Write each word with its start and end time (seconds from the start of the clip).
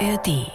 ARD. 0.00 0.50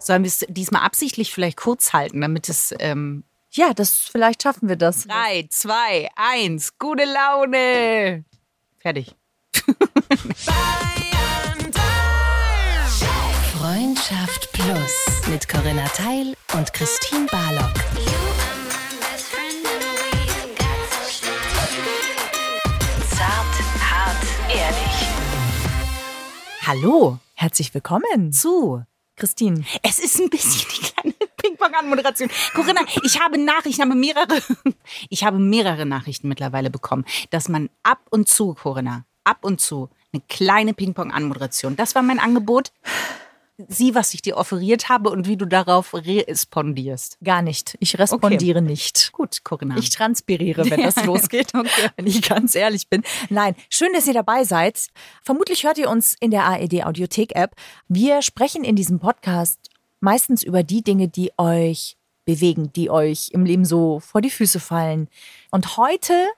Sollen 0.00 0.22
wir 0.22 0.28
es 0.28 0.44
diesmal 0.48 0.82
absichtlich 0.82 1.32
vielleicht 1.32 1.56
kurz 1.56 1.92
halten, 1.92 2.20
damit 2.20 2.48
es. 2.48 2.74
Ähm 2.78 3.24
ja, 3.50 3.72
das 3.72 3.96
vielleicht 3.96 4.42
schaffen 4.42 4.68
wir 4.68 4.76
das. 4.76 5.06
Drei, 5.06 5.46
zwei, 5.50 6.08
eins, 6.16 6.78
gute 6.78 7.04
Laune. 7.04 8.24
Fertig. 8.78 9.14
Freundschaft 13.56 14.52
Plus 14.52 15.28
mit 15.28 15.48
Corinna 15.48 15.86
Teil 15.88 16.34
und 16.54 16.72
Christine 16.72 17.26
Barlock. 17.26 17.74
Zart, 23.10 23.56
hart, 23.80 24.26
ehrlich. 24.50 25.08
Hallo 26.66 27.18
Herzlich 27.40 27.72
willkommen 27.72 28.32
zu. 28.32 28.82
Christine. 29.14 29.62
Es 29.84 30.00
ist 30.00 30.18
ein 30.18 30.28
bisschen 30.28 30.66
die 30.74 30.90
kleine 30.90 31.14
Ping-Pong-Anmoderation. 31.36 32.28
Corinna, 32.52 32.80
ich 33.04 33.20
habe 33.20 33.38
Nachrichten, 33.38 33.80
habe 33.80 33.94
mehrere, 33.94 34.42
ich 35.08 35.22
habe 35.22 35.38
mehrere 35.38 35.86
Nachrichten 35.86 36.26
mittlerweile 36.26 36.68
bekommen, 36.68 37.04
dass 37.30 37.48
man 37.48 37.70
ab 37.84 38.00
und 38.10 38.28
zu, 38.28 38.54
Corinna, 38.54 39.04
ab 39.22 39.44
und 39.44 39.60
zu 39.60 39.88
eine 40.12 40.20
kleine 40.28 40.74
Ping-Pong-Anmoderation. 40.74 41.76
Das 41.76 41.94
war 41.94 42.02
mein 42.02 42.18
Angebot. 42.18 42.72
Sieh, 43.66 43.96
was 43.96 44.14
ich 44.14 44.22
dir 44.22 44.36
offeriert 44.36 44.88
habe 44.88 45.10
und 45.10 45.26
wie 45.26 45.36
du 45.36 45.44
darauf 45.44 45.92
respondierst. 45.92 47.18
Gar 47.24 47.42
nicht. 47.42 47.76
Ich 47.80 47.98
respondiere 47.98 48.62
nicht. 48.62 49.10
Gut, 49.12 49.42
Corinna. 49.42 49.76
Ich 49.76 49.90
transpiriere, 49.90 50.70
wenn 50.70 50.82
das 50.82 51.02
losgeht. 51.04 51.52
Okay. 51.54 51.90
Wenn 51.96 52.06
ich 52.06 52.22
ganz 52.22 52.54
ehrlich 52.54 52.88
bin. 52.88 53.02
Nein, 53.30 53.56
schön, 53.68 53.92
dass 53.92 54.06
ihr 54.06 54.14
dabei 54.14 54.44
seid. 54.44 54.86
Vermutlich 55.22 55.64
hört 55.64 55.78
ihr 55.78 55.90
uns 55.90 56.14
in 56.20 56.30
der 56.30 56.48
AED 56.48 56.84
Audiothek 56.84 57.34
App. 57.34 57.56
Wir 57.88 58.22
sprechen 58.22 58.62
in 58.62 58.76
diesem 58.76 59.00
Podcast 59.00 59.70
meistens 59.98 60.44
über 60.44 60.62
die 60.62 60.82
Dinge, 60.82 61.08
die 61.08 61.32
euch 61.36 61.96
bewegen, 62.24 62.72
die 62.74 62.90
euch 62.90 63.30
im 63.32 63.44
Leben 63.44 63.64
so 63.64 63.98
vor 63.98 64.20
die 64.20 64.30
Füße 64.30 64.60
fallen. 64.60 65.08
Und 65.50 65.76
heute 65.76 66.28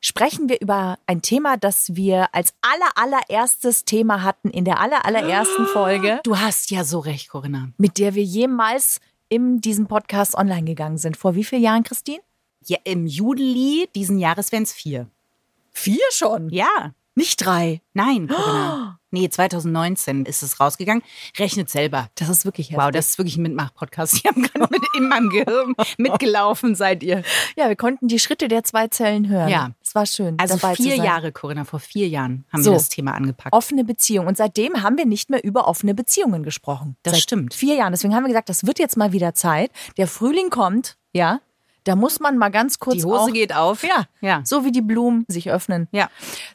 sprechen 0.00 0.48
wir 0.48 0.60
über 0.60 0.98
ein 1.06 1.22
Thema, 1.22 1.56
das 1.56 1.94
wir 1.94 2.34
als 2.34 2.54
aller 2.62 2.90
allererstes 2.94 3.84
Thema 3.84 4.22
hatten 4.22 4.50
in 4.50 4.64
der 4.64 4.80
aller 4.80 5.04
allerersten 5.04 5.66
Folge, 5.72 6.20
du 6.24 6.38
hast 6.38 6.70
ja 6.70 6.84
so 6.84 6.98
recht, 7.00 7.28
Corinna. 7.28 7.68
mit 7.78 7.98
der 7.98 8.14
wir 8.14 8.24
jemals 8.24 9.00
in 9.28 9.60
diesem 9.60 9.86
Podcast 9.86 10.34
online 10.34 10.64
gegangen 10.64 10.98
sind. 10.98 11.16
Vor 11.16 11.34
wie 11.34 11.44
vielen 11.44 11.62
Jahren, 11.62 11.84
Christine? 11.84 12.20
Ja, 12.66 12.78
Im 12.84 13.06
Juli 13.06 13.88
diesen 13.94 14.18
Jahres 14.18 14.52
wären 14.52 14.64
es 14.64 14.72
vier. 14.72 15.08
Vier 15.72 16.02
schon. 16.12 16.50
Ja. 16.50 16.92
Nicht 17.14 17.44
drei. 17.44 17.80
Nein, 17.94 18.28
Corinna. 18.34 18.99
Nee, 19.12 19.28
2019 19.28 20.24
ist 20.24 20.42
es 20.42 20.60
rausgegangen. 20.60 21.02
Rechnet 21.38 21.68
selber. 21.68 22.08
Das 22.14 22.28
ist 22.28 22.44
wirklich 22.44 22.70
heftig. 22.70 22.84
Wow, 22.84 22.90
das 22.90 23.10
ist 23.10 23.18
wirklich 23.18 23.36
ein 23.36 23.42
Mitmach-Podcast. 23.42 24.14
Ich 24.20 24.26
habe 24.26 24.40
gerade 24.40 24.68
mit 24.70 24.82
in 24.96 25.08
meinem 25.08 25.30
Gehirn 25.30 25.74
mitgelaufen, 25.98 26.74
seid 26.74 27.02
ihr. 27.02 27.22
Ja, 27.56 27.68
wir 27.68 27.76
konnten 27.76 28.08
die 28.08 28.18
Schritte 28.18 28.48
der 28.48 28.64
zwei 28.64 28.88
Zellen 28.88 29.28
hören. 29.28 29.48
Ja. 29.48 29.70
Es 29.82 29.94
war 29.94 30.06
schön. 30.06 30.38
Also 30.38 30.56
vier. 30.74 30.96
Jahre, 30.96 31.32
Corinna, 31.32 31.64
vor 31.64 31.80
vier 31.80 32.06
Jahren 32.08 32.44
haben 32.52 32.62
So. 32.62 32.70
wir 32.70 32.76
das 32.78 32.88
Thema 32.88 33.12
angepackt. 33.14 33.52
Offene 33.52 33.84
Beziehung. 33.84 34.26
Und 34.26 34.36
seitdem 34.36 34.82
haben 34.82 34.96
wir 34.96 35.06
nicht 35.06 35.30
mehr 35.30 35.42
über 35.42 35.66
offene 35.66 35.94
Beziehungen 35.94 36.42
gesprochen. 36.42 36.96
Das 37.02 37.14
Seit 37.14 37.22
stimmt. 37.22 37.54
Vier 37.54 37.74
Jahren. 37.74 37.92
Deswegen 37.92 38.14
haben 38.14 38.22
wir 38.24 38.28
gesagt, 38.28 38.48
das 38.48 38.66
wird 38.66 38.78
jetzt 38.78 38.96
mal 38.96 39.12
wieder 39.12 39.34
Zeit. 39.34 39.70
Der 39.96 40.06
Frühling 40.06 40.50
kommt, 40.50 40.96
ja. 41.12 41.40
Da 41.84 41.96
muss 41.96 42.20
man 42.20 42.36
mal 42.36 42.50
ganz 42.50 42.78
kurz 42.78 42.98
Die 42.98 43.04
Hose 43.04 43.18
auch, 43.20 43.32
geht 43.32 43.54
auf. 43.54 43.82
Ja, 43.82 44.04
Ja. 44.20 44.42
so 44.44 44.64
wie 44.64 44.70
die 44.72 44.82
Blumen 44.82 45.24
sich 45.28 45.50
öffnen. 45.50 45.88
Ja. 45.92 46.10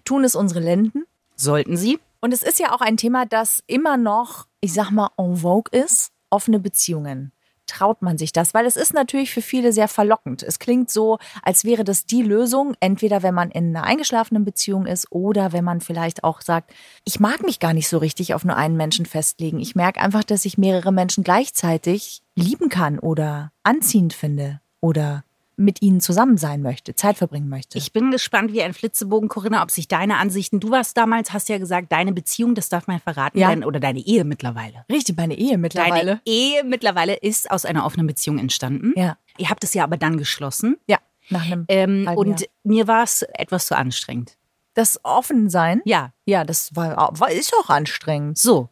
Tun 0.06 0.23
es 0.23 0.36
unsere 0.36 0.59
Lenden. 0.59 1.03
Sollten 1.36 1.75
Sie? 1.78 2.00
Und 2.26 2.34
es 2.34 2.42
ist 2.42 2.58
ja 2.58 2.73
auch 2.73 2.81
ein 2.81 2.98
Thema, 2.98 3.28
das 3.28 3.64
immer 3.68 3.98
noch, 3.98 4.48
ich 4.59 4.73
sag 4.73 4.90
mal, 4.90 5.12
en 5.16 5.36
vogue 5.36 5.70
ist. 5.72 6.12
Offene 6.31 6.59
Beziehungen. 6.59 7.31
Traut 7.68 8.02
man 8.02 8.18
sich 8.18 8.34
das? 8.34 8.56
Weil 8.56 8.66
es 8.66 8.78
ist 8.78 8.95
natürlich 8.95 9.31
für 9.31 9.44
viele 9.44 9.72
sehr 9.72 9.88
verlockend. 9.88 10.41
Es 10.41 10.58
klingt 10.58 10.90
so, 10.90 11.19
als 11.44 11.66
wäre 11.66 11.84
das 11.84 12.08
die 12.08 12.24
Lösung, 12.24 12.74
entweder 12.80 13.22
wenn 13.22 13.36
man 13.36 13.52
in 13.52 13.78
einer 13.78 13.86
eingeschlafenen 13.86 14.44
Beziehung 14.44 14.88
ist 14.88 15.12
oder 15.12 15.53
wenn 15.53 15.63
man 15.63 15.81
vielleicht 15.81 16.24
auch 16.24 16.41
sagt, 16.41 16.74
ich 17.03 17.19
mag 17.19 17.44
mich 17.44 17.59
gar 17.59 17.74
nicht 17.74 17.88
so 17.88 18.00
richtig 18.00 18.34
auf 18.34 18.44
nur 18.44 18.56
einen 18.56 18.75
Menschen 18.75 19.06
festlegen. 19.06 19.59
Ich 19.59 19.75
merke 19.75 20.02
einfach, 20.02 20.24
dass 20.24 20.46
ich 20.46 20.57
mehrere 20.57 20.92
Menschen 20.92 21.24
gleichzeitig 21.24 22.24
lieben 22.34 22.69
kann 22.69 22.97
oder 22.97 23.52
anziehend 23.62 24.13
finde 24.13 24.62
oder 24.81 25.24
mit 25.58 25.82
ihnen 25.82 26.02
zusammen 26.02 26.38
sein 26.38 26.62
möchte, 26.62 26.96
Zeit 26.96 27.18
verbringen 27.18 27.50
möchte. 27.50 27.78
Ich 27.78 27.94
bin 27.94 28.12
gespannt 28.12 28.52
wie 28.54 28.62
ein 28.62 28.74
Flitzebogen, 28.74 29.30
Corinna, 29.30 29.64
ob 29.64 29.72
sich 29.72 29.88
deine 29.88 30.18
Ansichten, 30.18 30.60
du 30.60 30.72
warst 30.72 30.98
damals, 30.98 31.34
hast 31.34 31.50
ja 31.50 31.58
gesagt, 31.58 31.92
deine 31.92 32.12
Beziehung, 32.14 32.56
das 32.56 32.70
darf 32.70 32.88
man 32.88 33.00
verraten, 33.00 33.38
Ja. 33.40 33.50
dein, 33.50 33.64
oder 33.64 33.80
deine 33.80 34.00
Ehe 34.00 34.24
mittlerweile. 34.26 34.86
Richtig, 34.92 35.18
meine 35.18 35.36
Ehe 35.38 35.58
mittlerweile. 35.58 36.06
Deine 36.06 36.22
Ehe 36.26 36.64
mittlerweile 36.64 37.16
ist 37.16 37.50
aus 37.52 37.66
einer 37.66 37.86
offenen 37.86 38.08
Beziehung 38.08 38.38
entstanden. 38.40 38.94
Ja. 38.96 39.18
Ihr 39.38 39.50
habt 39.50 39.64
es 39.64 39.74
ja 39.74 39.84
aber 39.84 39.98
dann 39.98 40.18
geschlossen. 40.18 40.78
Ja, 40.88 40.98
nach 41.30 41.46
einem 41.46 41.66
Ähm, 41.68 42.08
und 42.16 42.42
Jahr. 42.42 42.50
mir 42.64 42.88
war 42.88 43.04
es 43.04 43.22
etwas 43.34 43.66
zu 43.68 43.76
anstrengend. 43.78 44.38
Das 44.74 45.00
Offensein, 45.04 45.82
Ja, 45.86 46.12
ja, 46.26 46.44
das 46.44 46.76
war, 46.76 46.98
war 47.20 47.32
ist 47.32 47.54
auch 47.62 47.70
anstrengend. 47.70 48.38
so. 48.38 48.70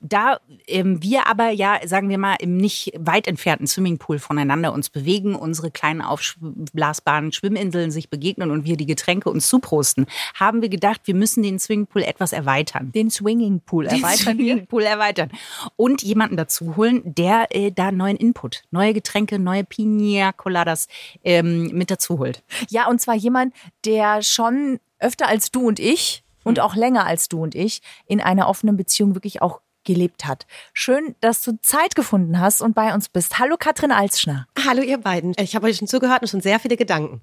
Da 0.00 0.38
ähm, 0.66 1.02
wir 1.02 1.26
aber 1.26 1.50
ja, 1.50 1.80
sagen 1.86 2.08
wir 2.08 2.18
mal, 2.18 2.36
im 2.40 2.56
nicht 2.56 2.92
weit 2.98 3.26
entfernten 3.26 3.66
Swimmingpool 3.66 4.18
voneinander 4.18 4.72
uns 4.72 4.90
bewegen, 4.90 5.34
unsere 5.34 5.70
kleinen 5.70 6.02
aufblasbaren 6.02 7.32
Schwimminseln 7.32 7.90
sich 7.90 8.10
begegnen 8.10 8.50
und 8.50 8.64
wir 8.64 8.76
die 8.76 8.86
Getränke 8.86 9.30
uns 9.30 9.48
zuprosten, 9.48 10.06
haben 10.34 10.62
wir 10.62 10.68
gedacht, 10.68 11.02
wir 11.04 11.14
müssen 11.14 11.42
den 11.42 11.58
Swimmingpool 11.58 12.02
etwas 12.02 12.32
erweitern. 12.32 12.92
Den 12.92 13.10
Swinging 13.10 13.60
Pool 13.60 13.86
Den 13.86 14.02
erweitern 14.02 14.38
wir. 14.38 14.54
Swimmingpool 14.54 14.82
erweitern. 14.82 15.30
Und 15.76 16.02
jemanden 16.02 16.36
dazu 16.36 16.76
holen, 16.76 17.02
der 17.04 17.46
äh, 17.50 17.70
da 17.70 17.92
neuen 17.92 18.16
Input, 18.16 18.62
neue 18.70 18.94
Getränke, 18.94 19.38
neue 19.38 19.64
Pina 19.64 20.32
Coladas 20.32 20.88
ähm, 21.24 21.68
mit 21.72 21.90
dazu 21.90 22.18
holt. 22.18 22.42
Ja, 22.68 22.88
und 22.88 23.00
zwar 23.00 23.14
jemand, 23.14 23.54
der 23.84 24.22
schon 24.22 24.80
öfter 24.98 25.28
als 25.28 25.50
du 25.50 25.66
und 25.66 25.78
ich 25.78 26.22
und 26.44 26.60
auch 26.60 26.74
länger 26.74 27.06
als 27.06 27.28
du 27.28 27.42
und 27.42 27.54
ich 27.54 27.80
in 28.06 28.20
einer 28.20 28.48
offenen 28.48 28.76
Beziehung 28.76 29.14
wirklich 29.14 29.42
auch 29.42 29.60
gelebt 29.84 30.26
hat. 30.26 30.46
Schön, 30.72 31.14
dass 31.20 31.42
du 31.42 31.58
Zeit 31.60 31.94
gefunden 31.94 32.40
hast 32.40 32.62
und 32.62 32.74
bei 32.74 32.94
uns 32.94 33.08
bist. 33.08 33.38
Hallo 33.38 33.56
Katrin 33.58 33.90
Alsschner. 33.90 34.46
Hallo 34.64 34.82
ihr 34.82 34.98
beiden. 34.98 35.34
Ich 35.38 35.56
habe 35.56 35.66
euch 35.66 35.78
schon 35.78 35.88
zugehört 35.88 36.22
und 36.22 36.28
schon 36.28 36.40
sehr 36.40 36.60
viele 36.60 36.76
Gedanken. 36.76 37.22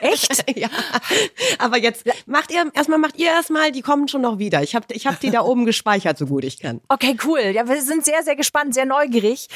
Echt? 0.00 0.48
ja. 0.56 0.68
Aber 1.58 1.78
jetzt 1.78 2.04
macht 2.26 2.52
ihr 2.52 2.70
erstmal 2.74 2.98
macht 2.98 3.18
ihr 3.18 3.28
erstmal, 3.28 3.72
die 3.72 3.82
kommen 3.82 4.08
schon 4.08 4.22
noch 4.22 4.38
wieder. 4.38 4.62
Ich 4.62 4.74
habe 4.74 4.86
ich 4.92 5.06
hab 5.06 5.18
die 5.20 5.30
da 5.30 5.42
oben 5.42 5.64
gespeichert, 5.66 6.18
so 6.18 6.26
gut 6.26 6.44
ich 6.44 6.60
kann. 6.60 6.80
Okay, 6.88 7.16
cool. 7.24 7.40
Ja, 7.40 7.68
wir 7.68 7.82
sind 7.82 8.04
sehr, 8.04 8.22
sehr 8.22 8.36
gespannt, 8.36 8.74
sehr 8.74 8.86
neugierig. 8.86 9.48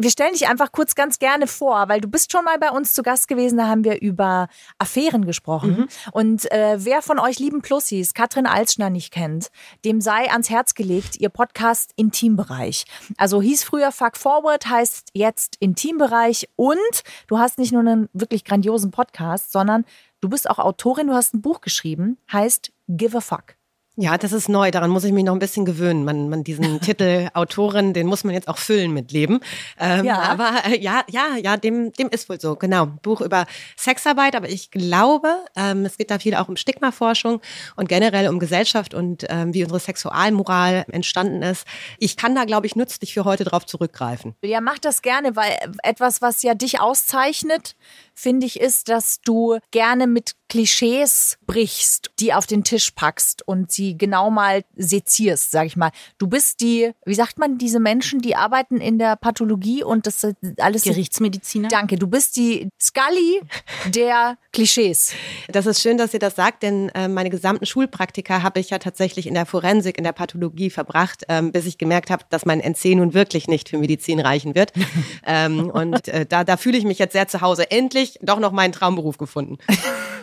Wir 0.00 0.10
stellen 0.10 0.32
dich 0.32 0.46
einfach 0.46 0.70
kurz 0.70 0.94
ganz 0.94 1.18
gerne 1.18 1.48
vor, 1.48 1.88
weil 1.88 2.00
du 2.00 2.06
bist 2.06 2.30
schon 2.30 2.44
mal 2.44 2.56
bei 2.58 2.70
uns 2.70 2.92
zu 2.92 3.02
Gast 3.02 3.26
gewesen, 3.26 3.58
da 3.58 3.66
haben 3.66 3.82
wir 3.82 4.00
über 4.00 4.46
Affären 4.78 5.26
gesprochen. 5.26 5.88
Und 6.12 6.48
äh, 6.52 6.76
wer 6.78 7.02
von 7.02 7.18
euch 7.18 7.40
lieben 7.40 7.62
Plussis 7.62 8.14
Katrin 8.14 8.46
Alsschner 8.46 8.90
nicht 8.90 9.12
kennt, 9.12 9.50
dem 9.84 10.00
sei 10.00 10.30
ans 10.30 10.50
Herz 10.50 10.74
gelegt 10.74 11.16
ihr 11.20 11.30
Podcast 11.30 11.94
Intimbereich. 11.96 12.84
Also 13.16 13.42
hieß 13.42 13.64
früher 13.64 13.90
Fuck 13.90 14.16
Forward, 14.16 14.68
heißt 14.70 15.10
jetzt 15.14 15.56
Intimbereich 15.58 16.48
und 16.54 16.78
du 17.26 17.40
hast 17.40 17.58
nicht 17.58 17.72
nur 17.72 17.80
einen 17.80 18.08
wirklich 18.12 18.44
grandiosen 18.44 18.92
Podcast, 18.92 19.50
sondern 19.50 19.84
du 20.20 20.28
bist 20.28 20.48
auch 20.48 20.60
Autorin, 20.60 21.08
du 21.08 21.14
hast 21.14 21.34
ein 21.34 21.42
Buch 21.42 21.60
geschrieben, 21.60 22.18
heißt 22.30 22.70
Give 22.86 23.18
a 23.18 23.20
Fuck. 23.20 23.57
Ja, 24.00 24.16
das 24.16 24.30
ist 24.30 24.48
neu. 24.48 24.70
Daran 24.70 24.90
muss 24.90 25.02
ich 25.02 25.10
mich 25.10 25.24
noch 25.24 25.32
ein 25.32 25.40
bisschen 25.40 25.64
gewöhnen. 25.64 26.04
Man, 26.04 26.28
man 26.28 26.44
diesen 26.44 26.80
Titel 26.80 27.30
Autorin, 27.34 27.94
den 27.94 28.06
muss 28.06 28.22
man 28.22 28.32
jetzt 28.32 28.46
auch 28.46 28.58
füllen 28.58 28.92
mit 28.92 29.10
Leben. 29.10 29.40
Ähm, 29.76 30.04
Ja. 30.04 30.20
Aber 30.22 30.52
äh, 30.66 30.78
ja, 30.78 31.02
ja, 31.10 31.36
ja, 31.36 31.56
dem, 31.56 31.92
dem 31.94 32.08
ist 32.08 32.28
wohl 32.28 32.40
so. 32.40 32.54
Genau. 32.54 32.86
Buch 32.86 33.20
über 33.20 33.46
Sexarbeit, 33.76 34.36
aber 34.36 34.48
ich 34.48 34.70
glaube, 34.70 35.34
ähm, 35.56 35.84
es 35.84 35.98
geht 35.98 36.12
da 36.12 36.20
viel 36.20 36.36
auch 36.36 36.48
um 36.48 36.56
Stigmaforschung 36.56 37.40
und 37.74 37.88
generell 37.88 38.28
um 38.28 38.38
Gesellschaft 38.38 38.94
und 38.94 39.26
ähm, 39.30 39.52
wie 39.52 39.64
unsere 39.64 39.80
Sexualmoral 39.80 40.84
entstanden 40.92 41.42
ist. 41.42 41.66
Ich 41.98 42.16
kann 42.16 42.36
da, 42.36 42.44
glaube 42.44 42.68
ich, 42.68 42.76
nützlich 42.76 43.14
für 43.14 43.24
heute 43.24 43.42
drauf 43.42 43.66
zurückgreifen. 43.66 44.36
Ja, 44.44 44.60
mach 44.60 44.78
das 44.78 45.02
gerne, 45.02 45.34
weil 45.34 45.56
etwas, 45.82 46.22
was 46.22 46.44
ja 46.44 46.54
dich 46.54 46.78
auszeichnet, 46.80 47.74
finde 48.18 48.46
ich, 48.46 48.60
ist, 48.60 48.88
dass 48.88 49.20
du 49.22 49.58
gerne 49.70 50.06
mit 50.06 50.34
Klischees 50.48 51.36
brichst, 51.46 52.10
die 52.18 52.32
auf 52.32 52.46
den 52.46 52.64
Tisch 52.64 52.90
packst 52.92 53.46
und 53.46 53.70
sie 53.70 53.98
genau 53.98 54.30
mal 54.30 54.64
sezierst, 54.76 55.50
sag 55.50 55.66
ich 55.66 55.76
mal. 55.76 55.90
Du 56.16 56.26
bist 56.26 56.60
die, 56.60 56.92
wie 57.04 57.14
sagt 57.14 57.38
man, 57.38 57.58
diese 57.58 57.80
Menschen, 57.80 58.20
die 58.20 58.34
arbeiten 58.34 58.78
in 58.78 58.98
der 58.98 59.16
Pathologie 59.16 59.84
und 59.84 60.06
das 60.06 60.22
sind 60.22 60.36
alles. 60.58 60.84
Gerichtsmediziner? 60.84 61.68
Danke, 61.68 61.96
du 61.96 62.06
bist 62.06 62.36
die 62.36 62.68
Scully 62.80 63.42
der 63.88 64.38
Klischees. 64.52 65.12
Das 65.48 65.66
ist 65.66 65.82
schön, 65.82 65.98
dass 65.98 66.14
ihr 66.14 66.20
das 66.20 66.34
sagt, 66.34 66.62
denn 66.62 66.88
äh, 66.90 67.08
meine 67.08 67.28
gesamten 67.28 67.66
Schulpraktika 67.66 68.42
habe 68.42 68.58
ich 68.60 68.70
ja 68.70 68.78
tatsächlich 68.78 69.26
in 69.26 69.34
der 69.34 69.44
Forensik, 69.44 69.98
in 69.98 70.04
der 70.04 70.12
Pathologie 70.12 70.70
verbracht, 70.70 71.24
ähm, 71.28 71.52
bis 71.52 71.66
ich 71.66 71.76
gemerkt 71.76 72.10
habe, 72.10 72.24
dass 72.30 72.46
mein 72.46 72.60
NC 72.60 72.96
nun 72.96 73.12
wirklich 73.12 73.48
nicht 73.48 73.68
für 73.68 73.76
Medizin 73.76 74.18
reichen 74.18 74.54
wird. 74.54 74.72
ähm, 75.26 75.68
und 75.68 76.08
äh, 76.08 76.24
da, 76.24 76.44
da 76.44 76.56
fühle 76.56 76.78
ich 76.78 76.84
mich 76.84 76.98
jetzt 76.98 77.12
sehr 77.12 77.28
zu 77.28 77.42
Hause. 77.42 77.70
Endlich 77.70 78.07
ich 78.08 78.18
doch 78.22 78.38
noch 78.38 78.52
meinen 78.52 78.72
Traumberuf 78.72 79.18
gefunden. 79.18 79.58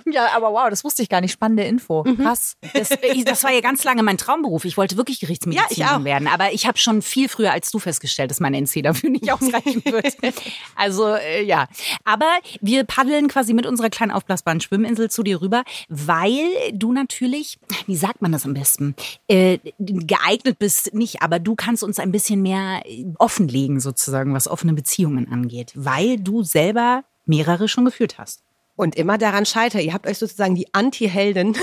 Ja, 0.07 0.35
aber 0.35 0.51
wow, 0.51 0.69
das 0.69 0.83
wusste 0.83 1.01
ich 1.01 1.09
gar 1.09 1.19
nicht. 1.19 1.31
Spannende 1.31 1.63
Info. 1.63 2.03
Krass. 2.03 2.57
Das, 2.73 2.91
äh, 2.91 3.23
das 3.23 3.43
war 3.43 3.51
ja 3.51 3.61
ganz 3.61 3.83
lange 3.83 4.03
mein 4.03 4.19
Traumberuf. 4.19 4.63
Ich 4.65 4.77
wollte 4.77 4.97
wirklich 4.97 5.19
Gerichtsmedizinerin 5.19 6.01
Ja, 6.01 6.03
werden. 6.03 6.27
Aber 6.27 6.53
ich 6.53 6.67
habe 6.67 6.77
schon 6.77 7.01
viel 7.01 7.27
früher 7.27 7.51
als 7.51 7.71
du 7.71 7.79
festgestellt, 7.79 8.29
dass 8.29 8.39
meine 8.39 8.57
NC 8.57 8.83
dafür 8.83 9.09
nicht 9.09 9.31
ausreichen 9.31 9.83
wird. 9.83 10.15
Also 10.75 11.15
äh, 11.15 11.43
ja. 11.43 11.67
Aber 12.03 12.29
wir 12.61 12.83
paddeln 12.83 13.27
quasi 13.27 13.53
mit 13.53 13.65
unserer 13.65 13.89
kleinen 13.89 14.11
aufblasbaren 14.11 14.61
Schwimminsel 14.61 15.09
zu 15.09 15.23
dir 15.23 15.41
rüber, 15.41 15.63
weil 15.89 16.45
du 16.73 16.91
natürlich, 16.91 17.57
wie 17.87 17.95
sagt 17.95 18.21
man 18.21 18.31
das 18.31 18.45
am 18.45 18.53
besten, 18.53 18.95
äh, 19.27 19.57
geeignet 19.79 20.59
bist 20.59 20.93
nicht, 20.93 21.21
aber 21.21 21.39
du 21.39 21.55
kannst 21.55 21.83
uns 21.83 21.97
ein 21.99 22.11
bisschen 22.11 22.41
mehr 22.41 22.81
äh, 22.85 23.05
offenlegen 23.17 23.79
sozusagen, 23.79 24.33
was 24.33 24.47
offene 24.47 24.73
Beziehungen 24.73 25.31
angeht, 25.31 25.71
weil 25.75 26.17
du 26.17 26.43
selber 26.43 27.03
mehrere 27.25 27.67
schon 27.67 27.85
geführt 27.85 28.17
hast. 28.17 28.43
Und 28.77 28.95
immer 28.95 29.17
daran 29.17 29.45
scheitert. 29.45 29.83
Ihr 29.83 29.93
habt 29.93 30.05
euch 30.05 30.17
sozusagen 30.17 30.55
die 30.55 30.73
Anti-Heldin 30.73 31.55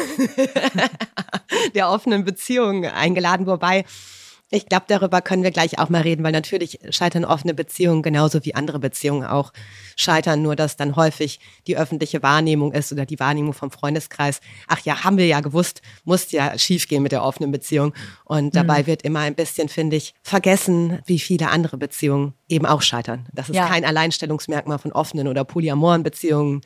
der 1.74 1.90
offenen 1.90 2.24
Beziehung 2.24 2.86
eingeladen, 2.86 3.46
wobei 3.46 3.84
ich 4.54 4.66
glaube, 4.66 4.84
darüber 4.86 5.22
können 5.22 5.42
wir 5.42 5.50
gleich 5.50 5.78
auch 5.78 5.88
mal 5.88 6.02
reden, 6.02 6.22
weil 6.22 6.32
natürlich 6.32 6.78
scheitern 6.90 7.24
offene 7.24 7.54
Beziehungen 7.54 8.02
genauso 8.02 8.44
wie 8.44 8.54
andere 8.54 8.78
Beziehungen 8.78 9.24
auch 9.24 9.52
scheitern, 9.96 10.42
nur 10.42 10.56
dass 10.56 10.76
dann 10.76 10.94
häufig 10.94 11.40
die 11.66 11.76
öffentliche 11.78 12.22
Wahrnehmung 12.22 12.72
ist 12.72 12.92
oder 12.92 13.06
die 13.06 13.18
Wahrnehmung 13.18 13.54
vom 13.54 13.70
Freundeskreis. 13.70 14.40
Ach 14.68 14.78
ja, 14.80 15.04
haben 15.04 15.16
wir 15.16 15.26
ja 15.26 15.40
gewusst, 15.40 15.80
muss 16.04 16.30
ja 16.32 16.58
schiefgehen 16.58 17.02
mit 17.02 17.12
der 17.12 17.24
offenen 17.24 17.50
Beziehung. 17.50 17.94
Und 18.24 18.54
dabei 18.54 18.86
wird 18.86 19.02
immer 19.02 19.20
ein 19.20 19.34
bisschen, 19.34 19.68
finde 19.70 19.96
ich, 19.96 20.14
vergessen, 20.22 20.98
wie 21.06 21.18
viele 21.18 21.48
andere 21.48 21.78
Beziehungen 21.78 22.34
eben 22.48 22.66
auch 22.66 22.82
scheitern. 22.82 23.26
Das 23.32 23.48
ist 23.48 23.56
Ja. 23.56 23.66
kein 23.68 23.84
Alleinstellungsmerkmal 23.86 24.78
von 24.78 24.92
offenen 24.92 25.28
oder 25.28 25.44
polyamoren 25.44 26.02
Beziehungen 26.02 26.60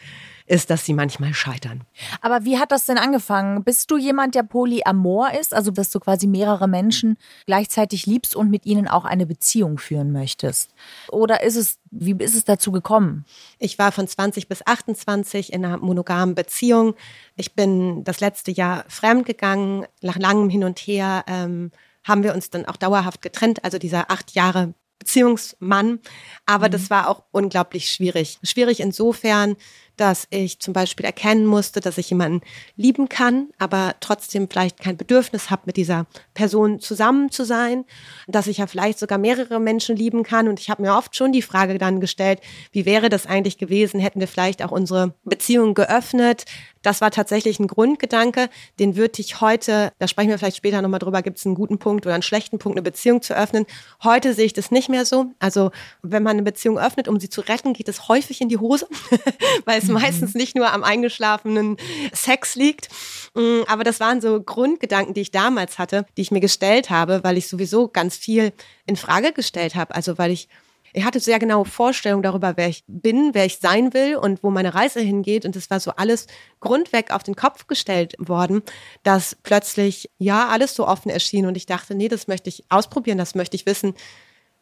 ist, 0.46 0.70
dass 0.70 0.84
sie 0.84 0.94
manchmal 0.94 1.34
scheitern. 1.34 1.82
Aber 2.20 2.44
wie 2.44 2.58
hat 2.58 2.72
das 2.72 2.86
denn 2.86 2.98
angefangen? 2.98 3.64
Bist 3.64 3.90
du 3.90 3.96
jemand, 3.96 4.34
der 4.34 4.44
polyamor 4.44 5.32
ist, 5.32 5.52
also 5.52 5.70
dass 5.70 5.90
du 5.90 6.00
quasi 6.00 6.26
mehrere 6.26 6.68
Menschen 6.68 7.16
gleichzeitig 7.46 8.06
liebst 8.06 8.36
und 8.36 8.50
mit 8.50 8.64
ihnen 8.64 8.88
auch 8.88 9.04
eine 9.04 9.26
Beziehung 9.26 9.78
führen 9.78 10.12
möchtest? 10.12 10.70
Oder 11.08 11.42
ist 11.42 11.56
es, 11.56 11.78
wie 11.90 12.16
ist 12.18 12.34
es 12.34 12.44
dazu 12.44 12.72
gekommen? 12.72 13.24
Ich 13.58 13.78
war 13.78 13.92
von 13.92 14.06
20 14.06 14.48
bis 14.48 14.64
28 14.64 15.52
in 15.52 15.64
einer 15.64 15.78
monogamen 15.78 16.34
Beziehung. 16.34 16.94
Ich 17.34 17.54
bin 17.54 18.04
das 18.04 18.20
letzte 18.20 18.52
Jahr 18.52 18.84
fremd 18.88 19.26
gegangen. 19.26 19.86
Nach 20.00 20.16
langem 20.16 20.48
Hin 20.48 20.64
und 20.64 20.78
Her 20.78 21.24
ähm, 21.26 21.72
haben 22.04 22.22
wir 22.22 22.34
uns 22.34 22.50
dann 22.50 22.66
auch 22.66 22.76
dauerhaft 22.76 23.20
getrennt. 23.20 23.64
Also 23.64 23.78
dieser 23.78 24.10
acht 24.10 24.32
Jahre 24.32 24.74
Beziehungsmann. 24.98 26.00
Aber 26.46 26.68
das 26.68 26.90
war 26.90 27.08
auch 27.08 27.22
unglaublich 27.30 27.90
schwierig. 27.90 28.38
Schwierig 28.42 28.80
insofern, 28.80 29.56
dass 29.96 30.26
ich 30.30 30.60
zum 30.60 30.74
Beispiel 30.74 31.06
erkennen 31.06 31.46
musste, 31.46 31.80
dass 31.80 31.98
ich 31.98 32.10
jemanden 32.10 32.42
lieben 32.76 33.08
kann, 33.08 33.48
aber 33.58 33.94
trotzdem 34.00 34.48
vielleicht 34.48 34.80
kein 34.80 34.96
Bedürfnis 34.96 35.50
habe, 35.50 35.62
mit 35.66 35.76
dieser 35.76 36.06
Person 36.34 36.80
zusammen 36.80 37.30
zu 37.30 37.44
sein. 37.44 37.84
Dass 38.26 38.46
ich 38.46 38.58
ja 38.58 38.66
vielleicht 38.66 38.98
sogar 38.98 39.18
mehrere 39.18 39.60
Menschen 39.60 39.96
lieben 39.96 40.22
kann. 40.22 40.48
Und 40.48 40.60
ich 40.60 40.70
habe 40.70 40.82
mir 40.82 40.94
oft 40.96 41.16
schon 41.16 41.32
die 41.32 41.42
Frage 41.42 41.78
dann 41.78 42.00
gestellt, 42.00 42.40
wie 42.72 42.86
wäre 42.86 43.08
das 43.08 43.26
eigentlich 43.26 43.58
gewesen, 43.58 44.00
hätten 44.00 44.20
wir 44.20 44.28
vielleicht 44.28 44.62
auch 44.62 44.70
unsere 44.70 45.14
Beziehung 45.24 45.74
geöffnet. 45.74 46.44
Das 46.86 47.00
war 47.00 47.10
tatsächlich 47.10 47.58
ein 47.58 47.66
Grundgedanke, 47.66 48.48
den 48.78 48.94
würde 48.94 49.20
ich 49.20 49.40
heute, 49.40 49.90
da 49.98 50.06
sprechen 50.06 50.28
wir 50.28 50.38
vielleicht 50.38 50.58
später 50.58 50.80
nochmal 50.82 51.00
drüber, 51.00 51.20
gibt 51.20 51.36
es 51.38 51.44
einen 51.44 51.56
guten 51.56 51.78
Punkt 51.78 52.06
oder 52.06 52.14
einen 52.14 52.22
schlechten 52.22 52.60
Punkt, 52.60 52.78
eine 52.78 52.82
Beziehung 52.84 53.22
zu 53.22 53.36
öffnen. 53.36 53.66
Heute 54.04 54.34
sehe 54.34 54.44
ich 54.44 54.52
das 54.52 54.70
nicht 54.70 54.88
mehr 54.88 55.04
so. 55.04 55.26
Also 55.40 55.72
wenn 56.02 56.22
man 56.22 56.36
eine 56.36 56.44
Beziehung 56.44 56.78
öffnet, 56.78 57.08
um 57.08 57.18
sie 57.18 57.28
zu 57.28 57.40
retten, 57.40 57.72
geht 57.72 57.88
es 57.88 58.06
häufig 58.06 58.40
in 58.40 58.48
die 58.48 58.58
Hose, 58.58 58.86
weil 59.64 59.80
es 59.80 59.88
meistens 59.88 60.34
nicht 60.34 60.54
nur 60.54 60.72
am 60.72 60.84
eingeschlafenen 60.84 61.76
Sex 62.12 62.54
liegt. 62.54 62.88
Mm, 63.34 63.62
Aber 63.66 63.82
das 63.82 63.98
waren 63.98 64.20
so 64.20 64.40
Grundgedanken, 64.40 65.12
die 65.12 65.22
ich 65.22 65.32
damals 65.32 65.80
hatte, 65.80 66.06
die 66.16 66.22
ich 66.22 66.30
mir 66.30 66.38
gestellt 66.38 66.88
habe, 66.88 67.24
weil 67.24 67.36
ich 67.36 67.48
sowieso 67.48 67.88
ganz 67.88 68.16
viel 68.16 68.52
in 68.86 68.94
Frage 68.94 69.32
gestellt 69.32 69.74
habe. 69.74 69.92
Also 69.92 70.18
weil 70.18 70.30
ich 70.30 70.48
ich 70.96 71.04
hatte 71.04 71.20
sehr 71.20 71.38
genaue 71.38 71.66
Vorstellungen 71.66 72.22
darüber, 72.22 72.56
wer 72.56 72.68
ich 72.68 72.82
bin, 72.86 73.34
wer 73.34 73.44
ich 73.44 73.58
sein 73.58 73.92
will 73.92 74.16
und 74.16 74.42
wo 74.42 74.48
meine 74.48 74.74
Reise 74.74 74.98
hingeht. 75.00 75.44
Und 75.44 75.54
es 75.54 75.68
war 75.68 75.78
so 75.78 75.90
alles 75.90 76.26
grundweg 76.60 77.10
auf 77.10 77.22
den 77.22 77.36
Kopf 77.36 77.66
gestellt 77.66 78.14
worden, 78.18 78.62
dass 79.02 79.36
plötzlich, 79.42 80.10
ja, 80.16 80.48
alles 80.48 80.74
so 80.74 80.88
offen 80.88 81.10
erschien. 81.10 81.44
Und 81.44 81.54
ich 81.54 81.66
dachte, 81.66 81.94
nee, 81.94 82.08
das 82.08 82.28
möchte 82.28 82.48
ich 82.48 82.64
ausprobieren, 82.70 83.18
das 83.18 83.34
möchte 83.34 83.56
ich 83.56 83.66
wissen, 83.66 83.92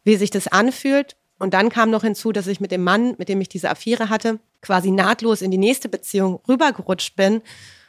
wie 0.03 0.17
sich 0.17 0.31
das 0.31 0.49
anfühlt. 0.49 1.15
Und 1.39 1.55
dann 1.55 1.69
kam 1.69 1.91
noch 1.91 2.03
hinzu, 2.03 2.33
dass 2.33 2.49
ich 2.49 2.59
mit 2.59 2.73
dem 2.73 2.83
Mann, 2.83 3.15
mit 3.17 3.29
dem 3.29 3.41
ich 3.41 3.49
diese 3.49 3.71
Affäre 3.71 4.09
hatte, 4.09 4.41
quasi 4.61 4.91
nahtlos 4.91 5.41
in 5.41 5.53
die 5.53 5.59
nächste 5.59 5.89
Beziehung 5.89 6.41
rübergerutscht 6.49 7.15
bin 7.15 7.43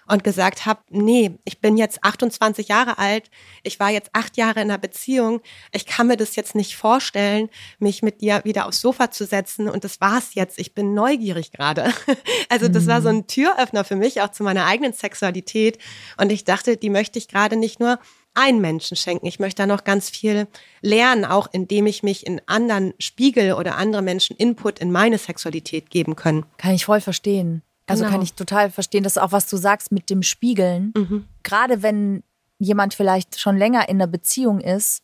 und 0.07 0.23
gesagt 0.23 0.65
habe, 0.65 0.81
nee, 0.89 1.31
ich 1.45 1.59
bin 1.59 1.77
jetzt 1.77 2.03
28 2.03 2.67
Jahre 2.67 2.97
alt, 2.97 3.29
ich 3.63 3.79
war 3.79 3.89
jetzt 3.89 4.09
acht 4.13 4.37
Jahre 4.37 4.61
in 4.61 4.69
einer 4.69 4.77
Beziehung, 4.77 5.41
ich 5.71 5.85
kann 5.85 6.07
mir 6.07 6.17
das 6.17 6.35
jetzt 6.35 6.55
nicht 6.55 6.75
vorstellen, 6.75 7.49
mich 7.79 8.03
mit 8.03 8.21
dir 8.21 8.41
wieder 8.43 8.67
aufs 8.67 8.81
Sofa 8.81 9.11
zu 9.11 9.25
setzen 9.25 9.69
und 9.69 9.83
das 9.83 10.01
war's 10.01 10.35
jetzt, 10.35 10.59
ich 10.59 10.73
bin 10.73 10.93
neugierig 10.93 11.51
gerade. 11.51 11.93
Also 12.47 12.67
das 12.67 12.87
war 12.87 13.01
so 13.01 13.09
ein 13.09 13.27
Türöffner 13.27 13.83
für 13.83 13.95
mich, 13.95 14.21
auch 14.21 14.31
zu 14.31 14.43
meiner 14.43 14.65
eigenen 14.65 14.93
Sexualität 14.93 15.79
und 16.17 16.31
ich 16.31 16.43
dachte, 16.43 16.77
die 16.77 16.89
möchte 16.89 17.17
ich 17.19 17.27
gerade 17.27 17.55
nicht 17.55 17.79
nur 17.79 17.99
einen 18.35 18.61
Menschen 18.61 18.95
schenken. 18.95 19.25
Ich 19.25 19.39
möchte 19.39 19.63
da 19.63 19.67
noch 19.67 19.83
ganz 19.83 20.09
viel 20.09 20.47
lernen, 20.81 21.25
auch 21.25 21.47
indem 21.51 21.87
ich 21.87 22.03
mich 22.03 22.27
in 22.27 22.41
anderen 22.45 22.93
spiegel 22.99 23.53
oder 23.53 23.77
andere 23.77 24.01
Menschen 24.01 24.35
Input 24.35 24.79
in 24.79 24.91
meine 24.91 25.17
Sexualität 25.17 25.89
geben 25.89 26.15
können. 26.15 26.45
Kann 26.57 26.73
ich 26.73 26.85
voll 26.85 27.01
verstehen. 27.01 27.63
Also 27.87 28.03
Genau. 28.03 28.13
kann 28.13 28.21
ich 28.23 28.33
total 28.33 28.69
verstehen, 28.71 29.03
dass 29.03 29.17
auch 29.17 29.31
was 29.31 29.47
du 29.49 29.57
sagst 29.57 29.91
mit 29.91 30.09
dem 30.09 30.23
Spiegeln. 30.23 30.93
Gerade 31.43 31.83
wenn 31.83 32.23
jemand 32.57 32.93
vielleicht 32.93 33.39
schon 33.39 33.57
länger 33.57 33.89
in 33.89 33.97
einer 33.97 34.07
Beziehung 34.07 34.59
ist, 34.61 35.03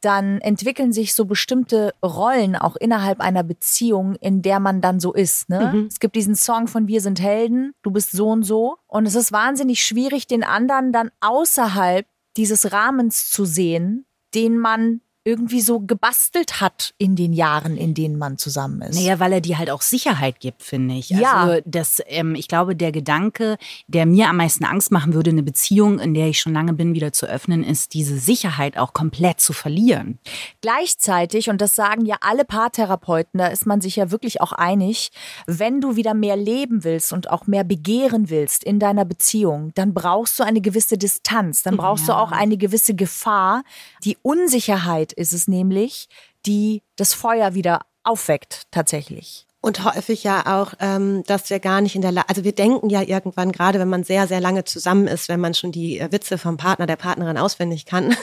dann 0.00 0.40
entwickeln 0.40 0.92
sich 0.92 1.14
so 1.14 1.24
bestimmte 1.24 1.92
Rollen 2.04 2.54
auch 2.54 2.76
innerhalb 2.76 3.20
einer 3.20 3.42
Beziehung, 3.42 4.14
in 4.16 4.42
der 4.42 4.60
man 4.60 4.80
dann 4.80 5.00
so 5.00 5.12
ist. 5.12 5.48
Ne? 5.48 5.72
Es 5.90 6.00
gibt 6.00 6.14
diesen 6.16 6.34
Song 6.36 6.68
von 6.68 6.86
Wir 6.86 7.00
sind 7.00 7.20
Helden, 7.20 7.72
du 7.82 7.90
bist 7.90 8.12
so 8.12 8.28
und 8.28 8.42
so. 8.44 8.76
Und 8.86 9.06
es 9.06 9.14
ist 9.14 9.32
wahnsinnig 9.32 9.82
schwierig, 9.84 10.26
den 10.26 10.44
anderen 10.44 10.92
dann 10.92 11.10
außerhalb 11.20 12.06
dieses 12.36 12.72
Rahmens 12.72 13.30
zu 13.30 13.44
sehen, 13.46 14.04
den 14.34 14.58
man 14.58 15.00
irgendwie 15.26 15.60
so 15.60 15.80
gebastelt 15.80 16.60
hat 16.60 16.94
in 16.98 17.16
den 17.16 17.32
Jahren, 17.32 17.76
in 17.76 17.94
denen 17.94 18.16
man 18.16 18.38
zusammen 18.38 18.80
ist. 18.82 18.94
Naja, 18.94 19.18
weil 19.18 19.32
er 19.32 19.40
dir 19.40 19.58
halt 19.58 19.70
auch 19.70 19.82
Sicherheit 19.82 20.38
gibt, 20.38 20.62
finde 20.62 20.94
ich. 20.94 21.10
Ja. 21.10 21.34
Also 21.34 21.62
das, 21.66 22.00
ähm, 22.06 22.36
ich 22.36 22.46
glaube, 22.46 22.76
der 22.76 22.92
Gedanke, 22.92 23.56
der 23.88 24.06
mir 24.06 24.28
am 24.28 24.36
meisten 24.36 24.64
Angst 24.64 24.92
machen 24.92 25.14
würde, 25.14 25.30
eine 25.30 25.42
Beziehung, 25.42 25.98
in 25.98 26.14
der 26.14 26.28
ich 26.28 26.38
schon 26.38 26.52
lange 26.52 26.74
bin, 26.74 26.94
wieder 26.94 27.12
zu 27.12 27.26
öffnen, 27.26 27.64
ist 27.64 27.92
diese 27.94 28.16
Sicherheit 28.18 28.78
auch 28.78 28.92
komplett 28.92 29.40
zu 29.40 29.52
verlieren. 29.52 30.20
Gleichzeitig, 30.60 31.50
und 31.50 31.60
das 31.60 31.74
sagen 31.74 32.06
ja 32.06 32.18
alle 32.20 32.44
Paartherapeuten, 32.44 33.38
da 33.38 33.48
ist 33.48 33.66
man 33.66 33.80
sich 33.80 33.96
ja 33.96 34.12
wirklich 34.12 34.40
auch 34.40 34.52
einig, 34.52 35.10
wenn 35.48 35.80
du 35.80 35.96
wieder 35.96 36.14
mehr 36.14 36.36
leben 36.36 36.84
willst 36.84 37.12
und 37.12 37.30
auch 37.30 37.48
mehr 37.48 37.64
begehren 37.64 38.30
willst 38.30 38.62
in 38.62 38.78
deiner 38.78 39.04
Beziehung, 39.04 39.72
dann 39.74 39.92
brauchst 39.92 40.38
du 40.38 40.44
eine 40.44 40.60
gewisse 40.60 40.96
Distanz, 40.98 41.64
dann 41.64 41.76
brauchst 41.76 42.06
du 42.06 42.12
auch 42.12 42.30
eine 42.30 42.56
gewisse 42.56 42.94
Gefahr. 42.94 43.64
Die 44.04 44.16
Unsicherheit 44.22 45.15
ist 45.16 45.32
es 45.32 45.48
nämlich, 45.48 46.08
die 46.46 46.82
das 46.94 47.14
Feuer 47.14 47.54
wieder 47.54 47.80
aufweckt, 48.04 48.62
tatsächlich. 48.70 49.46
Und 49.66 49.82
häufig 49.84 50.22
ja 50.22 50.60
auch, 50.60 50.74
ähm, 50.78 51.24
dass 51.26 51.50
wir 51.50 51.58
gar 51.58 51.80
nicht 51.80 51.96
in 51.96 52.02
der 52.02 52.12
Lage, 52.12 52.28
also 52.28 52.44
wir 52.44 52.52
denken 52.52 52.88
ja 52.88 53.02
irgendwann, 53.02 53.50
gerade 53.50 53.80
wenn 53.80 53.88
man 53.88 54.04
sehr, 54.04 54.28
sehr 54.28 54.40
lange 54.40 54.62
zusammen 54.62 55.08
ist, 55.08 55.28
wenn 55.28 55.40
man 55.40 55.54
schon 55.54 55.72
die 55.72 55.98
äh, 55.98 56.12
Witze 56.12 56.38
vom 56.38 56.56
Partner, 56.56 56.86
der 56.86 56.94
Partnerin 56.94 57.36
auswendig 57.36 57.84
kann 57.84 58.16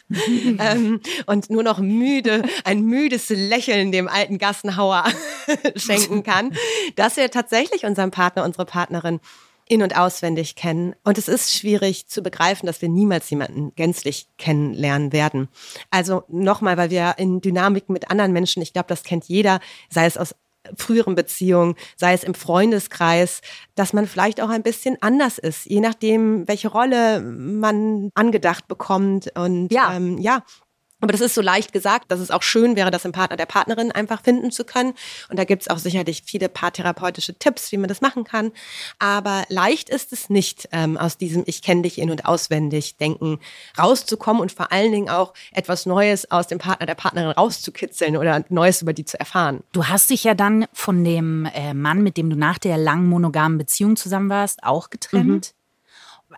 ähm, 0.58 1.00
und 1.26 1.50
nur 1.50 1.62
noch 1.62 1.78
müde, 1.78 2.42
ein 2.64 2.82
müdes 2.82 3.28
Lächeln 3.28 3.92
dem 3.92 4.08
alten 4.08 4.38
Gassenhauer 4.38 5.04
schenken 5.76 6.24
kann, 6.24 6.52
dass 6.96 7.16
wir 7.16 7.30
tatsächlich 7.30 7.84
unseren 7.84 8.10
Partner, 8.10 8.42
unsere 8.42 8.66
Partnerin 8.66 9.20
in- 9.68 9.82
und 9.82 9.96
auswendig 9.96 10.54
kennen. 10.56 10.94
Und 11.04 11.18
es 11.18 11.28
ist 11.28 11.54
schwierig 11.54 12.08
zu 12.08 12.22
begreifen, 12.22 12.66
dass 12.66 12.82
wir 12.82 12.88
niemals 12.88 13.28
jemanden 13.30 13.72
gänzlich 13.76 14.26
kennenlernen 14.38 15.12
werden. 15.12 15.48
Also 15.90 16.24
nochmal, 16.28 16.76
weil 16.76 16.90
wir 16.90 17.14
in 17.18 17.40
Dynamik 17.40 17.88
mit 17.88 18.10
anderen 18.10 18.32
Menschen, 18.32 18.62
ich 18.62 18.72
glaube, 18.72 18.88
das 18.88 19.02
kennt 19.02 19.24
jeder, 19.26 19.60
sei 19.90 20.06
es 20.06 20.16
aus 20.16 20.34
früheren 20.76 21.14
Beziehungen, 21.14 21.76
sei 21.96 22.12
es 22.12 22.24
im 22.24 22.34
Freundeskreis, 22.34 23.40
dass 23.74 23.92
man 23.92 24.06
vielleicht 24.06 24.40
auch 24.40 24.50
ein 24.50 24.62
bisschen 24.62 24.98
anders 25.00 25.38
ist, 25.38 25.64
je 25.66 25.80
nachdem, 25.80 26.46
welche 26.46 26.68
Rolle 26.68 27.20
man 27.20 28.10
angedacht 28.14 28.68
bekommt. 28.68 29.30
Und 29.36 29.72
Ja. 29.72 29.94
ähm, 29.94 30.18
ja, 30.18 30.42
Aber 31.00 31.12
das 31.12 31.20
ist 31.20 31.34
so 31.34 31.40
leicht 31.40 31.72
gesagt, 31.72 32.10
dass 32.10 32.18
es 32.18 32.30
auch 32.30 32.42
schön 32.42 32.74
wäre, 32.74 32.90
das 32.90 33.04
im 33.04 33.12
Partner 33.12 33.36
der 33.36 33.46
Partnerin 33.46 33.92
einfach 33.92 34.22
finden 34.22 34.50
zu 34.50 34.64
können. 34.64 34.94
Und 35.28 35.38
da 35.38 35.44
gibt 35.44 35.62
es 35.62 35.68
auch 35.68 35.78
sicherlich 35.78 36.22
viele 36.24 36.48
paartherapeutische 36.48 37.34
Tipps, 37.38 37.70
wie 37.70 37.76
man 37.76 37.88
das 37.88 38.00
machen 38.00 38.24
kann. 38.24 38.50
Aber 38.98 39.44
leicht 39.48 39.90
ist 39.90 40.12
es 40.12 40.28
nicht, 40.28 40.68
ähm, 40.72 40.96
aus 40.96 41.16
diesem 41.16 41.44
Ich 41.46 41.62
kenne 41.62 41.82
dich 41.82 41.98
in- 41.98 42.10
und 42.10 42.26
auswendig 42.26 42.96
denken 42.96 43.38
rauszukommen 43.78 44.42
und 44.42 44.50
vor 44.50 44.72
allen 44.72 44.90
Dingen 44.90 45.08
auch 45.08 45.34
etwas 45.52 45.86
Neues 45.86 46.30
aus 46.30 46.48
dem 46.48 46.58
Partner 46.58 46.86
der 46.86 46.96
Partnerin 46.96 47.30
rauszukitzeln 47.30 48.16
oder 48.16 48.44
Neues 48.48 48.82
über 48.82 48.92
die 48.92 49.04
zu 49.04 49.20
erfahren. 49.20 49.62
Du 49.72 49.86
hast 49.86 50.10
dich 50.10 50.24
ja 50.24 50.34
dann 50.34 50.66
von 50.72 51.04
dem 51.04 51.46
äh, 51.54 51.74
Mann, 51.74 52.02
mit 52.02 52.16
dem 52.16 52.28
du 52.28 52.36
nach 52.36 52.58
der 52.58 52.76
langen 52.76 53.08
monogamen 53.08 53.58
Beziehung 53.58 53.96
zusammen 53.96 54.30
warst, 54.30 54.64
auch 54.64 54.90
getrennt. 54.90 55.54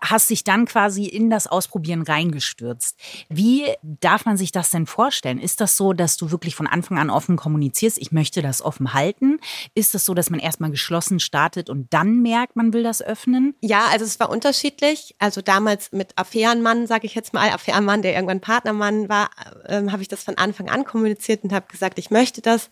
Hast 0.03 0.29
dich 0.29 0.43
dann 0.43 0.65
quasi 0.65 1.05
in 1.05 1.29
das 1.29 1.47
Ausprobieren 1.47 2.01
reingestürzt. 2.01 2.97
Wie 3.29 3.65
darf 3.83 4.25
man 4.25 4.37
sich 4.37 4.51
das 4.51 4.69
denn 4.71 4.87
vorstellen? 4.87 5.39
Ist 5.39 5.61
das 5.61 5.77
so, 5.77 5.93
dass 5.93 6.17
du 6.17 6.31
wirklich 6.31 6.55
von 6.55 6.67
Anfang 6.67 6.97
an 6.97 7.09
offen 7.09 7.37
kommunizierst, 7.37 7.97
ich 7.99 8.11
möchte 8.11 8.41
das 8.41 8.61
offen 8.61 8.93
halten? 8.93 9.39
Ist 9.75 9.93
das 9.93 10.05
so, 10.05 10.13
dass 10.13 10.29
man 10.29 10.39
erstmal 10.39 10.71
geschlossen 10.71 11.19
startet 11.19 11.69
und 11.69 11.93
dann 11.93 12.21
merkt, 12.21 12.55
man 12.55 12.73
will 12.73 12.83
das 12.83 13.01
öffnen? 13.01 13.55
Ja, 13.61 13.85
also 13.91 14.05
es 14.05 14.19
war 14.19 14.29
unterschiedlich. 14.29 15.15
Also 15.19 15.41
damals 15.41 15.91
mit 15.91 16.17
Affärenmann, 16.17 16.87
sage 16.87 17.05
ich 17.05 17.13
jetzt 17.13 17.33
mal, 17.33 17.49
Affärenmann, 17.49 18.01
der 18.01 18.15
irgendwann 18.15 18.41
Partnermann 18.41 19.07
war, 19.07 19.29
ähm, 19.67 19.91
habe 19.91 20.01
ich 20.01 20.07
das 20.07 20.23
von 20.23 20.37
Anfang 20.37 20.69
an 20.69 20.83
kommuniziert 20.83 21.43
und 21.43 21.53
habe 21.53 21.67
gesagt, 21.67 21.99
ich 21.99 22.09
möchte 22.09 22.41
das. 22.41 22.69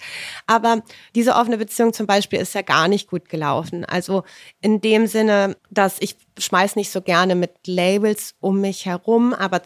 Aber 0.47 0.81
diese 1.15 1.35
offene 1.35 1.57
Beziehung 1.57 1.93
zum 1.93 2.07
Beispiel 2.07 2.39
ist 2.39 2.55
ja 2.55 2.61
gar 2.63 2.87
nicht 2.87 3.09
gut 3.09 3.29
gelaufen. 3.29 3.85
Also 3.85 4.23
in 4.61 4.81
dem 4.81 5.07
Sinne, 5.07 5.57
dass 5.69 5.97
ich 5.99 6.15
schmeiß 6.37 6.75
nicht 6.75 6.91
so 6.91 7.01
gerne 7.01 7.18
mit 7.27 7.67
Labels 7.67 8.35
um 8.39 8.61
mich 8.61 8.85
herum, 8.85 9.33
aber 9.33 9.61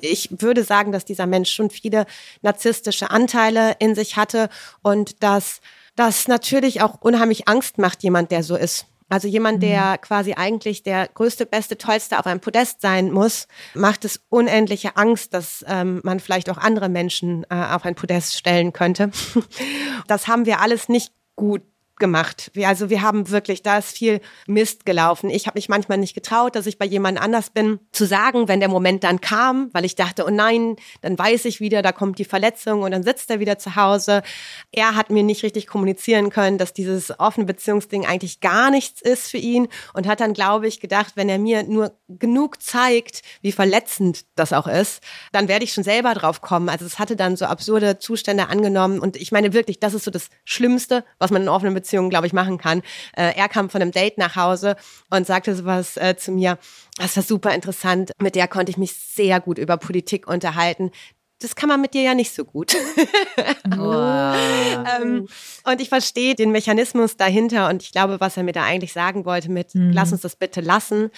ich 0.00 0.28
würde 0.40 0.64
sagen, 0.64 0.92
dass 0.92 1.04
dieser 1.04 1.26
Mensch 1.26 1.50
schon 1.50 1.70
viele 1.70 2.06
narzisstische 2.42 3.10
Anteile 3.10 3.76
in 3.78 3.94
sich 3.94 4.16
hatte 4.16 4.48
und 4.82 5.22
dass 5.22 5.60
das 5.96 6.28
natürlich 6.28 6.82
auch 6.82 7.00
unheimlich 7.00 7.48
Angst 7.48 7.78
macht, 7.78 8.02
jemand, 8.02 8.30
der 8.30 8.42
so 8.42 8.56
ist. 8.56 8.86
Also 9.10 9.28
jemand, 9.28 9.62
der 9.62 9.98
quasi 9.98 10.32
eigentlich 10.32 10.82
der 10.82 11.08
größte, 11.08 11.46
beste, 11.46 11.76
tollste 11.76 12.18
auf 12.18 12.26
einem 12.26 12.40
Podest 12.40 12.80
sein 12.80 13.12
muss, 13.12 13.46
macht 13.74 14.04
es 14.04 14.20
unendliche 14.28 14.96
Angst, 14.96 15.34
dass 15.34 15.64
ähm, 15.68 16.00
man 16.02 16.20
vielleicht 16.20 16.48
auch 16.48 16.56
andere 16.58 16.88
Menschen 16.88 17.44
äh, 17.50 17.54
auf 17.54 17.84
ein 17.84 17.94
Podest 17.94 18.36
stellen 18.36 18.72
könnte. 18.72 19.10
Das 20.06 20.28
haben 20.28 20.44
wir 20.44 20.60
alles 20.60 20.90
nicht 20.90 21.12
gut 21.34 21.62
gemacht. 22.04 22.50
Wir, 22.52 22.68
also 22.68 22.90
wir 22.90 23.00
haben 23.00 23.30
wirklich, 23.30 23.62
da 23.62 23.78
ist 23.78 23.96
viel 23.96 24.20
Mist 24.46 24.84
gelaufen. 24.84 25.30
Ich 25.30 25.46
habe 25.46 25.56
mich 25.56 25.70
manchmal 25.70 25.96
nicht 25.96 26.12
getraut, 26.12 26.54
dass 26.54 26.66
ich 26.66 26.76
bei 26.76 26.84
jemand 26.84 27.18
anders 27.18 27.48
bin, 27.48 27.78
zu 27.92 28.04
sagen, 28.04 28.46
wenn 28.46 28.60
der 28.60 28.68
Moment 28.68 29.04
dann 29.04 29.22
kam, 29.22 29.70
weil 29.72 29.86
ich 29.86 29.96
dachte, 29.96 30.26
oh 30.26 30.30
nein, 30.30 30.76
dann 31.00 31.18
weiß 31.18 31.46
ich 31.46 31.60
wieder, 31.60 31.80
da 31.80 31.92
kommt 31.92 32.18
die 32.18 32.26
Verletzung 32.26 32.82
und 32.82 32.90
dann 32.90 33.02
sitzt 33.02 33.30
er 33.30 33.40
wieder 33.40 33.58
zu 33.58 33.74
Hause. 33.74 34.22
Er 34.70 34.96
hat 34.96 35.08
mir 35.08 35.22
nicht 35.22 35.42
richtig 35.44 35.66
kommunizieren 35.66 36.28
können, 36.28 36.58
dass 36.58 36.74
dieses 36.74 37.18
offene 37.18 37.46
Beziehungsding 37.46 38.04
eigentlich 38.04 38.40
gar 38.40 38.70
nichts 38.70 39.00
ist 39.00 39.30
für 39.30 39.38
ihn 39.38 39.68
und 39.94 40.06
hat 40.06 40.20
dann, 40.20 40.34
glaube 40.34 40.68
ich, 40.68 40.80
gedacht, 40.80 41.12
wenn 41.14 41.30
er 41.30 41.38
mir 41.38 41.62
nur 41.62 41.96
genug 42.08 42.62
zeigt, 42.62 43.22
wie 43.40 43.52
verletzend 43.52 44.26
das 44.34 44.52
auch 44.52 44.66
ist, 44.66 45.02
dann 45.32 45.48
werde 45.48 45.64
ich 45.64 45.72
schon 45.72 45.84
selber 45.84 46.12
drauf 46.12 46.42
kommen. 46.42 46.68
Also 46.68 46.84
es 46.84 46.98
hatte 46.98 47.16
dann 47.16 47.38
so 47.38 47.46
absurde 47.46 47.98
Zustände 47.98 48.50
angenommen 48.50 48.98
und 48.98 49.16
ich 49.16 49.32
meine 49.32 49.54
wirklich, 49.54 49.80
das 49.80 49.94
ist 49.94 50.04
so 50.04 50.10
das 50.10 50.28
Schlimmste, 50.44 51.02
was 51.18 51.30
man 51.30 51.40
in 51.40 51.48
offenen 51.48 51.72
Beziehungen 51.72 51.93
Beziehung, 51.94 52.10
glaube 52.10 52.26
ich, 52.26 52.32
machen 52.32 52.58
kann. 52.58 52.82
Äh, 53.16 53.34
er 53.36 53.48
kam 53.48 53.70
von 53.70 53.80
einem 53.80 53.92
Date 53.92 54.18
nach 54.18 54.36
Hause 54.36 54.76
und 55.10 55.26
sagte 55.26 55.54
sowas 55.54 55.96
äh, 55.96 56.16
zu 56.16 56.32
mir, 56.32 56.58
das 56.98 57.16
war 57.16 57.22
super 57.22 57.54
interessant, 57.54 58.10
mit 58.20 58.34
der 58.34 58.48
konnte 58.48 58.70
ich 58.70 58.78
mich 58.78 58.92
sehr 58.92 59.40
gut 59.40 59.58
über 59.58 59.76
Politik 59.76 60.26
unterhalten 60.26 60.90
das 61.40 61.56
kann 61.56 61.68
man 61.68 61.80
mit 61.80 61.94
dir 61.94 62.02
ja 62.02 62.14
nicht 62.14 62.32
so 62.32 62.44
gut. 62.44 62.74
ähm, 63.70 65.28
und 65.64 65.80
ich 65.80 65.88
verstehe 65.88 66.34
den 66.34 66.52
Mechanismus 66.52 67.16
dahinter 67.16 67.68
und 67.68 67.82
ich 67.82 67.92
glaube, 67.92 68.18
was 68.20 68.36
er 68.36 68.44
mir 68.44 68.52
da 68.52 68.62
eigentlich 68.64 68.92
sagen 68.92 69.26
wollte 69.26 69.50
mit, 69.50 69.74
mhm. 69.74 69.90
lass 69.92 70.12
uns 70.12 70.22
das 70.22 70.36
bitte 70.36 70.62
lassen. 70.62 71.10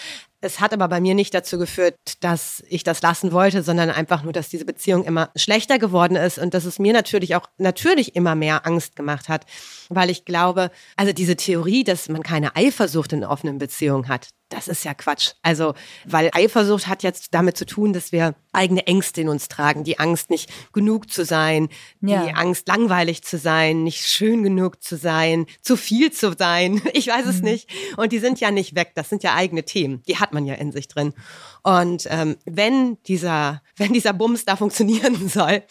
Es 0.46 0.60
hat 0.60 0.72
aber 0.72 0.86
bei 0.86 1.00
mir 1.00 1.16
nicht 1.16 1.34
dazu 1.34 1.58
geführt, 1.58 1.96
dass 2.20 2.62
ich 2.68 2.84
das 2.84 3.02
lassen 3.02 3.32
wollte, 3.32 3.64
sondern 3.64 3.90
einfach 3.90 4.22
nur, 4.22 4.32
dass 4.32 4.48
diese 4.48 4.64
Beziehung 4.64 5.04
immer 5.04 5.30
schlechter 5.34 5.80
geworden 5.80 6.14
ist 6.14 6.38
und 6.38 6.54
dass 6.54 6.64
es 6.64 6.78
mir 6.78 6.92
natürlich 6.92 7.34
auch 7.34 7.48
natürlich 7.58 8.14
immer 8.14 8.36
mehr 8.36 8.64
Angst 8.64 8.94
gemacht 8.94 9.28
hat, 9.28 9.44
weil 9.88 10.08
ich 10.08 10.24
glaube, 10.24 10.70
also 10.94 11.12
diese 11.12 11.34
Theorie, 11.34 11.82
dass 11.82 12.08
man 12.08 12.22
keine 12.22 12.54
Eifersucht 12.54 13.12
in 13.12 13.24
offenen 13.24 13.58
Beziehungen 13.58 14.06
hat, 14.08 14.28
das 14.48 14.68
ist 14.68 14.84
ja 14.84 14.94
Quatsch. 14.94 15.32
Also, 15.42 15.74
weil 16.04 16.30
Eifersucht 16.32 16.86
hat 16.86 17.02
jetzt 17.02 17.34
damit 17.34 17.56
zu 17.56 17.66
tun, 17.66 17.92
dass 17.92 18.12
wir 18.12 18.34
eigene 18.52 18.86
Ängste 18.86 19.20
in 19.20 19.28
uns 19.28 19.48
tragen. 19.48 19.84
Die 19.84 19.98
Angst, 19.98 20.30
nicht 20.30 20.50
genug 20.72 21.10
zu 21.10 21.24
sein, 21.24 21.68
ja. 22.00 22.24
die 22.24 22.32
Angst, 22.32 22.68
langweilig 22.68 23.22
zu 23.22 23.38
sein, 23.38 23.82
nicht 23.82 24.06
schön 24.06 24.42
genug 24.42 24.82
zu 24.82 24.96
sein, 24.96 25.46
zu 25.62 25.76
viel 25.76 26.12
zu 26.12 26.34
sein. 26.36 26.82
Ich 26.96 27.08
weiß 27.08 27.26
es 27.26 27.38
mhm. 27.38 27.44
nicht. 27.44 27.70
Und 27.98 28.12
die 28.12 28.18
sind 28.18 28.40
ja 28.40 28.50
nicht 28.50 28.74
weg. 28.74 28.92
Das 28.94 29.10
sind 29.10 29.22
ja 29.22 29.34
eigene 29.34 29.64
Themen. 29.64 30.02
Die 30.08 30.16
hat 30.16 30.32
man 30.32 30.46
ja 30.46 30.54
in 30.54 30.72
sich 30.72 30.88
drin. 30.88 31.12
Und 31.62 32.06
ähm, 32.08 32.36
wenn 32.46 32.96
dieser, 33.02 33.60
wenn 33.76 33.92
dieser 33.92 34.12
Bums 34.12 34.44
da 34.44 34.56
funktionieren 34.56 35.28
soll, 35.28 35.62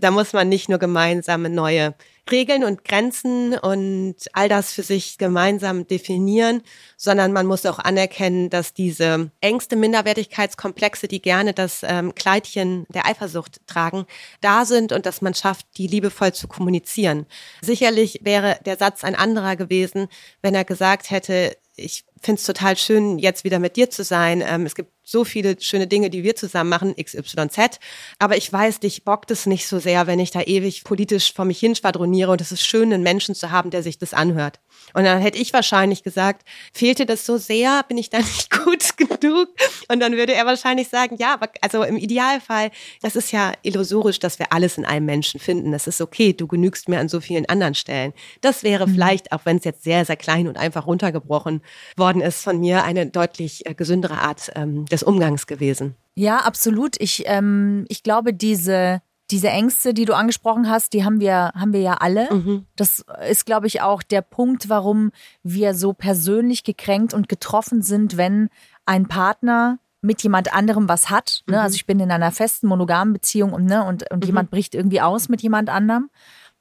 da 0.00 0.10
muss 0.10 0.32
man 0.32 0.48
nicht 0.48 0.68
nur 0.68 0.78
gemeinsame 0.78 1.50
neue 1.50 1.94
Regeln 2.30 2.64
und 2.64 2.84
Grenzen 2.84 3.58
und 3.58 4.14
all 4.32 4.48
das 4.48 4.72
für 4.72 4.82
sich 4.82 5.18
gemeinsam 5.18 5.86
definieren, 5.86 6.62
sondern 6.96 7.32
man 7.32 7.46
muss 7.46 7.66
auch 7.66 7.78
anerkennen, 7.78 8.48
dass 8.48 8.74
diese 8.74 9.30
Ängste, 9.40 9.76
Minderwertigkeitskomplexe, 9.76 11.08
die 11.08 11.20
gerne 11.20 11.52
das 11.52 11.80
ähm, 11.82 12.14
Kleidchen 12.14 12.86
der 12.90 13.06
Eifersucht 13.06 13.60
tragen, 13.66 14.06
da 14.40 14.64
sind 14.64 14.92
und 14.92 15.04
dass 15.04 15.20
man 15.20 15.34
schafft, 15.34 15.66
die 15.76 15.88
liebevoll 15.88 16.32
zu 16.32 16.46
kommunizieren. 16.46 17.26
Sicherlich 17.60 18.20
wäre 18.22 18.58
der 18.64 18.76
Satz 18.76 19.02
ein 19.04 19.16
anderer 19.16 19.56
gewesen, 19.56 20.08
wenn 20.42 20.54
er 20.54 20.64
gesagt 20.64 21.10
hätte, 21.10 21.56
ich 21.76 22.04
finde 22.20 22.38
es 22.38 22.46
total 22.46 22.76
schön, 22.76 23.18
jetzt 23.18 23.44
wieder 23.44 23.58
mit 23.58 23.76
dir 23.76 23.90
zu 23.90 24.04
sein. 24.04 24.42
Ähm, 24.46 24.66
es 24.66 24.74
gibt 24.74 24.92
so 25.12 25.24
viele 25.24 25.60
schöne 25.60 25.86
Dinge, 25.86 26.10
die 26.10 26.24
wir 26.24 26.34
zusammen 26.34 26.70
machen, 26.70 26.96
XYZ. 26.96 27.78
Aber 28.18 28.36
ich 28.36 28.52
weiß, 28.52 28.80
dich 28.80 29.04
bockt 29.04 29.30
es 29.30 29.46
nicht 29.46 29.68
so 29.68 29.78
sehr, 29.78 30.08
wenn 30.08 30.18
ich 30.18 30.32
da 30.32 30.40
ewig 30.40 30.82
politisch 30.82 31.32
vor 31.32 31.44
mich 31.44 31.60
hin 31.60 31.76
schwadroniere. 31.76 32.32
Und 32.32 32.40
es 32.40 32.50
ist 32.50 32.66
schön, 32.66 32.92
einen 32.92 33.04
Menschen 33.04 33.34
zu 33.34 33.50
haben, 33.52 33.70
der 33.70 33.84
sich 33.84 33.98
das 33.98 34.14
anhört. 34.14 34.58
Und 34.94 35.04
dann 35.04 35.20
hätte 35.20 35.38
ich 35.38 35.52
wahrscheinlich 35.52 36.02
gesagt, 36.02 36.46
fehlte 36.72 37.06
das 37.06 37.26
so 37.26 37.36
sehr, 37.36 37.82
bin 37.88 37.98
ich 37.98 38.10
da 38.10 38.18
nicht 38.18 38.50
gut 38.50 38.96
genug? 38.96 39.48
Und 39.88 40.00
dann 40.00 40.12
würde 40.12 40.34
er 40.34 40.46
wahrscheinlich 40.46 40.88
sagen, 40.88 41.16
ja, 41.18 41.34
aber 41.34 41.48
also 41.60 41.82
im 41.82 41.96
Idealfall, 41.96 42.70
das 43.00 43.16
ist 43.16 43.32
ja 43.32 43.52
illusorisch, 43.62 44.18
dass 44.18 44.38
wir 44.38 44.52
alles 44.52 44.78
in 44.78 44.84
einem 44.84 45.06
Menschen 45.06 45.40
finden. 45.40 45.72
Das 45.72 45.86
ist 45.86 46.00
okay, 46.00 46.32
du 46.32 46.46
genügst 46.46 46.88
mir 46.88 47.00
an 47.00 47.08
so 47.08 47.20
vielen 47.20 47.46
anderen 47.48 47.74
Stellen. 47.74 48.12
Das 48.40 48.62
wäre 48.62 48.86
mhm. 48.86 48.94
vielleicht, 48.94 49.32
auch 49.32 49.44
wenn 49.44 49.58
es 49.58 49.64
jetzt 49.64 49.84
sehr, 49.84 50.04
sehr 50.04 50.16
klein 50.16 50.48
und 50.48 50.56
einfach 50.56 50.86
runtergebrochen 50.86 51.62
worden 51.96 52.22
ist 52.22 52.42
von 52.42 52.60
mir, 52.60 52.84
eine 52.84 53.06
deutlich 53.06 53.66
äh, 53.66 53.74
gesündere 53.74 54.18
Art 54.18 54.50
ähm, 54.54 54.86
des 54.86 55.02
Umgangs 55.02 55.46
gewesen. 55.46 55.96
Ja, 56.14 56.38
absolut. 56.38 57.00
Ich, 57.00 57.24
ähm, 57.26 57.86
ich 57.88 58.02
glaube, 58.02 58.34
diese 58.34 59.00
diese 59.32 59.48
Ängste, 59.48 59.94
die 59.94 60.04
du 60.04 60.14
angesprochen 60.14 60.68
hast, 60.68 60.92
die 60.92 61.04
haben 61.04 61.18
wir, 61.18 61.52
haben 61.54 61.72
wir 61.72 61.80
ja 61.80 61.94
alle. 61.94 62.32
Mhm. 62.32 62.66
Das 62.76 63.04
ist, 63.28 63.46
glaube 63.46 63.66
ich, 63.66 63.80
auch 63.80 64.02
der 64.02 64.20
Punkt, 64.20 64.68
warum 64.68 65.10
wir 65.42 65.74
so 65.74 65.94
persönlich 65.94 66.64
gekränkt 66.64 67.14
und 67.14 67.28
getroffen 67.28 67.82
sind, 67.82 68.16
wenn 68.18 68.50
ein 68.84 69.08
Partner 69.08 69.78
mit 70.02 70.22
jemand 70.22 70.52
anderem 70.52 70.88
was 70.88 71.08
hat. 71.08 71.42
Ne? 71.46 71.56
Mhm. 71.56 71.62
Also 71.62 71.76
ich 71.76 71.86
bin 71.86 71.98
in 71.98 72.10
einer 72.10 72.30
festen 72.30 72.66
monogamen 72.66 73.14
Beziehung 73.14 73.52
und, 73.52 73.64
ne, 73.64 73.84
und, 73.84 74.10
und 74.10 74.20
mhm. 74.20 74.26
jemand 74.26 74.50
bricht 74.50 74.74
irgendwie 74.74 75.00
aus 75.00 75.28
mit 75.28 75.42
jemand 75.42 75.70
anderem. 75.70 76.10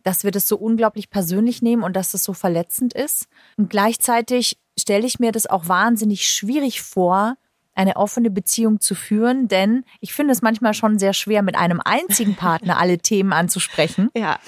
Dass 0.03 0.23
wir 0.23 0.31
das 0.31 0.47
so 0.47 0.57
unglaublich 0.57 1.11
persönlich 1.11 1.61
nehmen 1.61 1.83
und 1.83 1.95
dass 1.95 2.11
das 2.11 2.23
so 2.23 2.33
verletzend 2.33 2.93
ist. 2.93 3.27
Und 3.57 3.69
gleichzeitig 3.69 4.57
stelle 4.79 5.05
ich 5.05 5.19
mir 5.19 5.31
das 5.31 5.45
auch 5.45 5.67
wahnsinnig 5.67 6.27
schwierig 6.27 6.81
vor, 6.81 7.35
eine 7.73 7.95
offene 7.95 8.29
Beziehung 8.29 8.79
zu 8.79 8.95
führen, 8.95 9.47
denn 9.47 9.85
ich 9.99 10.13
finde 10.13 10.33
es 10.33 10.41
manchmal 10.41 10.73
schon 10.73 10.99
sehr 10.99 11.13
schwer, 11.13 11.41
mit 11.41 11.55
einem 11.55 11.81
einzigen 11.83 12.35
Partner 12.35 12.77
alle 12.79 12.97
Themen 12.99 13.33
anzusprechen. 13.33 14.09
Ja. 14.15 14.39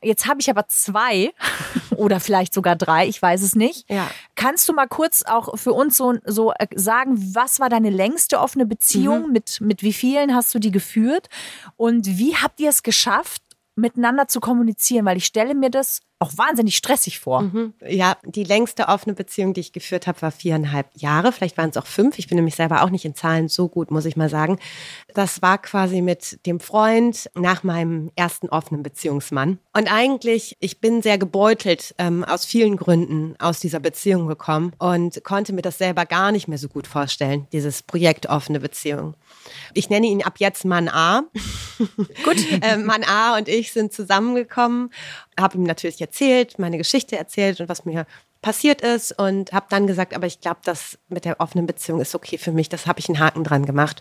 Jetzt 0.00 0.28
habe 0.28 0.40
ich 0.40 0.48
aber 0.48 0.68
zwei 0.68 1.32
oder 1.96 2.20
vielleicht 2.20 2.54
sogar 2.54 2.76
drei, 2.76 3.08
ich 3.08 3.20
weiß 3.20 3.42
es 3.42 3.56
nicht. 3.56 3.90
Ja. 3.90 4.08
Kannst 4.36 4.68
du 4.68 4.72
mal 4.72 4.86
kurz 4.86 5.24
auch 5.24 5.58
für 5.58 5.72
uns 5.72 5.96
so, 5.96 6.14
so 6.24 6.52
äh, 6.52 6.68
sagen, 6.74 7.34
was 7.34 7.58
war 7.58 7.68
deine 7.68 7.90
längste 7.90 8.38
offene 8.38 8.64
Beziehung? 8.64 9.26
Mhm. 9.26 9.32
Mit, 9.32 9.60
mit 9.60 9.82
wie 9.82 9.92
vielen 9.92 10.34
hast 10.34 10.54
du 10.54 10.60
die 10.60 10.70
geführt? 10.70 11.28
Und 11.76 12.06
wie 12.06 12.36
habt 12.36 12.60
ihr 12.60 12.68
es 12.68 12.84
geschafft, 12.84 13.42
miteinander 13.74 14.28
zu 14.28 14.38
kommunizieren? 14.38 15.04
Weil 15.04 15.16
ich 15.16 15.24
stelle 15.24 15.54
mir 15.56 15.70
das 15.70 16.00
auch 16.20 16.36
wahnsinnig 16.36 16.76
stressig 16.76 17.20
vor. 17.20 17.42
Mhm. 17.42 17.74
Ja, 17.86 18.16
die 18.24 18.42
längste 18.42 18.88
offene 18.88 19.14
Beziehung, 19.14 19.54
die 19.54 19.60
ich 19.60 19.72
geführt 19.72 20.06
habe, 20.06 20.20
war 20.20 20.32
viereinhalb 20.32 20.88
Jahre. 20.94 21.30
Vielleicht 21.30 21.56
waren 21.56 21.70
es 21.70 21.76
auch 21.76 21.86
fünf. 21.86 22.18
Ich 22.18 22.26
bin 22.26 22.36
nämlich 22.36 22.56
selber 22.56 22.82
auch 22.82 22.90
nicht 22.90 23.04
in 23.04 23.14
Zahlen 23.14 23.48
so 23.48 23.68
gut, 23.68 23.90
muss 23.92 24.04
ich 24.04 24.16
mal 24.16 24.28
sagen. 24.28 24.58
Das 25.14 25.42
war 25.42 25.58
quasi 25.58 26.02
mit 26.02 26.44
dem 26.44 26.58
Freund 26.58 27.30
nach 27.34 27.62
meinem 27.62 28.10
ersten 28.16 28.48
offenen 28.48 28.82
Beziehungsmann. 28.82 29.58
Und 29.72 29.92
eigentlich, 29.92 30.56
ich 30.58 30.80
bin 30.80 31.02
sehr 31.02 31.18
gebeutelt 31.18 31.94
ähm, 31.98 32.24
aus 32.24 32.44
vielen 32.44 32.76
Gründen 32.76 33.36
aus 33.38 33.60
dieser 33.60 33.78
Beziehung 33.78 34.26
gekommen 34.26 34.72
und 34.78 35.22
konnte 35.22 35.52
mir 35.52 35.62
das 35.62 35.78
selber 35.78 36.04
gar 36.04 36.32
nicht 36.32 36.48
mehr 36.48 36.58
so 36.58 36.68
gut 36.68 36.88
vorstellen, 36.88 37.46
dieses 37.52 37.82
Projekt 37.84 38.26
offene 38.26 38.58
Beziehung. 38.58 39.14
Ich 39.72 39.88
nenne 39.88 40.06
ihn 40.06 40.22
ab 40.22 40.34
jetzt 40.38 40.64
Mann 40.64 40.88
A. 40.88 41.22
Gut. 42.24 42.36
ähm, 42.62 42.86
Mann 42.86 43.04
A 43.04 43.36
und 43.36 43.48
ich 43.48 43.72
sind 43.72 43.92
zusammengekommen, 43.92 44.90
habe 45.38 45.56
ihm 45.56 45.64
natürlich 45.64 46.00
erzählt, 46.00 46.58
meine 46.58 46.78
Geschichte 46.78 47.16
erzählt 47.16 47.60
und 47.60 47.68
was 47.68 47.84
mir 47.84 48.06
passiert 48.40 48.82
ist 48.82 49.18
und 49.18 49.52
habe 49.52 49.66
dann 49.68 49.86
gesagt, 49.86 50.14
aber 50.14 50.26
ich 50.26 50.40
glaube, 50.40 50.60
das 50.64 50.98
mit 51.08 51.24
der 51.24 51.40
offenen 51.40 51.66
Beziehung 51.66 52.00
ist 52.00 52.14
okay 52.14 52.38
für 52.38 52.52
mich. 52.52 52.68
Das 52.68 52.86
habe 52.86 53.00
ich 53.00 53.08
einen 53.08 53.18
Haken 53.18 53.42
dran 53.42 53.66
gemacht. 53.66 54.00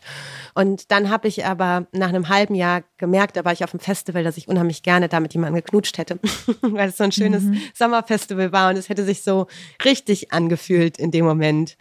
Und 0.53 0.91
dann 0.91 1.10
habe 1.10 1.27
ich 1.27 1.46
aber 1.46 1.88
nach 1.91 2.10
einem 2.10 2.29
halben 2.29 2.53
Jahr 2.53 2.84
gemerkt, 2.98 3.36
da 3.36 3.46
war 3.46 3.53
ich 3.53 3.63
auf 3.63 3.72
dem 3.72 3.79
Festival, 3.79 4.24
dass 4.24 4.38
ich 4.38 4.48
unheimlich 4.48 4.84
gerne 4.84 5.10
da 5.10 5.20
mit 5.20 5.34
jemandem 5.34 5.63
geknutscht 5.63 5.98
hätte, 5.98 6.20
weil 6.62 6.89
es 6.89 6.98
so 6.98 7.03
ein 7.03 7.12
schönes 7.12 7.44
mhm. 7.44 7.60
Sommerfestival 7.74 8.51
war 8.51 8.70
und 8.70 8.77
es 8.77 8.89
hätte 8.89 9.06
sich 9.06 9.24
so 9.24 9.48
richtig 9.84 10.32
angefühlt 10.32 11.00
in 11.00 11.10
dem 11.10 11.25
Moment 11.25 11.77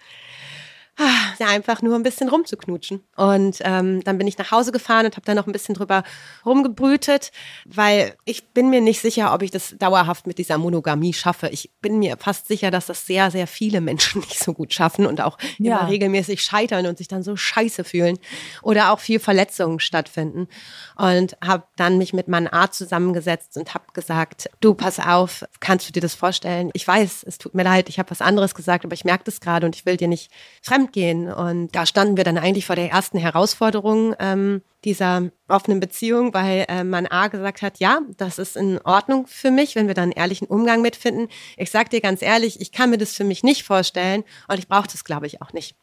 ja, 1.38 1.48
einfach 1.48 1.82
nur 1.82 1.94
ein 1.94 2.02
bisschen 2.02 2.28
rumzuknutschen. 2.28 3.02
Und 3.16 3.58
ähm, 3.60 4.02
dann 4.04 4.16
bin 4.16 4.26
ich 4.26 4.38
nach 4.38 4.50
Hause 4.50 4.72
gefahren 4.72 5.04
und 5.04 5.16
habe 5.16 5.26
da 5.26 5.34
noch 5.34 5.46
ein 5.46 5.52
bisschen 5.52 5.74
drüber 5.74 6.04
rumgebrütet, 6.44 7.32
weil 7.66 8.14
ich 8.24 8.48
bin 8.48 8.70
mir 8.70 8.80
nicht 8.80 9.00
sicher, 9.00 9.34
ob 9.34 9.42
ich 9.42 9.50
das 9.50 9.74
dauerhaft 9.78 10.26
mit 10.26 10.38
dieser 10.38 10.56
Monogamie 10.56 11.12
schaffe. 11.12 11.48
Ich 11.48 11.70
bin 11.82 11.98
mir 11.98 12.16
fast 12.16 12.48
sicher, 12.48 12.70
dass 12.70 12.86
das 12.86 13.06
sehr, 13.06 13.30
sehr 13.30 13.46
viele 13.46 13.80
Menschen 13.80 14.20
nicht 14.22 14.38
so 14.38 14.54
gut 14.54 14.72
schaffen 14.72 15.06
und 15.06 15.20
auch 15.20 15.38
ja. 15.58 15.80
immer 15.80 15.90
regelmäßig 15.90 16.42
scheitern 16.42 16.86
und 16.86 16.96
sich 16.96 17.08
dann 17.08 17.22
so 17.22 17.36
scheiße 17.36 17.84
fühlen 17.84 18.18
oder 18.62 18.92
auch 18.92 19.00
viel 19.00 19.20
Verletzungen 19.20 19.80
stattfinden. 19.80 20.48
Und 20.96 21.36
habe 21.44 21.64
dann 21.76 21.98
mich 21.98 22.14
mit 22.14 22.28
meinem 22.28 22.48
Arzt 22.50 22.78
zusammengesetzt 22.78 23.58
und 23.58 23.74
habe 23.74 23.84
gesagt, 23.92 24.48
du, 24.60 24.72
pass 24.72 24.98
auf, 24.98 25.44
kannst 25.60 25.88
du 25.88 25.92
dir 25.92 26.00
das 26.00 26.14
vorstellen? 26.14 26.70
Ich 26.72 26.88
weiß, 26.88 27.24
es 27.24 27.36
tut 27.36 27.54
mir 27.54 27.64
leid, 27.64 27.90
ich 27.90 27.98
habe 27.98 28.10
was 28.10 28.22
anderes 28.22 28.54
gesagt, 28.54 28.86
aber 28.86 28.94
ich 28.94 29.04
merke 29.04 29.24
das 29.24 29.40
gerade 29.40 29.66
und 29.66 29.76
ich 29.76 29.84
will 29.84 29.98
dir 29.98 30.08
nicht 30.08 30.30
fremd 30.62 30.85
gehen. 30.92 31.32
Und 31.32 31.74
da 31.74 31.86
standen 31.86 32.16
wir 32.16 32.24
dann 32.24 32.38
eigentlich 32.38 32.66
vor 32.66 32.76
der 32.76 32.90
ersten 32.90 33.18
Herausforderung 33.18 34.14
ähm, 34.18 34.62
dieser 34.84 35.30
offenen 35.48 35.80
Beziehung, 35.80 36.32
weil 36.34 36.64
äh, 36.68 36.84
man 36.84 37.06
A 37.06 37.28
gesagt 37.28 37.62
hat, 37.62 37.78
ja, 37.78 38.00
das 38.16 38.38
ist 38.38 38.56
in 38.56 38.78
Ordnung 38.82 39.26
für 39.26 39.50
mich, 39.50 39.74
wenn 39.74 39.86
wir 39.86 39.94
dann 39.94 40.04
einen 40.04 40.12
ehrlichen 40.12 40.46
Umgang 40.46 40.82
mitfinden. 40.82 41.28
Ich 41.56 41.70
sag 41.70 41.90
dir 41.90 42.00
ganz 42.00 42.22
ehrlich, 42.22 42.60
ich 42.60 42.72
kann 42.72 42.90
mir 42.90 42.98
das 42.98 43.14
für 43.14 43.24
mich 43.24 43.42
nicht 43.42 43.64
vorstellen 43.64 44.24
und 44.48 44.58
ich 44.58 44.68
brauche 44.68 44.88
das, 44.88 45.04
glaube 45.04 45.26
ich, 45.26 45.42
auch 45.42 45.52
nicht. 45.52 45.76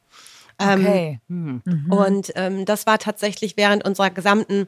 Ähm, 0.60 0.82
okay. 0.82 1.20
Ähm, 1.30 1.62
mhm. 1.66 1.92
Und 1.92 2.34
ähm, 2.36 2.66
das 2.66 2.86
war 2.86 3.00
tatsächlich 3.00 3.58
während 3.58 3.86
unserer 3.86 4.10
gesamten 4.10 4.68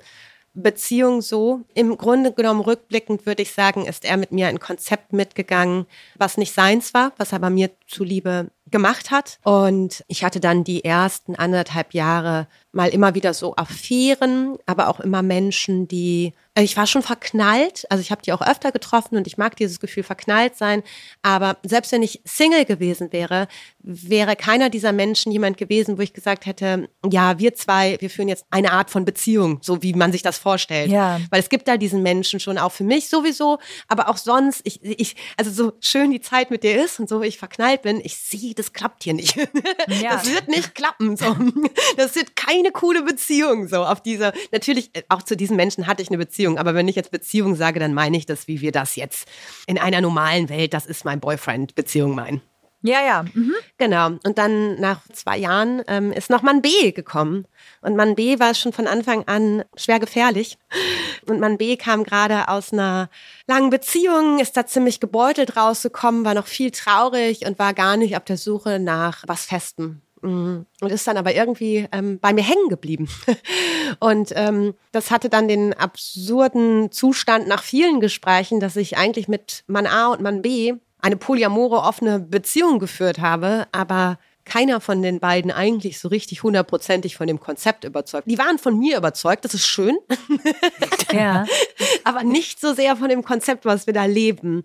Beziehung 0.55 1.21
so. 1.21 1.61
Im 1.73 1.97
Grunde 1.97 2.31
genommen 2.31 2.61
rückblickend 2.61 3.25
würde 3.25 3.43
ich 3.43 3.51
sagen, 3.51 3.85
ist 3.85 4.05
er 4.05 4.17
mit 4.17 4.31
mir 4.31 4.47
ein 4.47 4.59
Konzept 4.59 5.13
mitgegangen, 5.13 5.85
was 6.17 6.37
nicht 6.37 6.53
seins 6.53 6.93
war, 6.93 7.11
was 7.17 7.33
aber 7.33 7.49
mir 7.49 7.69
zuliebe 7.87 8.47
gemacht 8.71 9.11
hat. 9.11 9.37
Und 9.43 10.03
ich 10.07 10.23
hatte 10.23 10.39
dann 10.39 10.63
die 10.63 10.83
ersten 10.83 11.35
anderthalb 11.35 11.93
Jahre 11.93 12.47
mal 12.71 12.89
immer 12.89 13.13
wieder 13.13 13.33
so 13.33 13.55
Affären, 13.55 14.57
aber 14.65 14.87
auch 14.87 14.99
immer 14.99 15.21
Menschen, 15.21 15.87
die 15.87 16.33
ich 16.63 16.77
war 16.77 16.87
schon 16.87 17.03
verknallt, 17.03 17.85
also 17.89 18.01
ich 18.01 18.11
habe 18.11 18.21
die 18.21 18.31
auch 18.31 18.41
öfter 18.41 18.71
getroffen 18.71 19.17
und 19.17 19.27
ich 19.27 19.37
mag 19.37 19.57
dieses 19.57 19.81
Gefühl 19.81 20.03
verknallt 20.03 20.55
sein, 20.55 20.83
aber 21.21 21.57
selbst 21.63 21.91
wenn 21.91 22.01
ich 22.01 22.21
Single 22.23 22.63
gewesen 22.63 23.11
wäre, 23.11 23.49
wäre 23.79 24.37
keiner 24.37 24.69
dieser 24.69 24.93
Menschen 24.93 25.33
jemand 25.33 25.57
gewesen, 25.57 25.97
wo 25.97 26.01
ich 26.01 26.13
gesagt 26.13 26.45
hätte, 26.45 26.89
ja, 27.11 27.39
wir 27.39 27.55
zwei, 27.55 27.97
wir 27.99 28.09
führen 28.09 28.29
jetzt 28.29 28.45
eine 28.51 28.71
Art 28.71 28.89
von 28.89 29.03
Beziehung, 29.03 29.59
so 29.61 29.83
wie 29.83 29.93
man 29.93 30.13
sich 30.13 30.21
das 30.21 30.37
vorstellt. 30.37 30.91
Ja. 30.91 31.19
Weil 31.29 31.41
es 31.41 31.49
gibt 31.49 31.67
da 31.67 31.75
diesen 31.75 32.01
Menschen 32.01 32.39
schon 32.39 32.57
auch 32.57 32.71
für 32.71 32.85
mich 32.85 33.09
sowieso, 33.09 33.59
aber 33.89 34.07
auch 34.07 34.17
sonst, 34.17 34.61
ich, 34.63 34.81
ich 34.81 35.17
also 35.35 35.51
so 35.51 35.73
schön 35.81 36.11
die 36.11 36.21
Zeit 36.21 36.51
mit 36.51 36.63
dir 36.63 36.83
ist 36.83 37.01
und 37.01 37.09
so 37.09 37.21
wie 37.21 37.27
ich 37.27 37.37
verknallt 37.37 37.81
bin, 37.81 37.99
ich 38.01 38.15
sehe, 38.15 38.53
das 38.55 38.71
klappt 38.71 39.03
hier 39.03 39.13
nicht. 39.13 39.35
Ja. 39.87 40.15
Das 40.15 40.31
wird 40.31 40.47
nicht 40.47 40.75
klappen, 40.75 41.15
so. 41.15 41.35
Das 41.97 42.15
wird 42.15 42.35
keine 42.35 42.71
coole 42.71 43.03
Beziehung, 43.03 43.67
so 43.67 43.83
auf 43.83 44.01
diese, 44.01 44.33
natürlich, 44.51 44.91
auch 45.09 45.21
zu 45.21 45.35
diesen 45.35 45.55
Menschen 45.55 45.87
hatte 45.87 46.01
ich 46.01 46.09
eine 46.09 46.17
Beziehung 46.17 46.44
Beziehung. 46.45 46.57
Aber 46.57 46.75
wenn 46.75 46.87
ich 46.87 46.95
jetzt 46.95 47.11
Beziehung 47.11 47.55
sage, 47.55 47.79
dann 47.79 47.93
meine 47.93 48.17
ich 48.17 48.25
das, 48.25 48.47
wie 48.47 48.61
wir 48.61 48.71
das 48.71 48.95
jetzt 48.95 49.27
in 49.67 49.77
einer 49.77 50.01
normalen 50.01 50.49
Welt, 50.49 50.73
das 50.73 50.85
ist 50.85 51.05
mein 51.05 51.19
Boyfriend, 51.19 51.75
Beziehung 51.75 52.15
meinen. 52.15 52.41
Ja, 52.81 53.01
ja. 53.03 53.25
Mhm. 53.33 53.55
Genau. 53.79 54.11
Und 54.23 54.37
dann 54.37 54.79
nach 54.79 55.01
zwei 55.11 55.37
Jahren 55.37 55.81
ähm, 55.87 56.11
ist 56.11 56.29
noch 56.29 56.43
Mann 56.43 56.61
B 56.61 56.91
gekommen. 56.91 57.47
Und 57.81 57.95
Mann 57.95 58.13
B 58.13 58.39
war 58.39 58.53
schon 58.53 58.73
von 58.73 58.85
Anfang 58.85 59.27
an 59.27 59.63
schwer 59.75 59.99
gefährlich. 59.99 60.59
Und 61.27 61.39
Mann 61.39 61.57
B 61.57 61.77
kam 61.77 62.03
gerade 62.03 62.47
aus 62.47 62.71
einer 62.71 63.09
langen 63.47 63.71
Beziehung, 63.71 64.37
ist 64.37 64.55
da 64.55 64.67
ziemlich 64.67 64.99
gebeutelt 64.99 65.57
rausgekommen, 65.57 66.25
war 66.25 66.35
noch 66.35 66.45
viel 66.45 66.69
traurig 66.69 67.47
und 67.47 67.57
war 67.57 67.73
gar 67.73 67.97
nicht 67.97 68.15
auf 68.17 68.23
der 68.25 68.37
Suche 68.37 68.77
nach 68.77 69.23
was 69.25 69.45
Festem. 69.45 70.01
Mhm. 70.25 70.65
Und 70.81 70.91
ist 70.91 71.07
dann 71.07 71.17
aber 71.17 71.33
irgendwie 71.35 71.87
ähm, 71.91 72.19
bei 72.19 72.33
mir 72.33 72.43
hängen 72.43 72.69
geblieben. 72.69 73.07
Und 73.99 74.33
ähm, 74.35 74.73
das 74.91 75.11
hatte 75.11 75.29
dann 75.29 75.47
den 75.47 75.73
absurden 75.73 76.91
Zustand 76.91 77.47
nach 77.47 77.63
vielen 77.63 77.99
Gesprächen, 77.99 78.59
dass 78.59 78.75
ich 78.75 78.97
eigentlich 78.97 79.27
mit 79.27 79.63
Mann 79.67 79.85
A 79.85 80.07
und 80.07 80.21
Mann 80.21 80.41
B 80.41 80.73
eine 80.99 81.17
polyamore 81.17 81.83
offene 81.83 82.19
Beziehung 82.19 82.79
geführt 82.79 83.19
habe, 83.19 83.67
aber 83.71 84.17
keiner 84.45 84.79
von 84.79 85.01
den 85.01 85.19
beiden 85.19 85.51
eigentlich 85.51 85.99
so 85.99 86.07
richtig 86.07 86.43
hundertprozentig 86.43 87.17
von 87.17 87.27
dem 87.27 87.39
Konzept 87.39 87.83
überzeugt. 87.83 88.29
Die 88.29 88.37
waren 88.37 88.59
von 88.59 88.77
mir 88.77 88.97
überzeugt, 88.97 89.43
das 89.43 89.53
ist 89.53 89.67
schön. 89.67 89.97
Ja. 91.11 91.45
aber 92.03 92.23
nicht 92.23 92.59
so 92.59 92.73
sehr 92.73 92.97
von 92.97 93.07
dem 93.07 93.23
Konzept, 93.23 93.63
was 93.63 93.87
wir 93.87 93.93
da 93.93 94.05
leben. 94.05 94.63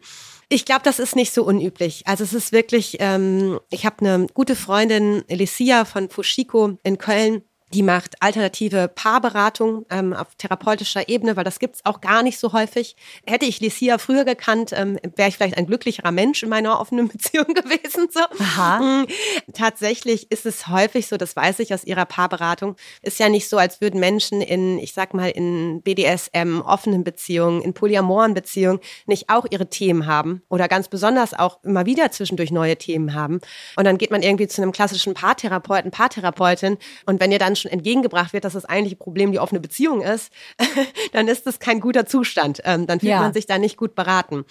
Ich 0.49 0.65
glaube, 0.65 0.81
das 0.83 0.99
ist 0.99 1.15
nicht 1.15 1.33
so 1.33 1.45
unüblich. 1.45 2.03
Also 2.07 2.25
es 2.25 2.33
ist 2.33 2.51
wirklich, 2.51 2.97
ähm, 2.99 3.61
ich 3.71 3.87
habe 3.87 3.97
eine 4.01 4.27
gute 4.35 4.57
Freundin, 4.57 5.23
Alicia 5.31 5.85
von 5.85 6.09
Fushiko 6.11 6.79
in 6.83 6.99
Köln, 6.99 7.43
die 7.73 7.83
macht 7.83 8.21
alternative 8.21 8.89
Paarberatung 8.89 9.87
ähm, 9.91 10.13
auf 10.13 10.35
therapeutischer 10.37 11.09
Ebene, 11.09 11.37
weil 11.37 11.45
das 11.45 11.61
gibt's 11.61 11.81
auch 11.85 12.01
gar 12.01 12.23
nicht 12.23 12.39
so 12.39 12.53
häufig. 12.53 12.97
Hätte 13.27 13.47
ich 13.47 13.61
Licia 13.61 13.99
früher 13.99 14.25
gekannt, 14.25 14.73
ähm, 14.75 14.99
wäre 15.17 15.29
ich 15.29 15.37
vielleicht 15.37 15.57
ein 15.57 15.67
glücklicherer 15.67 16.11
Mensch 16.11 16.43
in 16.43 16.49
meiner 16.49 16.81
offenen 16.81 17.09
Beziehung 17.13 17.55
gewesen. 17.55 18.09
So. 18.11 18.21
Aha. 18.41 18.81
Mhm. 18.81 19.07
Tatsächlich 19.55 20.33
ist 20.33 20.47
es 20.47 20.67
häufig 20.67 21.07
so, 21.07 21.17
das 21.17 21.37
weiß 21.37 21.61
ich 21.61 21.73
aus 21.73 21.85
ihrer 21.85 22.07
Paarberatung, 22.07 22.75
ist 23.03 23.21
ja 23.21 23.29
nicht 23.29 23.49
so, 23.49 23.57
als 23.57 23.81
würden 23.81 24.01
Menschen 24.01 24.41
in, 24.41 24.79
ich 24.79 24.93
sag 24.93 25.15
mal, 25.15 25.31
in 25.31 25.83
BDSM, 25.83 26.63
offenen 26.63 27.05
Beziehungen, 27.05 27.63
in 27.63 27.73
polyamoren 27.73 28.35
Beziehungen 28.35 28.81
nicht 29.07 29.29
auch 29.29 29.47
ihre 29.49 29.71
Themen 29.71 30.07
haben 30.07 30.43
oder 30.49 30.67
ganz 30.67 30.89
besonders 30.89 31.35
auch 31.35 31.63
immer 31.63 31.87
wieder 31.87 32.11
zwischendurch 32.11 32.51
neue 32.51 32.77
Themen 32.77 33.15
haben. 33.15 33.41
Und 33.77 33.85
dann 33.85 33.97
geht 33.97 34.11
man 34.11 34.23
irgendwie 34.23 34.49
zu 34.49 34.61
einem 34.61 34.73
klassischen 34.73 35.15
Paartherapeuten, 35.15 35.93
Paartherapeutin 35.93 36.77
und 37.07 37.21
wenn 37.21 37.31
ihr 37.31 37.39
dann 37.39 37.57
schon 37.61 37.71
entgegengebracht 37.71 38.33
wird, 38.33 38.45
dass 38.45 38.55
das 38.55 38.65
eigentliche 38.65 38.97
Problem 38.97 39.33
die 39.33 39.39
offene 39.39 39.61
Beziehung 39.61 40.03
ist, 40.03 40.33
dann 41.13 41.29
ist 41.29 41.47
das 41.47 41.59
kein 41.59 41.81
guter 41.81 42.07
Zustand. 42.07 42.61
Ähm, 42.65 42.87
dann 42.87 43.01
fühlt 43.01 43.11
ja. 43.11 43.21
man 43.21 43.33
sich 43.33 43.47
da 43.47 43.59
nicht 43.59 43.77
gut 43.77 43.95
beraten. 43.95 44.45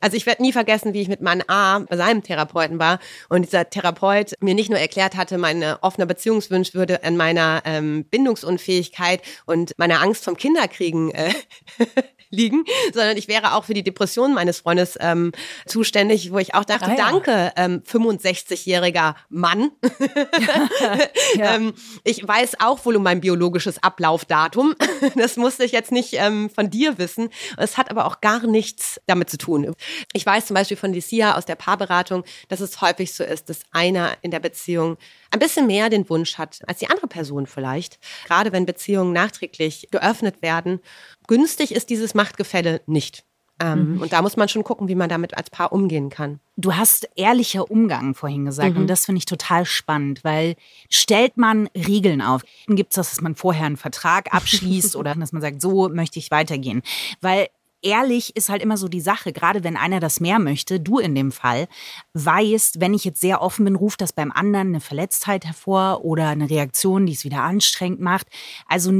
Also 0.00 0.16
ich 0.16 0.26
werde 0.26 0.42
nie 0.42 0.52
vergessen, 0.52 0.92
wie 0.94 1.00
ich 1.00 1.08
mit 1.08 1.20
meinem 1.20 1.42
A 1.48 1.80
bei 1.80 1.96
seinem 1.96 2.22
Therapeuten 2.22 2.78
war 2.78 2.98
und 3.28 3.42
dieser 3.42 3.68
Therapeut 3.68 4.32
mir 4.40 4.54
nicht 4.54 4.70
nur 4.70 4.78
erklärt 4.78 5.16
hatte, 5.16 5.38
meine 5.38 5.82
offene 5.82 6.06
Beziehungswunsch 6.06 6.74
würde 6.74 7.04
an 7.04 7.16
meiner 7.16 7.62
ähm, 7.64 8.04
Bindungsunfähigkeit 8.10 9.22
und 9.46 9.72
meiner 9.78 10.00
Angst 10.02 10.24
vom 10.24 10.36
Kinderkriegen 10.36 11.10
äh, 11.12 11.32
liegen, 12.34 12.64
sondern 12.92 13.16
ich 13.16 13.28
wäre 13.28 13.54
auch 13.54 13.64
für 13.64 13.74
die 13.74 13.82
Depression 13.82 14.34
meines 14.34 14.60
Freundes 14.60 14.98
ähm, 15.00 15.32
zuständig, 15.66 16.32
wo 16.32 16.38
ich 16.38 16.54
auch 16.54 16.64
dachte, 16.64 16.86
ah, 16.86 16.96
ja. 16.96 17.10
danke, 17.10 17.52
ähm, 17.56 17.82
65-jähriger 17.86 19.14
Mann. 19.28 19.70
ja. 21.36 21.54
ähm, 21.54 21.72
ich 22.02 22.26
weiß 22.26 22.60
auch 22.60 22.84
wohl 22.84 22.96
um 22.96 23.02
mein 23.02 23.20
biologisches 23.20 23.82
Ablaufdatum. 23.82 24.74
das 25.16 25.36
musste 25.36 25.64
ich 25.64 25.72
jetzt 25.72 25.92
nicht 25.92 26.14
ähm, 26.14 26.50
von 26.50 26.70
dir 26.70 26.98
wissen. 26.98 27.30
Es 27.56 27.78
hat 27.78 27.90
aber 27.90 28.06
auch 28.06 28.20
gar 28.20 28.46
nichts 28.46 29.00
damit 29.06 29.30
zu 29.30 29.38
tun. 29.38 29.74
Ich 30.12 30.24
weiß 30.24 30.46
zum 30.46 30.54
Beispiel 30.54 30.76
von 30.76 30.92
Licia 30.92 31.36
aus 31.36 31.44
der 31.44 31.56
Paarberatung, 31.56 32.24
dass 32.48 32.60
es 32.60 32.80
häufig 32.80 33.12
so 33.12 33.24
ist, 33.24 33.48
dass 33.48 33.60
einer 33.72 34.12
in 34.22 34.30
der 34.30 34.40
Beziehung 34.40 34.96
ein 35.30 35.38
bisschen 35.38 35.66
mehr 35.66 35.90
den 35.90 36.08
Wunsch 36.08 36.38
hat 36.38 36.60
als 36.66 36.78
die 36.78 36.88
andere 36.88 37.08
Person 37.08 37.46
vielleicht. 37.46 37.98
Gerade 38.26 38.52
wenn 38.52 38.66
Beziehungen 38.66 39.12
nachträglich 39.12 39.88
geöffnet 39.90 40.42
werden. 40.42 40.80
Günstig 41.26 41.74
ist 41.74 41.90
dieses 41.90 42.14
Machtgefälle 42.14 42.82
nicht. 42.86 43.24
Ähm, 43.60 43.94
mhm. 43.94 44.02
Und 44.02 44.12
da 44.12 44.20
muss 44.20 44.36
man 44.36 44.48
schon 44.48 44.64
gucken, 44.64 44.88
wie 44.88 44.96
man 44.96 45.08
damit 45.08 45.36
als 45.36 45.48
Paar 45.48 45.72
umgehen 45.72 46.10
kann. 46.10 46.40
Du 46.56 46.74
hast 46.74 47.08
ehrlicher 47.14 47.70
Umgang 47.70 48.14
vorhin 48.14 48.44
gesagt 48.44 48.74
mhm. 48.74 48.82
und 48.82 48.86
das 48.88 49.06
finde 49.06 49.18
ich 49.18 49.26
total 49.26 49.64
spannend, 49.64 50.24
weil 50.24 50.56
stellt 50.90 51.36
man 51.36 51.68
Regeln 51.74 52.20
auf, 52.20 52.42
dann 52.66 52.74
gibt 52.74 52.92
es 52.92 52.96
das, 52.96 53.10
dass 53.10 53.20
man 53.20 53.36
vorher 53.36 53.66
einen 53.66 53.76
Vertrag 53.76 54.34
abschließt 54.34 54.96
oder 54.96 55.14
dass 55.14 55.32
man 55.32 55.42
sagt, 55.42 55.60
so 55.60 55.88
möchte 55.88 56.18
ich 56.18 56.32
weitergehen. 56.32 56.82
Weil 57.20 57.48
ehrlich 57.84 58.34
ist 58.36 58.48
halt 58.48 58.62
immer 58.62 58.76
so 58.76 58.88
die 58.88 59.00
Sache, 59.00 59.32
gerade 59.32 59.62
wenn 59.62 59.76
einer 59.76 60.00
das 60.00 60.18
mehr 60.18 60.38
möchte, 60.38 60.80
du 60.80 60.98
in 60.98 61.14
dem 61.14 61.30
Fall, 61.30 61.68
weißt, 62.14 62.80
wenn 62.80 62.94
ich 62.94 63.04
jetzt 63.04 63.20
sehr 63.20 63.42
offen 63.42 63.64
bin, 63.64 63.76
ruft 63.76 64.00
das 64.00 64.12
beim 64.12 64.32
anderen 64.32 64.68
eine 64.68 64.80
Verletztheit 64.80 65.44
hervor 65.44 66.04
oder 66.04 66.28
eine 66.28 66.50
Reaktion, 66.50 67.06
die 67.06 67.12
es 67.12 67.24
wieder 67.24 67.42
anstrengend 67.42 68.00
macht. 68.00 68.26
Also 68.66 68.92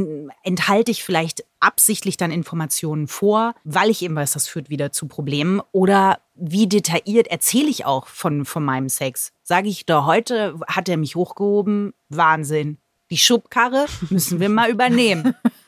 enthalte 0.42 0.90
ich 0.90 1.02
vielleicht 1.02 1.44
absichtlich 1.60 2.16
dann 2.16 2.30
Informationen 2.30 3.08
vor, 3.08 3.54
weil 3.64 3.90
ich 3.90 4.02
eben 4.02 4.14
weiß, 4.14 4.32
das 4.32 4.46
führt 4.46 4.68
wieder 4.68 4.92
zu 4.92 5.08
Problemen 5.08 5.62
oder 5.72 6.20
wie 6.34 6.66
detailliert 6.66 7.28
erzähle 7.28 7.68
ich 7.68 7.86
auch 7.86 8.06
von, 8.06 8.44
von 8.44 8.64
meinem 8.64 8.88
Sex? 8.88 9.32
Sage 9.42 9.68
ich 9.68 9.86
da 9.86 10.04
heute, 10.04 10.58
hat 10.66 10.88
er 10.88 10.96
mich 10.96 11.16
hochgehoben? 11.16 11.94
Wahnsinn 12.08 12.78
Die 13.10 13.18
Schubkarre 13.18 13.86
müssen 14.10 14.40
wir 14.40 14.48
mal 14.48 14.70
übernehmen. 14.70 15.34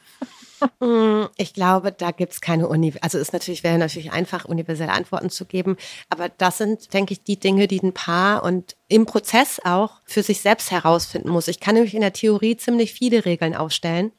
Ich 1.36 1.54
glaube, 1.54 1.92
da 1.92 2.10
gibt's 2.10 2.40
keine 2.40 2.68
Uni. 2.68 2.94
Also 3.00 3.18
es 3.18 3.32
natürlich 3.32 3.62
wäre 3.62 3.78
natürlich 3.78 4.12
einfach, 4.12 4.44
universelle 4.44 4.92
Antworten 4.92 5.30
zu 5.30 5.44
geben. 5.44 5.76
Aber 6.08 6.28
das 6.28 6.58
sind, 6.58 6.92
denke 6.94 7.12
ich, 7.12 7.24
die 7.24 7.38
Dinge, 7.38 7.68
die 7.68 7.82
ein 7.82 7.92
Paar 7.92 8.42
und 8.42 8.76
im 8.88 9.06
Prozess 9.06 9.60
auch 9.64 10.00
für 10.04 10.22
sich 10.22 10.40
selbst 10.40 10.70
herausfinden 10.70 11.28
muss. 11.28 11.48
Ich 11.48 11.60
kann 11.60 11.74
nämlich 11.74 11.94
in 11.94 12.00
der 12.00 12.12
Theorie 12.12 12.56
ziemlich 12.56 12.92
viele 12.92 13.24
Regeln 13.24 13.54
aufstellen 13.54 14.12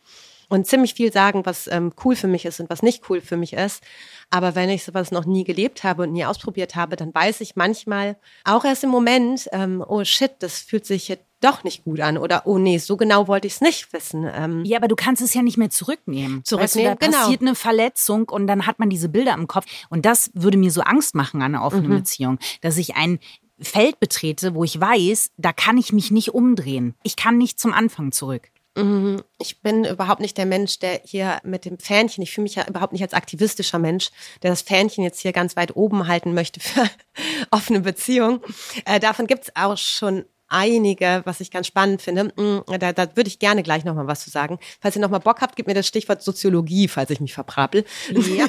und 0.50 0.68
ziemlich 0.68 0.94
viel 0.94 1.12
sagen, 1.12 1.46
was 1.46 1.68
ähm, 1.68 1.94
cool 2.04 2.16
für 2.16 2.28
mich 2.28 2.46
ist 2.46 2.60
und 2.60 2.70
was 2.70 2.82
nicht 2.82 3.10
cool 3.10 3.22
für 3.22 3.38
mich 3.38 3.54
ist. 3.54 3.84
Aber 4.30 4.56
wenn 4.56 4.70
ich 4.70 4.84
sowas 4.84 5.12
noch 5.12 5.26
nie 5.26 5.44
gelebt 5.44 5.84
habe 5.84 6.04
und 6.04 6.12
nie 6.14 6.26
ausprobiert 6.26 6.76
habe, 6.76 6.96
dann 6.96 7.14
weiß 7.14 7.42
ich 7.42 7.56
manchmal 7.56 8.18
auch 8.44 8.66
erst 8.66 8.84
im 8.84 8.90
Moment, 8.90 9.48
ähm, 9.52 9.84
oh 9.88 10.04
shit, 10.04 10.32
das 10.40 10.60
fühlt 10.60 10.86
sich 10.86 11.08
jetzt 11.08 11.24
doch 11.40 11.64
nicht 11.64 11.84
gut 11.84 12.00
an 12.00 12.18
oder 12.18 12.48
oh 12.48 12.58
nee, 12.58 12.80
so 12.80 12.98
genau 12.98 13.28
wollte 13.28 13.46
ich 13.46 13.54
es 13.54 13.62
nicht 13.62 13.94
wissen. 13.94 14.28
Ähm, 14.34 14.66
Ja, 14.66 14.78
aber 14.80 14.88
du 14.88 14.96
kannst 14.96 15.22
es 15.22 15.34
ja 15.36 15.44
nicht 15.44 15.58
mehr 15.58 15.70
zurücknehmen. 15.70 16.44
Zurücknehmen, 16.44 16.64
weißt 16.64 16.76
du, 16.76 16.84
da 16.84 17.06
genau. 17.08 17.18
passiert 17.24 17.42
eine 17.42 17.56
Verletzung 17.56 18.30
und 18.30 18.48
dann 18.48 18.66
hat 18.66 18.80
man 18.80 18.90
diese 18.90 19.08
Bilder 19.08 19.34
im 19.36 19.48
Kopf. 19.48 19.66
Und 19.90 20.06
das 20.06 20.32
würde 20.34 20.58
mir 20.58 20.72
so 20.72 20.82
Angst 20.82 21.14
machen 21.14 21.42
an 21.42 21.54
einer 21.54 21.64
offenen 21.64 21.92
Mhm. 21.92 21.98
Beziehung, 21.98 22.40
dass 22.62 22.78
ich 22.78 22.96
ein 22.96 23.20
Feld 23.60 24.00
betrete, 24.00 24.56
wo 24.56 24.64
ich 24.64 24.80
weiß, 24.80 25.32
da 25.38 25.52
kann 25.54 25.78
ich 25.78 25.94
mich 25.94 26.12
nicht 26.12 26.34
umdrehen. 26.34 26.96
Ich 27.04 27.16
kann 27.16 27.38
nicht 27.38 27.60
zum 27.60 27.74
Anfang 27.74 28.12
zurück. 28.12 28.50
Mhm. 28.78 29.24
Ich 29.40 29.62
bin 29.62 29.86
überhaupt 29.86 30.22
nicht 30.22 30.38
der 30.38 30.46
Mensch, 30.46 30.78
der 30.78 31.02
hier 31.04 31.40
mit 31.44 31.66
dem 31.66 31.80
Fähnchen, 31.80 32.22
ich 32.22 32.32
fühle 32.32 32.44
mich 32.44 32.56
ja 32.56 32.68
überhaupt 32.68 32.94
nicht 32.94 33.02
als 33.02 33.14
aktivistischer 33.14 33.80
Mensch, 33.80 34.12
der 34.44 34.52
das 34.52 34.62
Fähnchen 34.62 35.04
jetzt 35.04 35.20
hier 35.20 35.34
ganz 35.34 35.56
weit 35.56 35.76
oben 35.76 36.08
halten 36.08 36.34
möchte 36.34 36.60
für 36.60 36.88
offene 37.52 37.82
Beziehung. 37.82 38.42
Äh, 38.86 39.00
davon 39.00 39.26
gibt's 39.26 39.52
auch 39.56 39.78
schon 39.78 40.26
einige, 40.50 41.22
was 41.26 41.40
ich 41.40 41.52
ganz 41.52 41.68
spannend 41.68 42.02
finde. 42.02 42.26
Mm, 42.26 42.62
Da, 42.80 42.94
da 42.94 43.16
würde 43.16 43.28
ich 43.28 43.40
gerne 43.40 43.64
gleich 43.64 43.86
nochmal 43.86 44.08
was 44.08 44.22
zu 44.24 44.30
sagen. 44.30 44.60
Falls 44.80 44.96
ihr 44.96 45.02
nochmal 45.02 45.20
Bock 45.20 45.42
habt, 45.42 45.56
gebt 45.56 45.68
mir 45.68 45.74
das 45.74 45.88
Stichwort 45.88 46.22
Soziologie, 46.22 46.88
falls 46.88 47.10
ich 47.10 47.20
mich 47.20 47.34
verprappel. 47.34 47.86
Ja. 48.10 48.48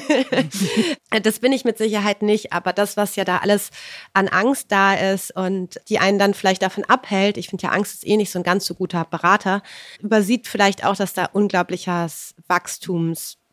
das 1.21 1.39
bin 1.39 1.51
ich 1.51 1.65
mit 1.65 1.77
Sicherheit 1.77 2.21
nicht, 2.21 2.53
aber 2.53 2.73
das, 2.73 2.97
was 2.97 3.15
ja 3.15 3.25
da 3.25 3.37
alles 3.37 3.71
an 4.13 4.27
Angst 4.27 4.71
da 4.71 4.93
ist 4.93 5.35
und 5.35 5.79
die 5.89 5.99
einen 5.99 6.19
dann 6.19 6.33
vielleicht 6.33 6.61
davon 6.61 6.85
abhält, 6.85 7.37
ich 7.37 7.49
finde 7.49 7.63
ja, 7.63 7.69
Angst 7.71 7.95
ist 7.95 8.07
eh 8.07 8.17
nicht 8.17 8.31
so 8.31 8.39
ein 8.39 8.43
ganz 8.43 8.65
so 8.65 8.75
guter 8.75 9.05
Berater, 9.05 9.61
übersieht 9.99 10.47
vielleicht 10.47 10.85
auch, 10.85 10.95
dass 10.95 11.13
da 11.13 11.25
unglaubliches 11.25 12.35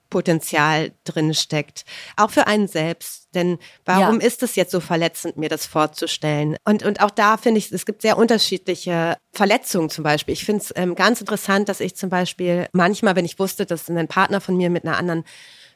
Wachstumspotenzial 0.07 0.93
drin 1.05 1.35
steckt. 1.35 1.85
Auch 2.17 2.31
für 2.31 2.47
einen 2.47 2.69
selbst. 2.69 3.29
Denn 3.35 3.59
warum 3.85 4.21
ist 4.21 4.43
es 4.43 4.57
jetzt 4.57 4.71
so 4.71 4.81
verletzend, 4.81 5.37
mir 5.37 5.49
das 5.49 5.67
vorzustellen? 5.67 6.57
Und, 6.65 6.83
und 6.85 7.01
auch 7.01 7.11
da 7.11 7.37
finde 7.37 7.59
ich, 7.59 7.71
es 7.71 7.85
gibt 7.85 8.03
sehr 8.03 8.17
unterschiedliche 8.17 9.17
Verletzungen 9.33 9.91
zum 9.91 10.05
Beispiel. 10.05 10.33
Ich 10.33 10.45
finde 10.45 10.63
es 10.63 10.73
ähm, 10.77 10.95
ganz 10.95 11.21
interessant, 11.21 11.69
dass 11.69 11.81
ich 11.81 11.97
zum 11.97 12.09
Beispiel 12.09 12.69
manchmal, 12.73 13.17
wenn 13.17 13.25
ich 13.25 13.39
wusste, 13.39 13.67
dass 13.67 13.89
ein 13.89 14.09
Partner 14.09 14.41
von 14.41 14.57
mir 14.57 14.71
mit 14.71 14.85
einer 14.85 14.97
anderen 14.97 15.25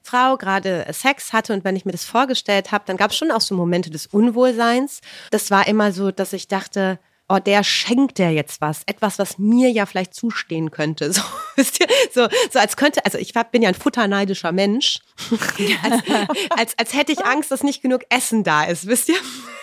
Frau 0.03 0.39
gerade 0.39 0.87
Sex 0.93 1.35
hatte 1.35 1.53
und 1.53 1.63
wenn 1.63 1.77
ich 1.77 1.85
mir 1.85 1.93
das 1.93 2.07
vorgestellt 2.07 2.73
habe, 2.73 2.85
dann 2.87 2.97
gab 2.97 3.11
es 3.11 3.19
schon 3.19 3.31
auch 3.31 3.43
so 3.43 3.55
Momente 3.55 3.91
des 3.91 4.07
Unwohlseins. 4.07 5.01
Das 5.31 5.51
war 5.51 5.67
immer 5.67 5.93
so, 5.93 6.11
dass 6.11 6.33
ich 6.33 6.49
dachte, 6.49 6.99
oh, 7.31 7.39
der 7.39 7.63
schenkt 7.65 8.19
der 8.19 8.33
jetzt 8.33 8.61
was, 8.61 8.83
etwas, 8.87 9.19
was 9.19 9.39
mir 9.39 9.71
ja 9.71 9.87
vielleicht 9.87 10.15
zustehen 10.15 10.71
könnte. 10.71 11.13
So, 11.21 11.23
wisst 11.57 11.81
ihr, 11.81 11.87
so, 12.13 12.29
so 12.51 12.59
als 12.59 12.77
könnte, 12.77 13.05
also 13.05 13.19
ich 13.19 13.35
bin 13.51 13.63
ja 13.63 13.69
ein 13.69 13.75
futterneidischer 13.75 14.53
Mensch, 14.53 15.01
als, 15.83 16.03
als, 16.51 16.79
als 16.79 16.95
hätte 16.95 17.13
ich 17.13 17.25
Angst, 17.27 17.51
dass 17.51 17.63
nicht 17.63 17.83
genug 17.83 18.03
Essen 18.09 18.45
da 18.45 18.65
ist, 18.65 18.87
wisst 18.87 19.09
ihr? 19.11 19.17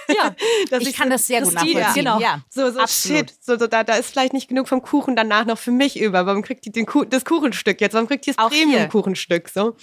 Ja, 0.09 0.35
Dass 0.69 0.83
Ich 0.83 0.95
kann 0.95 1.09
das 1.09 1.27
sehr 1.27 1.41
gut 1.41 1.53
nachvollziehen. 1.53 1.93
genau. 1.95 2.19
Ja, 2.19 2.41
so, 2.49 2.71
so 2.71 2.79
absolut. 2.79 3.29
shit, 3.29 3.33
so, 3.41 3.57
so 3.57 3.67
da, 3.67 3.83
da 3.83 3.95
ist 3.95 4.11
vielleicht 4.11 4.33
nicht 4.33 4.47
genug 4.47 4.67
vom 4.67 4.81
Kuchen 4.81 5.15
danach 5.15 5.45
noch 5.45 5.57
für 5.57 5.71
mich 5.71 5.99
über. 5.99 6.25
Warum 6.25 6.43
kriegt 6.43 6.65
die 6.65 6.71
den 6.71 6.85
Kuh, 6.85 7.05
das 7.05 7.25
Kuchenstück 7.25 7.81
jetzt? 7.81 7.93
Warum 7.93 8.07
kriegt 8.07 8.25
die 8.25 8.33
das. 8.33 8.47
Premium-Kuchenstück? 8.47 9.49
So. 9.49 9.75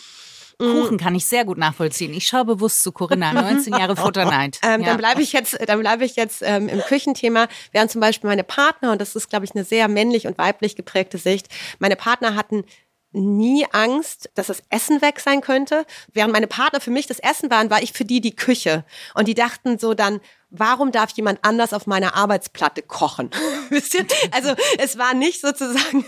Kuchen 0.59 0.99
kann 0.99 1.15
ich 1.15 1.27
sehr 1.27 1.45
gut 1.45 1.59
nachvollziehen. 1.59 2.13
Ich 2.15 2.27
schaue 2.27 2.45
bewusst 2.45 2.83
zu 2.83 2.93
Corinna, 2.93 3.33
19 3.33 3.75
Jahre 3.75 3.97
Futterneid. 3.97 4.59
Ähm, 4.65 4.81
Ja. 4.81 4.89
Dann 4.89 4.99
bleibe 4.99 5.23
ich 5.23 5.33
jetzt, 5.33 5.59
dann 5.67 5.81
bleibe 5.81 6.05
ich 6.05 6.17
jetzt 6.17 6.43
ähm, 6.45 6.69
im 6.69 6.81
Küchenthema. 6.81 7.49
Während 7.73 7.91
zum 7.91 8.01
Beispiel 8.01 8.29
meine 8.29 8.45
Partner, 8.45 8.93
und 8.93 9.01
das 9.01 9.15
ist, 9.17 9.29
glaube 9.31 9.45
ich, 9.45 9.55
eine 9.55 9.65
sehr 9.65 9.89
männlich 9.89 10.27
und 10.27 10.39
weiblich 10.39 10.77
geprägte 10.77 11.19
Sicht, 11.19 11.49
meine 11.79 11.97
Partner 11.97 12.35
hatten 12.35 12.65
nie 13.13 13.65
Angst, 13.73 14.31
dass 14.35 14.49
das 14.49 14.63
Essen 14.71 15.01
weg 15.01 15.21
sein 15.21 15.41
könnte. 15.41 15.87
Während 16.13 16.33
meine 16.33 16.49
Partner 16.49 16.81
für 16.81 16.91
mich 16.91 17.07
das 17.07 17.21
Essen 17.21 17.51
waren, 17.51 17.71
war 17.71 17.83
ich 17.83 17.93
für 17.93 18.05
die 18.05 18.21
die 18.21 18.35
Küche. 18.35 18.85
Und 19.15 19.29
die 19.29 19.35
dachten 19.35 19.79
so 19.79 19.95
dann, 19.95 20.21
warum 20.51 20.91
darf 20.93 21.11
jemand 21.11 21.39
anders 21.43 21.73
auf 21.73 21.87
meiner 21.87 22.17
Arbeitsplatte 22.17 22.83
kochen? 22.83 23.31
Wisst 23.71 23.95
ihr? 23.95 24.07
Also 24.33 24.55
es 24.79 24.99
war 24.99 25.15
nicht 25.15 25.41
sozusagen, 25.41 26.05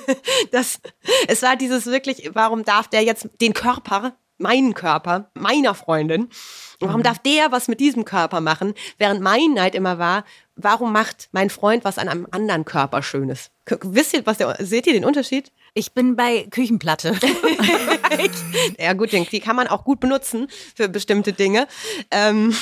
das, 0.50 0.80
es 1.28 1.42
war 1.42 1.56
dieses 1.56 1.86
wirklich, 1.86 2.30
warum 2.34 2.64
darf 2.64 2.88
der 2.88 3.02
jetzt 3.02 3.28
den 3.40 3.54
Körper 3.54 4.16
meinen 4.38 4.74
Körper, 4.74 5.30
meiner 5.34 5.74
Freundin. 5.74 6.28
Warum 6.80 7.02
darf 7.02 7.18
der 7.18 7.52
was 7.52 7.68
mit 7.68 7.80
diesem 7.80 8.04
Körper 8.04 8.40
machen? 8.40 8.74
Während 8.98 9.20
mein 9.20 9.54
Neid 9.54 9.74
immer 9.74 9.98
war, 9.98 10.24
warum 10.56 10.92
macht 10.92 11.28
mein 11.32 11.50
Freund 11.50 11.84
was 11.84 11.98
an 11.98 12.08
einem 12.08 12.26
anderen 12.30 12.64
Körper 12.64 13.02
Schönes? 13.02 13.50
Wisst 13.82 14.14
ihr, 14.14 14.26
was 14.26 14.38
der, 14.38 14.56
seht 14.60 14.86
ihr 14.86 14.92
den 14.92 15.04
Unterschied? 15.04 15.52
Ich 15.76 15.92
bin 15.92 16.16
bei 16.16 16.48
Küchenplatte. 16.50 17.14
Ja 18.78 18.92
gut, 18.94 19.12
die 19.12 19.40
kann 19.40 19.56
man 19.56 19.66
auch 19.66 19.84
gut 19.84 20.00
benutzen 20.00 20.48
für 20.74 20.88
bestimmte 20.88 21.32
Dinge. 21.32 21.66
Ähm, 22.10 22.54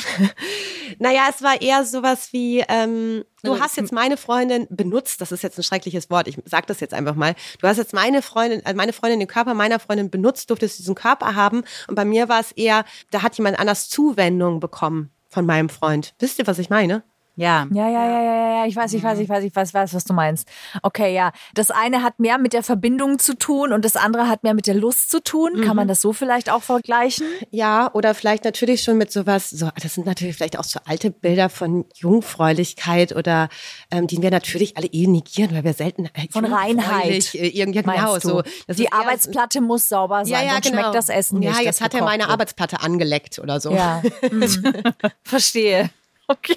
naja, 0.99 1.27
es 1.31 1.43
war 1.43 1.61
eher 1.61 1.85
sowas 1.85 2.33
wie, 2.33 2.65
ähm, 2.69 3.25
du 3.43 3.61
hast 3.61 3.77
jetzt 3.77 3.93
meine 3.93 4.17
Freundin 4.17 4.67
benutzt, 4.71 5.21
das 5.21 5.33
ist 5.33 5.43
jetzt 5.43 5.59
ein 5.59 5.63
schreckliches 5.63 6.11
Wort, 6.11 6.29
ich 6.29 6.39
sag 6.45 6.67
das 6.67 6.81
jetzt 6.81 6.95
einfach 6.95 7.15
mal. 7.15 7.35
Du 7.61 7.69
hast 7.69 7.77
jetzt 7.77 7.93
meine 7.93 8.23
Freundin, 8.23 8.65
äh, 8.65 8.75
meine 8.75 8.93
Freundin 8.93 9.21
den 9.21 9.29
Körper 9.29 9.55
meiner 9.55 9.79
Freundin 9.79 10.11
benutzt, 10.11 10.51
durftest 10.51 10.79
diesen 10.79 10.95
Körper 10.95 11.35
haben. 11.35 11.63
Und 11.87 11.95
bei 11.95 12.05
mir 12.05 12.29
war 12.29 12.41
es 12.41 12.53
eher, 12.53 12.85
da 13.11 13.23
hat 13.23 13.37
jemand 13.37 13.59
anders 13.59 13.89
Zuwendung 13.89 14.61
bekommen 14.61 15.11
von 15.29 15.47
meinem 15.47 15.69
Freund. 15.69 16.15
Wisst 16.19 16.39
ihr, 16.39 16.47
was 16.47 16.59
ich 16.59 16.71
meine? 16.71 17.05
Ja. 17.37 17.67
Ja, 17.73 17.89
ja, 17.89 18.07
ja, 18.07 18.23
ja, 18.23 18.49
ja, 18.61 18.67
ich 18.67 18.77
weiß, 18.77 18.93
ich 18.93 19.03
weiß, 19.03 19.19
ich 19.19 19.29
weiß, 19.29 19.45
ich 19.45 19.55
weiß, 19.55 19.75
weiß, 19.75 19.95
was 19.95 20.05
du 20.05 20.13
meinst. 20.13 20.49
Okay, 20.83 21.15
ja. 21.15 21.33
Das 21.55 21.71
eine 21.71 22.03
hat 22.03 22.21
mehr 22.21 22.39
mit 22.39 22.53
der 22.53 22.63
Verbindung 22.63 23.19
zu 23.19 23.37
tun 23.37 23.73
und 23.73 23.85
das 23.85 23.97
andere 23.97 24.29
hat 24.29 24.43
mehr 24.45 24.55
mit 24.55 24.67
der 24.67 24.75
Lust 24.75 25.11
zu 25.11 25.23
tun. 25.23 25.63
Kann 25.65 25.77
man 25.77 25.89
das 25.89 26.01
so 26.01 26.13
vielleicht 26.13 26.51
auch 26.51 26.63
vergleichen? 26.63 27.27
Ja, 27.51 27.91
oder 27.93 28.15
vielleicht 28.15 28.45
natürlich 28.45 28.83
schon 28.83 28.99
mit 28.99 29.11
sowas, 29.13 29.51
so, 29.51 29.69
das 29.83 29.95
sind 29.95 30.07
natürlich 30.07 30.37
vielleicht 30.37 30.59
auch 30.59 30.65
so 30.65 30.81
alte 30.85 31.11
Bilder 31.11 31.49
von 31.49 31.85
Jungfräulichkeit 31.95 33.15
oder 33.15 33.49
ähm, 33.91 34.07
die 34.07 34.21
wir 34.23 34.31
natürlich 34.31 34.77
alle 34.77 34.87
eh 34.87 35.07
negieren, 35.07 35.55
weil 35.55 35.65
wir 35.65 35.73
selten 35.73 36.07
äh, 36.07 36.29
Von 36.31 36.45
Reinheit. 36.45 37.05
jungfräulich, 37.05 37.35
Äh, 37.41 37.49
irgendwie 37.49 37.83
genau 37.83 38.19
so. 38.19 38.43
Die 38.69 38.93
Arbeitsplatte 38.93 39.61
muss 39.61 39.89
sauber 39.89 40.25
sein, 40.25 40.33
ja, 40.33 40.43
ja, 40.43 40.53
sonst 40.55 40.71
genau. 40.71 40.81
schmeckt 40.83 40.95
das 40.95 41.09
Essen 41.09 41.39
nicht. 41.41 41.55
Ja, 41.57 41.63
jetzt 41.63 41.81
hat 41.81 41.95
er 41.95 42.03
meine. 42.05 42.29
Arbeitsplatte 42.29 42.81
angeleckt 42.81 43.39
oder 43.39 43.61
so. 43.61 43.71
Ja, 43.73 44.03
mhm. 44.31 44.49
verstehe. 45.23 45.91
Okay. 46.29 46.57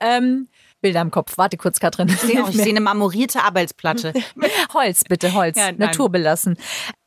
ähm, 0.00 0.48
Bilder 0.80 1.02
im 1.02 1.10
Kopf. 1.10 1.36
Warte 1.38 1.56
kurz, 1.56 1.78
Katrin. 1.78 2.08
Ich 2.08 2.18
sehe 2.20 2.40
ich 2.48 2.56
sehe 2.56 2.70
eine 2.70 2.80
marmorierte 2.80 3.42
Arbeitsplatte. 3.42 4.12
Holz, 4.74 5.04
bitte, 5.04 5.34
Holz. 5.34 5.56
Ja, 5.56 5.72
naturbelassen. 5.72 6.56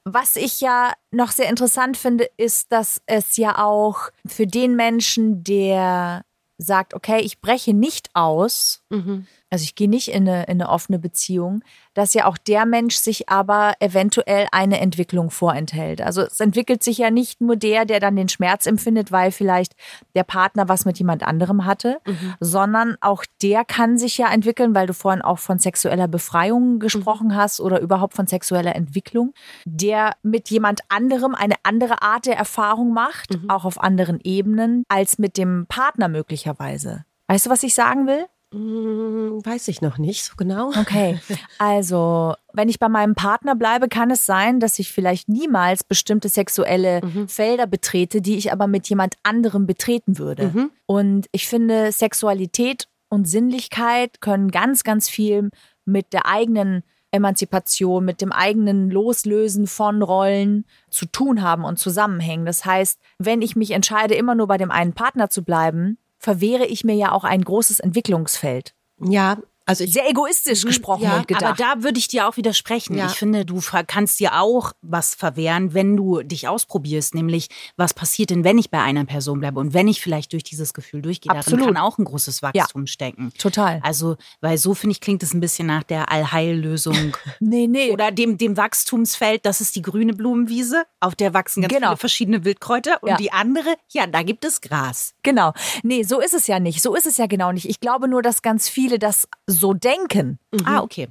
Was 0.06 0.36
ich 0.36 0.62
ja 0.62 0.94
noch 1.12 1.32
sehr 1.32 1.50
interessant 1.50 1.98
finde, 1.98 2.30
ist, 2.38 2.72
dass 2.72 3.02
es 3.06 3.38
ja 3.38 3.64
auch 3.64 4.10
für 4.26 4.48
den 4.48 4.76
Menschen, 4.76 5.44
der 5.44 6.24
sagt, 6.58 6.94
okay, 6.94 7.20
ich 7.22 7.42
breche 7.42 7.74
nicht 7.74 8.10
aus, 8.14 8.84
Mhm. 8.90 9.28
Also 9.54 9.66
ich 9.66 9.76
gehe 9.76 9.88
nicht 9.88 10.08
in 10.08 10.28
eine, 10.28 10.46
in 10.46 10.60
eine 10.60 10.68
offene 10.68 10.98
Beziehung, 10.98 11.64
dass 11.94 12.16
ja 12.16 12.26
auch 12.26 12.40
der 12.40 12.66
Mensch 12.66 12.96
sich 12.96 13.30
aber 13.30 13.76
eventuell 13.80 14.48
eine 14.52 14.80
Entwicklung 14.80 15.30
vorenthält. 15.30 16.02
Also 16.02 16.24
es 16.24 16.40
entwickelt 16.40 16.84
sich 16.84 16.98
ja 16.98 17.12
nicht 17.12 17.40
nur 17.40 17.56
der, 17.56 17.86
der 17.86 18.00
dann 18.00 18.16
den 18.16 18.30
Schmerz 18.30 18.66
empfindet, 18.66 19.12
weil 19.12 19.32
vielleicht 19.32 19.76
der 20.16 20.24
Partner 20.24 20.70
was 20.70 20.86
mit 20.86 20.98
jemand 20.98 21.22
anderem 21.22 21.66
hatte, 21.66 22.00
sondern 22.40 22.98
auch 23.00 23.26
der 23.44 23.64
kann 23.64 24.00
sich 24.00 24.18
ja 24.18 24.34
entwickeln, 24.34 24.74
weil 24.74 24.88
du 24.88 24.94
vorhin 24.96 25.22
auch 25.22 25.38
von 25.38 25.60
sexueller 25.60 26.08
Befreiung 26.08 26.80
gesprochen 26.80 27.36
hast 27.36 27.62
oder 27.62 27.80
überhaupt 27.80 28.16
von 28.16 28.26
sexueller 28.26 28.76
Entwicklung, 28.76 29.36
der 29.66 30.16
mit 30.24 30.50
jemand 30.50 30.82
anderem 30.90 31.36
eine 31.36 31.58
andere 31.62 32.02
Art 32.02 32.26
der 32.26 32.38
Erfahrung 32.38 32.92
macht, 32.92 33.38
auch 33.50 33.66
auf 33.66 33.80
anderen 33.80 34.20
Ebenen, 34.24 34.84
als 34.90 35.20
mit 35.20 35.38
dem 35.38 35.68
Partner 35.70 36.08
möglicherweise. 36.08 37.06
Weißt 37.28 37.46
du, 37.46 37.50
was 37.52 37.62
ich 37.62 37.76
sagen 37.76 38.08
will? 38.08 38.26
Hm, 38.54 39.44
Weiß 39.44 39.68
ich 39.68 39.82
noch 39.82 39.98
nicht 39.98 40.24
so 40.24 40.34
genau. 40.38 40.70
Okay, 40.80 41.20
also 41.58 42.36
wenn 42.54 42.70
ich 42.70 42.80
bei 42.80 42.88
meinem 42.88 43.16
Partner 43.16 43.56
bleibe, 43.56 43.88
kann 43.88 44.12
es 44.12 44.26
sein, 44.26 44.60
dass 44.60 44.78
ich 44.80 44.92
vielleicht 44.92 45.28
niemals 45.28 45.84
bestimmte 45.84 46.30
sexuelle 46.30 47.02
Felder 47.28 47.66
betrete, 47.66 48.22
die 48.22 48.38
ich 48.38 48.52
aber 48.52 48.68
mit 48.68 48.88
jemand 48.88 49.16
anderem 49.24 49.66
betreten 49.66 50.18
würde. 50.20 50.70
Und 50.86 51.28
ich 51.32 51.48
finde, 51.48 51.92
Sexualität 51.92 52.88
und 53.10 53.28
Sinnlichkeit 53.28 54.22
können 54.22 54.52
ganz, 54.52 54.84
ganz 54.84 55.10
viel 55.10 55.50
mit 55.86 56.14
der 56.14 56.28
eigenen 56.28 56.84
Emanzipation, 57.12 58.06
mit 58.06 58.22
dem 58.22 58.32
eigenen 58.32 58.90
Loslösen 58.90 59.68
von 59.68 60.02
Rollen 60.02 60.66
zu 60.90 61.06
tun 61.06 61.42
haben 61.42 61.64
und 61.64 61.78
zusammenhängen. 61.78 62.46
Das 62.46 62.66
heißt, 62.66 63.00
wenn 63.20 63.42
ich 63.42 63.56
mich 63.56 63.72
entscheide, 63.72 64.16
immer 64.16 64.36
nur 64.36 64.48
bei 64.48 64.58
dem 64.58 64.72
einen 64.72 64.94
Partner 64.94 65.30
zu 65.30 65.44
bleiben, 65.44 65.98
verwehre 66.24 66.66
ich 66.66 66.86
mir 66.86 66.96
ja 66.96 67.12
auch 67.12 67.26
ein 67.26 67.44
großes 67.44 67.82
Entwicklungsfeld. 67.82 68.74
Ja, 68.98 69.38
Also 69.66 69.84
ich, 69.86 69.94
Sehr 69.94 70.10
egoistisch 70.10 70.66
gesprochen 70.66 71.04
ja, 71.04 71.18
und 71.18 71.28
gedacht. 71.28 71.44
Aber 71.44 71.56
da 71.56 71.84
würde 71.84 71.98
ich 71.98 72.08
dir 72.10 72.28
auch 72.28 72.36
widersprechen. 72.38 72.98
Ja. 72.98 73.06
Ich 73.08 73.14
finde, 73.14 73.46
du 73.46 73.62
kannst 73.88 74.20
dir 74.20 74.40
auch 74.42 74.74
was 74.82 75.16
verwehren, 75.16 75.74
wenn 75.74 75.96
du 75.96 76.22
dich 76.22 76.48
ausprobierst, 76.48 77.16
nämlich 77.16 77.48
was 77.78 77.94
passiert 77.94 78.30
denn, 78.30 78.44
wenn 78.44 78.58
ich 78.58 78.70
bei 78.70 78.82
einer 78.82 79.06
Person 79.06 79.40
bleibe 79.40 79.60
und 79.60 79.74
wenn 79.74 79.88
ich 79.88 80.02
vielleicht 80.02 80.34
durch 80.34 80.44
dieses 80.44 80.74
Gefühl 80.74 81.02
durchgehe. 81.02 81.32
Absolut. 81.32 81.62
Darin 81.62 81.76
kann 81.76 81.84
auch 81.84 81.98
ein 81.98 82.06
großes 82.06 82.42
Wachstum 82.42 82.88
stecken. 82.88 83.32
Total. 83.38 83.80
Also, 83.84 84.18
weil 84.42 84.58
so 84.58 84.74
finde 84.74 84.92
ich, 84.94 85.00
klingt 85.02 85.24
es 85.24 85.34
ein 85.34 85.40
bisschen 85.40 85.68
nach 85.68 85.84
der 85.84 86.12
Allheillösung. 86.12 87.16
nee, 87.40 87.68
nee. 87.68 87.92
Oder 87.92 88.12
dem, 88.12 88.38
dem 88.38 88.58
Wachstumsfeld, 88.58 89.46
das 89.46 89.62
ist 89.62 89.76
die 89.76 89.82
grüne 89.82 90.14
Blumenwiese, 90.14 90.84
auf 91.00 91.16
der 91.16 91.34
wachsen 91.34 91.62
ganz 91.62 91.74
Genau. 91.74 91.88
viele 91.90 91.98
verschiedene 91.98 92.44
Wildkräuter. 92.44 93.02
Und 93.02 93.10
Ja. 93.10 93.18
die 93.18 93.32
andere, 93.32 93.76
ja, 93.92 94.08
da 94.08 94.24
gibt 94.24 94.44
es 94.46 94.62
Gras. 94.62 95.14
Genau. 95.24 95.54
Nee, 95.84 96.04
so 96.04 96.20
ist 96.20 96.34
es 96.34 96.48
ja 96.48 96.60
nicht. 96.60 96.82
So 96.82 96.96
ist 96.96 97.06
es 97.06 97.18
ja 97.18 97.28
genau 97.28 97.52
nicht. 97.52 97.70
Ich 97.70 97.80
glaube 97.80 98.08
nur, 98.08 98.22
dass 98.22 98.42
ganz 98.42 98.68
viele 98.68 99.00
das 99.00 99.28
so 99.54 99.74
denken. 99.74 100.38
Ah, 100.66 100.82
okay. 100.82 101.08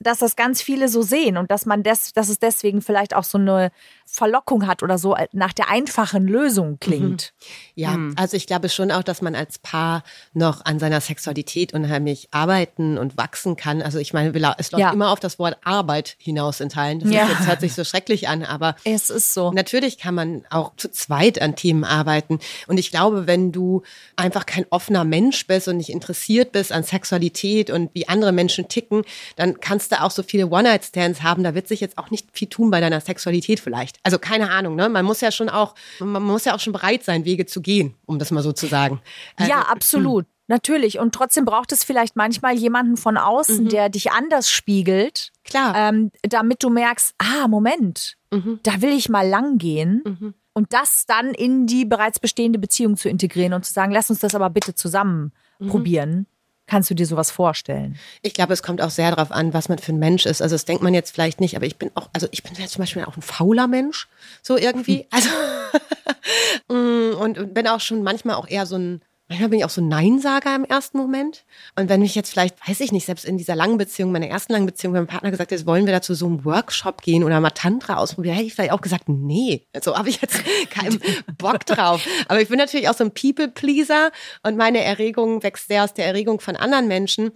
Dass 0.00 0.18
das 0.18 0.34
ganz 0.34 0.60
viele 0.60 0.88
so 0.88 1.02
sehen 1.02 1.36
und 1.36 1.50
dass 1.50 1.64
man 1.64 1.82
des, 1.84 2.12
dass 2.12 2.28
es 2.28 2.40
deswegen 2.40 2.82
vielleicht 2.82 3.14
auch 3.14 3.22
so 3.22 3.38
eine 3.38 3.70
Verlockung 4.04 4.66
hat 4.66 4.82
oder 4.82 4.98
so 4.98 5.16
nach 5.32 5.52
der 5.52 5.70
einfachen 5.70 6.26
Lösung 6.26 6.78
klingt. 6.80 7.32
Ja, 7.76 7.96
also 8.16 8.36
ich 8.36 8.46
glaube 8.48 8.68
schon 8.68 8.90
auch, 8.90 9.02
dass 9.04 9.22
man 9.22 9.34
als 9.36 9.58
Paar 9.58 10.02
noch 10.32 10.64
an 10.64 10.78
seiner 10.80 11.00
Sexualität 11.00 11.72
unheimlich 11.72 12.28
arbeiten 12.32 12.98
und 12.98 13.16
wachsen 13.16 13.54
kann. 13.56 13.80
Also 13.80 13.98
ich 13.98 14.12
meine, 14.12 14.30
es 14.58 14.72
läuft 14.72 14.80
Ja. 14.80 14.90
immer 14.92 15.10
auf 15.12 15.20
das 15.20 15.38
Wort 15.38 15.56
Arbeit 15.62 16.16
hinaus 16.18 16.60
in 16.60 16.68
Teilen. 16.68 16.98
Das, 17.00 17.10
Ja. 17.10 17.26
ist, 17.26 17.38
das 17.40 17.46
hört 17.46 17.60
sich 17.60 17.74
so 17.74 17.84
schrecklich 17.84 18.28
an, 18.28 18.42
aber 18.44 18.74
Es 18.84 19.08
ist 19.10 19.34
so. 19.34 19.52
Natürlich 19.52 19.98
kann 19.98 20.14
man 20.14 20.44
auch 20.50 20.72
zu 20.76 20.90
zweit 20.90 21.40
an 21.40 21.54
Themen 21.54 21.84
arbeiten. 21.84 22.40
Und 22.66 22.78
ich 22.78 22.90
glaube, 22.90 23.26
wenn 23.28 23.52
du 23.52 23.82
einfach 24.16 24.46
kein 24.46 24.66
offener 24.70 25.04
Mensch 25.04 25.46
bist 25.46 25.68
und 25.68 25.76
nicht 25.76 25.90
interessiert 25.90 26.50
bist 26.52 26.72
an 26.72 26.82
Sexualität 26.82 27.70
und 27.70 27.90
wie 27.94 28.08
andere 28.08 28.32
Menschen 28.32 28.68
ticken, 28.68 29.02
dann 29.36 29.43
kannst 29.52 29.92
du 29.92 30.00
auch 30.00 30.10
so 30.10 30.22
viele 30.22 30.48
One-Night-Stands 30.48 31.22
haben. 31.22 31.44
Da 31.44 31.54
wird 31.54 31.68
sich 31.68 31.80
jetzt 31.80 31.98
auch 31.98 32.10
nicht 32.10 32.28
viel 32.32 32.48
tun 32.48 32.70
bei 32.70 32.80
deiner 32.80 33.00
Sexualität 33.00 33.60
vielleicht. 33.60 33.98
Also 34.02 34.18
keine 34.18 34.50
Ahnung, 34.50 34.74
ne? 34.76 34.88
Man 34.88 35.04
muss 35.04 35.20
ja 35.20 35.30
schon 35.30 35.48
auch, 35.48 35.74
man 36.00 36.22
muss 36.22 36.44
ja 36.44 36.54
auch 36.54 36.60
schon 36.60 36.72
bereit 36.72 37.04
sein, 37.04 37.24
Wege 37.24 37.46
zu 37.46 37.60
gehen, 37.60 37.94
um 38.06 38.18
das 38.18 38.30
mal 38.30 38.42
so 38.42 38.52
zu 38.52 38.66
sagen. 38.66 39.00
Also, 39.36 39.50
ja, 39.50 39.60
absolut. 39.62 40.26
Natürlich. 40.46 40.98
Und 40.98 41.14
trotzdem 41.14 41.44
braucht 41.44 41.72
es 41.72 41.84
vielleicht 41.84 42.16
manchmal 42.16 42.54
jemanden 42.54 42.96
von 42.96 43.16
außen, 43.16 43.68
der 43.68 43.88
dich 43.88 44.12
anders 44.12 44.50
spiegelt, 44.50 45.32
Klar. 45.44 45.74
ähm, 45.74 46.10
damit 46.22 46.62
du 46.62 46.68
merkst, 46.68 47.14
ah, 47.18 47.48
Moment, 47.48 48.16
da 48.62 48.82
will 48.82 48.92
ich 48.92 49.08
mal 49.08 49.26
lang 49.26 49.58
gehen. 49.58 50.34
Und 50.52 50.72
das 50.72 51.06
dann 51.06 51.32
in 51.32 51.66
die 51.66 51.84
bereits 51.84 52.20
bestehende 52.20 52.58
Beziehung 52.58 52.96
zu 52.96 53.08
integrieren 53.08 53.54
und 53.54 53.64
zu 53.64 53.72
sagen, 53.72 53.90
lass 53.90 54.10
uns 54.10 54.20
das 54.20 54.34
aber 54.34 54.50
bitte 54.50 54.74
zusammen 54.74 55.32
probieren. 55.66 56.26
Kannst 56.66 56.90
du 56.90 56.94
dir 56.94 57.06
sowas 57.06 57.30
vorstellen? 57.30 57.96
Ich 58.22 58.32
glaube, 58.32 58.54
es 58.54 58.62
kommt 58.62 58.80
auch 58.80 58.90
sehr 58.90 59.10
darauf 59.10 59.30
an, 59.30 59.52
was 59.52 59.68
man 59.68 59.78
für 59.78 59.92
ein 59.92 59.98
Mensch 59.98 60.24
ist. 60.24 60.40
Also 60.40 60.54
das 60.54 60.64
denkt 60.64 60.82
man 60.82 60.94
jetzt 60.94 61.14
vielleicht 61.14 61.40
nicht, 61.40 61.56
aber 61.56 61.66
ich 61.66 61.76
bin 61.76 61.90
auch, 61.94 62.08
also 62.12 62.26
ich 62.30 62.42
bin 62.42 62.54
ja 62.54 62.66
zum 62.66 62.80
Beispiel 62.80 63.04
auch 63.04 63.16
ein 63.16 63.22
fauler 63.22 63.66
Mensch, 63.66 64.08
so 64.42 64.56
irgendwie. 64.56 65.06
Also 65.10 65.28
Mm, 66.68 67.14
und 67.18 67.54
bin 67.54 67.68
auch 67.68 67.80
schon 67.80 68.02
manchmal 68.02 68.36
auch 68.36 68.48
eher 68.48 68.66
so 68.66 68.76
ein, 68.76 69.02
manchmal 69.28 69.48
bin 69.48 69.58
ich 69.58 69.64
auch 69.64 69.70
so 69.70 69.80
ein 69.80 69.88
Neinsager 69.88 70.54
im 70.54 70.64
ersten 70.64 70.98
Moment. 70.98 71.44
Und 71.76 71.88
wenn 71.88 72.00
mich 72.00 72.14
jetzt 72.14 72.30
vielleicht, 72.30 72.56
weiß 72.68 72.80
ich 72.80 72.92
nicht, 72.92 73.06
selbst 73.06 73.24
in 73.24 73.38
dieser 73.38 73.56
langen 73.56 73.78
Beziehung, 73.78 74.12
meiner 74.12 74.28
ersten 74.28 74.52
langen 74.52 74.66
Beziehung, 74.66 74.94
wenn 74.94 75.02
mein 75.02 75.08
Partner 75.08 75.30
gesagt 75.30 75.50
hat, 75.50 75.58
jetzt 75.58 75.66
wollen 75.66 75.86
wir 75.86 75.92
da 75.92 76.02
zu 76.02 76.14
so 76.14 76.26
einem 76.26 76.44
Workshop 76.44 77.02
gehen 77.02 77.24
oder 77.24 77.40
mal 77.40 77.50
Tantra 77.50 77.96
ausprobieren, 77.96 78.34
hätte 78.34 78.46
ich 78.46 78.54
vielleicht 78.54 78.72
auch 78.72 78.80
gesagt, 78.80 79.08
nee, 79.08 79.66
so 79.82 79.96
habe 79.96 80.08
ich 80.08 80.20
jetzt 80.20 80.42
keinen 80.70 81.00
Bock 81.38 81.64
drauf. 81.66 82.06
Aber 82.28 82.40
ich 82.40 82.48
bin 82.48 82.58
natürlich 82.58 82.88
auch 82.88 82.94
so 82.94 83.04
ein 83.04 83.12
People-Pleaser 83.12 84.10
und 84.42 84.56
meine 84.56 84.82
Erregung 84.82 85.42
wächst 85.42 85.68
sehr 85.68 85.84
aus 85.84 85.94
der 85.94 86.06
Erregung 86.06 86.40
von 86.40 86.56
anderen 86.56 86.88
Menschen. 86.88 87.32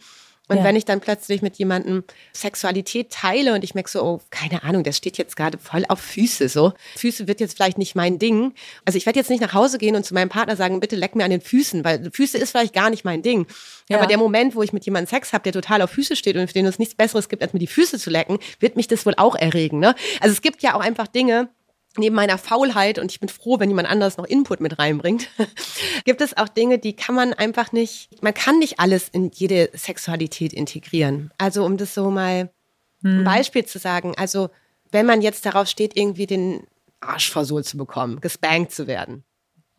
Und 0.49 0.59
Ja. 0.59 0.65
wenn 0.65 0.77
ich 0.77 0.85
dann 0.85 1.01
plötzlich 1.01 1.43
mit 1.43 1.57
jemandem 1.57 2.05
Sexualität 2.33 3.11
teile 3.11 3.55
und 3.55 3.65
ich 3.65 3.75
merke 3.75 3.91
so, 3.91 4.03
oh, 4.03 4.21
keine 4.31 4.63
Ahnung, 4.63 4.83
der 4.83 4.93
steht 4.93 5.19
jetzt 5.19 5.37
gerade 5.37 5.59
voll 5.59 5.85
auf 5.89 6.01
Füße 6.01 6.49
so. 6.49 6.73
Füße 6.97 7.29
wird 7.29 7.41
jetzt 7.41 7.57
vielleicht 7.57 7.79
nicht 7.79 7.95
mein 7.95 8.19
Ding. 8.19 8.55
Also 8.85 8.97
ich 8.97 9.07
werde 9.07 9.19
jetzt 9.19 9.29
nicht 9.31 9.41
nach 9.41 9.53
Hause 9.55 9.79
gehen 9.79 9.95
und 9.97 10.05
zu 10.05 10.15
meinem 10.15 10.29
Partner 10.29 10.57
sagen, 10.57 10.81
bitte 10.81 10.97
leck 10.97 11.15
mir 11.15 11.25
an 11.25 11.31
den 11.31 11.41
Füßen, 11.41 11.85
weil 11.85 12.11
Füße 12.11 12.39
ist 12.39 12.51
vielleicht 12.53 12.73
gar 12.75 12.91
nicht 12.91 13.05
mein 13.05 13.23
Ding. 13.23 13.47
Ja. 13.89 13.99
Aber 13.99 14.07
der 14.07 14.19
Moment, 14.19 14.55
wo 14.55 14.63
ich 14.63 14.73
mit 14.73 14.85
jemandem 14.85 15.09
Sex 15.09 15.33
habe, 15.33 15.43
der 15.43 15.53
total 15.53 15.83
auf 15.83 15.91
Füße 15.91 16.17
steht 16.17 16.37
und 16.37 16.47
für 16.47 16.55
den 16.55 16.67
es 16.67 16.79
nichts 16.79 16.95
Besseres 16.95 17.29
gibt, 17.29 17.43
als 17.43 17.53
mir 17.53 17.59
die 17.59 17.67
Füße 17.67 17.99
zu 17.99 18.11
lecken, 18.11 18.39
wird 18.61 18.77
mich 18.77 18.89
das 18.89 19.05
wohl 19.07 19.15
auch 19.17 19.35
erregen. 19.35 19.79
Ne? 19.79 19.95
Also 20.21 20.33
es 20.33 20.43
gibt 20.43 20.63
ja 20.63 20.75
auch 20.75 20.81
einfach 20.81 21.07
Dinge, 21.09 21.49
neben 21.97 22.15
meiner 22.15 22.39
Faulheit, 22.39 22.99
und 22.99 23.11
ich 23.11 23.19
bin 23.21 23.29
froh, 23.29 23.59
wenn 23.59 23.71
jemand 23.71 23.89
anderes 23.89 24.17
noch 24.19 24.25
Input 24.27 24.61
mit 24.61 24.79
reinbringt, 24.79 25.29
gibt 26.05 26.21
es 26.21 26.37
auch 26.37 26.49
Dinge, 26.49 26.79
die 26.79 26.95
kann 26.95 27.15
man 27.15 27.33
einfach 27.35 27.73
nicht, 27.73 28.23
man 28.23 28.35
kann 28.35 28.59
nicht 28.59 28.79
alles 28.79 29.09
in 29.09 29.31
jede 29.35 29.71
Sexualität 29.75 30.53
integrieren. 30.53 31.33
Also 31.39 31.65
um 31.65 31.77
das 31.77 31.95
so 31.95 32.11
mal 32.11 32.51
ein 33.05 33.23
Beispiel 33.25 33.65
zu 33.65 33.79
sagen, 33.79 34.15
also 34.17 34.51
wenn 34.91 35.07
man 35.07 35.23
jetzt 35.23 35.47
darauf 35.47 35.69
steht, 35.69 35.97
irgendwie 35.97 36.27
den 36.27 36.67
Arsch 37.01 37.31
versohlt 37.31 37.65
zu 37.65 37.77
bekommen, 37.77 38.21
gespankt 38.21 38.73
zu 38.73 38.87
werden, 38.89 39.23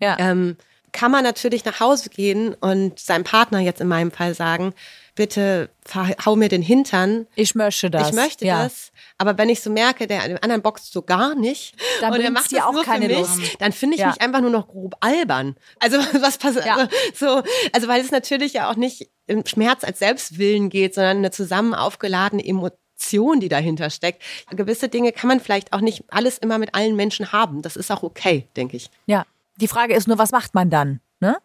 Ja. 0.02 0.16
ähm, 0.20 0.56
kann 0.94 1.12
man 1.12 1.24
natürlich 1.24 1.66
nach 1.66 1.80
Hause 1.82 2.10
gehen 2.10 2.54
und 2.56 2.98
seinem 2.98 3.24
Partner 3.26 3.60
jetzt 3.60 3.82
in 3.82 3.88
meinem 3.90 4.10
Fall 4.12 4.34
sagen, 4.34 4.74
bitte 5.20 5.70
verhau- 5.86 6.16
hau 6.26 6.36
mir 6.38 6.48
den 6.48 6.62
Hintern, 6.62 7.28
ich 7.36 7.54
möchte 7.56 7.90
das. 7.92 8.08
ich 8.10 8.16
möchte 8.16 8.46
ja. 8.46 8.64
das, 8.64 8.94
aber 9.18 9.38
wenn 9.38 9.50
ich 9.50 9.60
so 9.60 9.70
merke, 9.70 10.08
der 10.08 10.26
dem 10.30 10.38
anderen 10.42 10.62
boxt 10.62 10.94
so 10.94 11.02
gar 11.02 11.36
nicht 11.36 11.76
Dann 12.00 12.14
und 12.14 12.22
er 12.22 12.32
macht 12.32 12.54
das 12.54 12.62
auch 12.64 12.72
nur 12.72 12.84
keine 12.86 13.10
für 13.10 13.12
mich, 13.12 13.20
Lust. 13.20 13.56
dann 13.60 13.74
finde 13.74 13.96
ich 13.96 14.02
Ja. 14.02 14.08
mich 14.08 14.22
einfach 14.22 14.40
nur 14.40 14.50
noch 14.50 14.70
grob 14.70 14.96
albern. 15.02 15.58
Also 15.80 15.98
was 16.22 16.38
passiert? 16.38 16.66
Ja. 16.66 16.76
Also, 16.78 16.90
so, 17.14 17.44
also 17.74 17.88
weil 17.90 18.00
es 18.02 18.12
natürlich 18.12 18.54
ja 18.54 18.72
auch 18.72 18.76
nicht 18.78 19.10
im 19.28 19.46
Schmerz 19.46 19.84
als 19.84 20.00
Selbstwillen 20.00 20.70
geht, 20.70 20.96
sondern 20.96 21.18
eine 21.18 21.32
zusammen 21.32 21.74
aufgeladene 21.74 22.46
Emotion, 22.46 23.42
die 23.42 23.50
dahinter 23.50 23.90
steckt. 23.90 24.24
Gewisse 24.52 24.88
Dinge 24.88 25.12
kann 25.12 25.28
man 25.28 25.42
vielleicht 25.42 25.74
auch 25.74 25.82
nicht 25.82 26.04
alles 26.08 26.38
immer 26.38 26.58
mit 26.60 26.74
allen 26.76 26.96
Menschen 26.96 27.34
haben. 27.34 27.62
Das 27.62 27.76
ist 27.76 27.92
auch 27.92 28.04
okay, 28.04 28.48
denke 28.56 28.78
ich. 28.78 28.90
ja. 29.06 29.26
Die 29.62 29.68
Frage 29.68 29.94
ist 29.94 30.08
nur, 30.08 30.18
was 30.18 30.32
macht 30.32 30.56
man 30.56 30.70
dann? 30.70 31.02
Ne? 31.22 31.36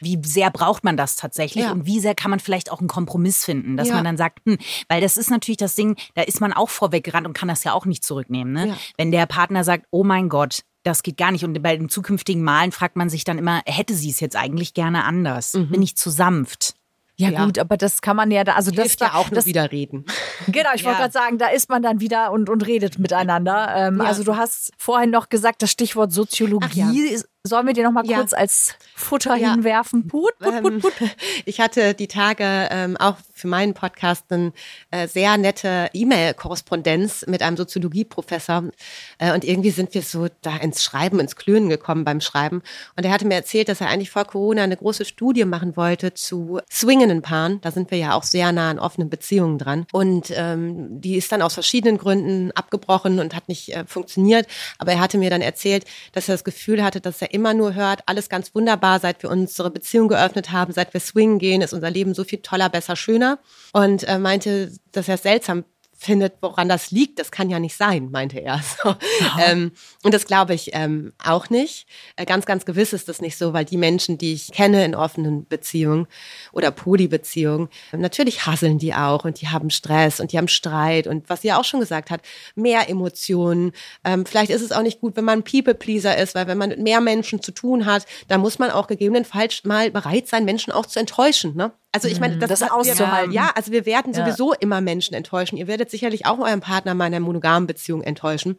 Wie 0.00 0.20
sehr 0.24 0.50
braucht 0.50 0.84
man 0.84 0.96
das 0.96 1.16
tatsächlich 1.16 1.64
Ja. 1.64 1.72
und 1.72 1.86
wie 1.86 1.98
sehr 1.98 2.14
kann 2.14 2.30
man 2.30 2.38
vielleicht 2.40 2.70
auch 2.70 2.78
einen 2.78 2.86
Kompromiss 2.88 3.44
finden, 3.44 3.76
dass 3.76 3.88
Ja. 3.88 3.94
man 3.96 4.04
dann 4.04 4.16
sagt, 4.16 4.38
hm, 4.46 4.58
weil 4.88 5.00
das 5.00 5.16
ist 5.16 5.28
natürlich 5.30 5.56
das 5.56 5.74
Ding, 5.74 5.96
da 6.14 6.22
ist 6.22 6.40
man 6.40 6.52
auch 6.52 6.68
vorweggerannt 6.70 7.26
und 7.26 7.32
kann 7.32 7.48
das 7.48 7.64
ja 7.64 7.72
auch 7.72 7.84
nicht 7.84 8.04
zurücknehmen. 8.04 8.52
Ne? 8.52 8.68
Ja. 8.68 8.76
Wenn 8.96 9.10
der 9.10 9.26
Partner 9.26 9.64
sagt, 9.64 9.86
oh 9.90 10.04
mein 10.04 10.28
Gott, 10.28 10.60
das 10.84 11.02
geht 11.02 11.16
gar 11.16 11.32
nicht. 11.32 11.44
Und 11.44 11.60
bei 11.62 11.76
den 11.76 11.88
zukünftigen 11.88 12.42
Malen 12.44 12.70
fragt 12.70 12.94
man 12.96 13.08
sich 13.10 13.24
dann 13.24 13.38
immer, 13.38 13.62
hätte 13.66 13.94
sie 13.94 14.10
es 14.10 14.20
jetzt 14.20 14.36
eigentlich 14.36 14.74
gerne 14.74 15.02
anders? 15.04 15.52
Bin 15.52 15.82
ich 15.82 15.96
zu 15.96 16.10
sanft? 16.10 16.74
Ja, 17.16 17.30
Ja. 17.30 17.44
gut, 17.44 17.58
aber 17.58 17.76
das 17.76 18.02
kann 18.02 18.16
man 18.16 18.30
ja, 18.30 18.44
da, 18.44 18.54
also 18.54 18.70
das 18.70 18.82
Hilft 18.86 19.00
ja 19.00 19.06
war- 19.14 19.16
auch 19.20 19.30
das, 19.30 19.46
wieder 19.46 19.70
reden. 19.72 20.04
Genau, 20.48 20.70
ich 20.74 20.84
wollte 20.84 20.98
Ja. 20.98 21.02
gerade 21.04 21.12
sagen, 21.12 21.38
da 21.38 21.46
ist 21.48 21.68
man 21.70 21.80
dann 21.82 22.00
wieder 22.00 22.30
und, 22.32 22.50
und 22.50 22.66
redet 22.66 22.98
miteinander. 22.98 23.72
Ähm, 23.76 23.98
Ja. 23.98 24.04
Also 24.04 24.24
du 24.24 24.36
hast 24.36 24.72
vorhin 24.78 25.10
noch 25.10 25.28
gesagt, 25.28 25.62
das 25.62 25.70
Stichwort 25.70 26.12
Soziologie. 26.12 26.84
Ach 26.84 27.24
Sollen 27.46 27.66
wir 27.66 27.74
dir 27.74 27.84
noch 27.84 27.92
mal 27.92 28.06
Ja. 28.06 28.16
kurz 28.18 28.32
als 28.32 28.74
Futter 28.96 29.36
Ja. 29.36 29.52
hinwerfen? 29.52 30.08
Put, 30.08 30.38
put, 30.38 30.62
put, 30.62 30.72
Ähm, 30.72 30.80
put. 30.80 30.92
Ich 31.44 31.60
hatte 31.60 31.92
die 31.92 32.08
Tage 32.08 32.68
ähm, 32.70 32.96
auch 32.96 33.16
für 33.44 33.48
meinen 33.48 33.74
Podcast 33.74 34.24
eine 34.30 34.54
äh, 34.90 35.06
sehr 35.06 35.36
nette 35.36 35.90
E-Mail-Korrespondenz 35.92 37.26
mit 37.26 37.42
einem 37.42 37.58
Soziologieprofessor. 37.58 38.70
Äh, 39.18 39.34
und 39.34 39.44
irgendwie 39.44 39.70
sind 39.70 39.92
wir 39.92 40.00
so 40.00 40.28
da 40.40 40.56
ins 40.56 40.82
Schreiben, 40.82 41.20
ins 41.20 41.36
Klönen 41.36 41.68
gekommen 41.68 42.04
beim 42.04 42.22
Schreiben. 42.22 42.62
Und 42.96 43.04
er 43.04 43.12
hatte 43.12 43.26
mir 43.26 43.34
erzählt, 43.34 43.68
dass 43.68 43.82
er 43.82 43.88
eigentlich 43.88 44.10
vor 44.10 44.24
Corona 44.24 44.62
eine 44.62 44.78
große 44.78 45.04
Studie 45.04 45.44
machen 45.44 45.76
wollte 45.76 46.14
zu 46.14 46.58
swingenden 46.72 47.20
Paaren. 47.20 47.60
Da 47.60 47.70
sind 47.70 47.90
wir 47.90 47.98
ja 47.98 48.14
auch 48.14 48.22
sehr 48.22 48.50
nah 48.50 48.70
an 48.70 48.78
offenen 48.78 49.10
Beziehungen 49.10 49.58
dran. 49.58 49.86
Und 49.92 50.32
ähm, 50.34 51.02
die 51.02 51.16
ist 51.16 51.30
dann 51.30 51.42
aus 51.42 51.52
verschiedenen 51.52 51.98
Gründen 51.98 52.50
abgebrochen 52.52 53.18
und 53.18 53.34
hat 53.34 53.48
nicht 53.48 53.76
äh, 53.76 53.84
funktioniert. 53.84 54.46
Aber 54.78 54.92
er 54.92 55.00
hatte 55.00 55.18
mir 55.18 55.28
dann 55.28 55.42
erzählt, 55.42 55.84
dass 56.12 56.30
er 56.30 56.34
das 56.34 56.44
Gefühl 56.44 56.82
hatte, 56.82 57.02
dass 57.02 57.20
er 57.20 57.34
immer 57.34 57.52
nur 57.52 57.74
hört, 57.74 58.04
alles 58.06 58.30
ganz 58.30 58.54
wunderbar, 58.54 59.00
seit 59.00 59.22
wir 59.22 59.28
unsere 59.28 59.70
Beziehung 59.70 60.08
geöffnet 60.08 60.50
haben, 60.50 60.72
seit 60.72 60.94
wir 60.94 61.00
swingen 61.00 61.38
gehen, 61.38 61.60
ist 61.60 61.74
unser 61.74 61.90
Leben 61.90 62.14
so 62.14 62.24
viel 62.24 62.38
toller, 62.38 62.70
besser, 62.70 62.96
schöner. 62.96 63.33
Und 63.72 64.02
er 64.04 64.18
meinte, 64.18 64.72
dass 64.92 65.08
er 65.08 65.14
es 65.14 65.22
seltsam 65.22 65.64
findet, 66.04 66.34
woran 66.40 66.68
das 66.68 66.90
liegt. 66.90 67.18
Das 67.18 67.30
kann 67.30 67.50
ja 67.50 67.58
nicht 67.58 67.76
sein, 67.76 68.10
meinte 68.10 68.38
er. 68.38 68.62
So. 68.84 68.96
Ähm, 69.40 69.72
und 70.02 70.12
das 70.12 70.26
glaube 70.26 70.52
ich 70.54 70.70
ähm, 70.72 71.12
auch 71.22 71.48
nicht. 71.48 71.86
Äh, 72.16 72.24
ganz, 72.24 72.44
ganz 72.44 72.64
gewiss 72.64 72.92
ist 72.92 73.08
das 73.08 73.20
nicht 73.20 73.36
so, 73.36 73.52
weil 73.52 73.64
die 73.64 73.76
Menschen, 73.76 74.18
die 74.18 74.32
ich 74.32 74.50
kenne 74.50 74.84
in 74.84 74.94
offenen 74.94 75.46
Beziehungen 75.46 76.06
oder 76.52 76.70
Polybeziehungen, 76.70 77.68
äh, 77.92 77.96
natürlich 77.96 78.46
hasseln 78.46 78.78
die 78.78 78.94
auch 78.94 79.24
und 79.24 79.40
die 79.40 79.48
haben 79.48 79.70
Stress 79.70 80.20
und 80.20 80.32
die 80.32 80.38
haben 80.38 80.48
Streit 80.48 81.06
und 81.06 81.28
was 81.30 81.42
sie 81.42 81.48
ja 81.48 81.58
auch 81.58 81.64
schon 81.64 81.80
gesagt 81.80 82.10
hat, 82.10 82.20
mehr 82.54 82.88
Emotionen. 82.88 83.72
Ähm, 84.04 84.26
vielleicht 84.26 84.50
ist 84.50 84.62
es 84.62 84.72
auch 84.72 84.82
nicht 84.82 85.00
gut, 85.00 85.16
wenn 85.16 85.24
man 85.24 85.44
People-Pleaser 85.44 86.16
ist, 86.18 86.34
weil 86.34 86.46
wenn 86.46 86.58
man 86.58 86.70
mit 86.70 86.80
mehr 86.80 87.00
Menschen 87.00 87.40
zu 87.40 87.52
tun 87.52 87.86
hat, 87.86 88.06
dann 88.28 88.40
muss 88.40 88.58
man 88.58 88.70
auch 88.70 88.88
gegebenenfalls 88.88 89.64
mal 89.64 89.90
bereit 89.90 90.28
sein, 90.28 90.44
Menschen 90.44 90.72
auch 90.72 90.86
zu 90.86 90.98
enttäuschen. 90.98 91.54
Ne? 91.54 91.72
Also 91.94 92.08
ich 92.08 92.20
meine, 92.20 92.38
das, 92.38 92.48
das 92.50 92.60
wir- 92.60 92.74
auszuhalten. 92.74 93.32
Ja, 93.32 93.50
also 93.54 93.70
wir 93.72 93.86
werden 93.86 94.12
Ja. 94.12 94.24
sowieso 94.24 94.52
immer 94.52 94.80
Menschen 94.80 95.14
enttäuschen. 95.14 95.56
Ihr 95.56 95.66
werdet 95.68 95.90
sicherlich 95.90 96.26
auch 96.26 96.38
euren 96.38 96.60
Partner 96.60 96.92
mal 96.94 97.06
in 97.06 97.14
einer 97.14 97.24
monogamen 97.24 97.66
Beziehung 97.66 98.02
enttäuschen, 98.02 98.58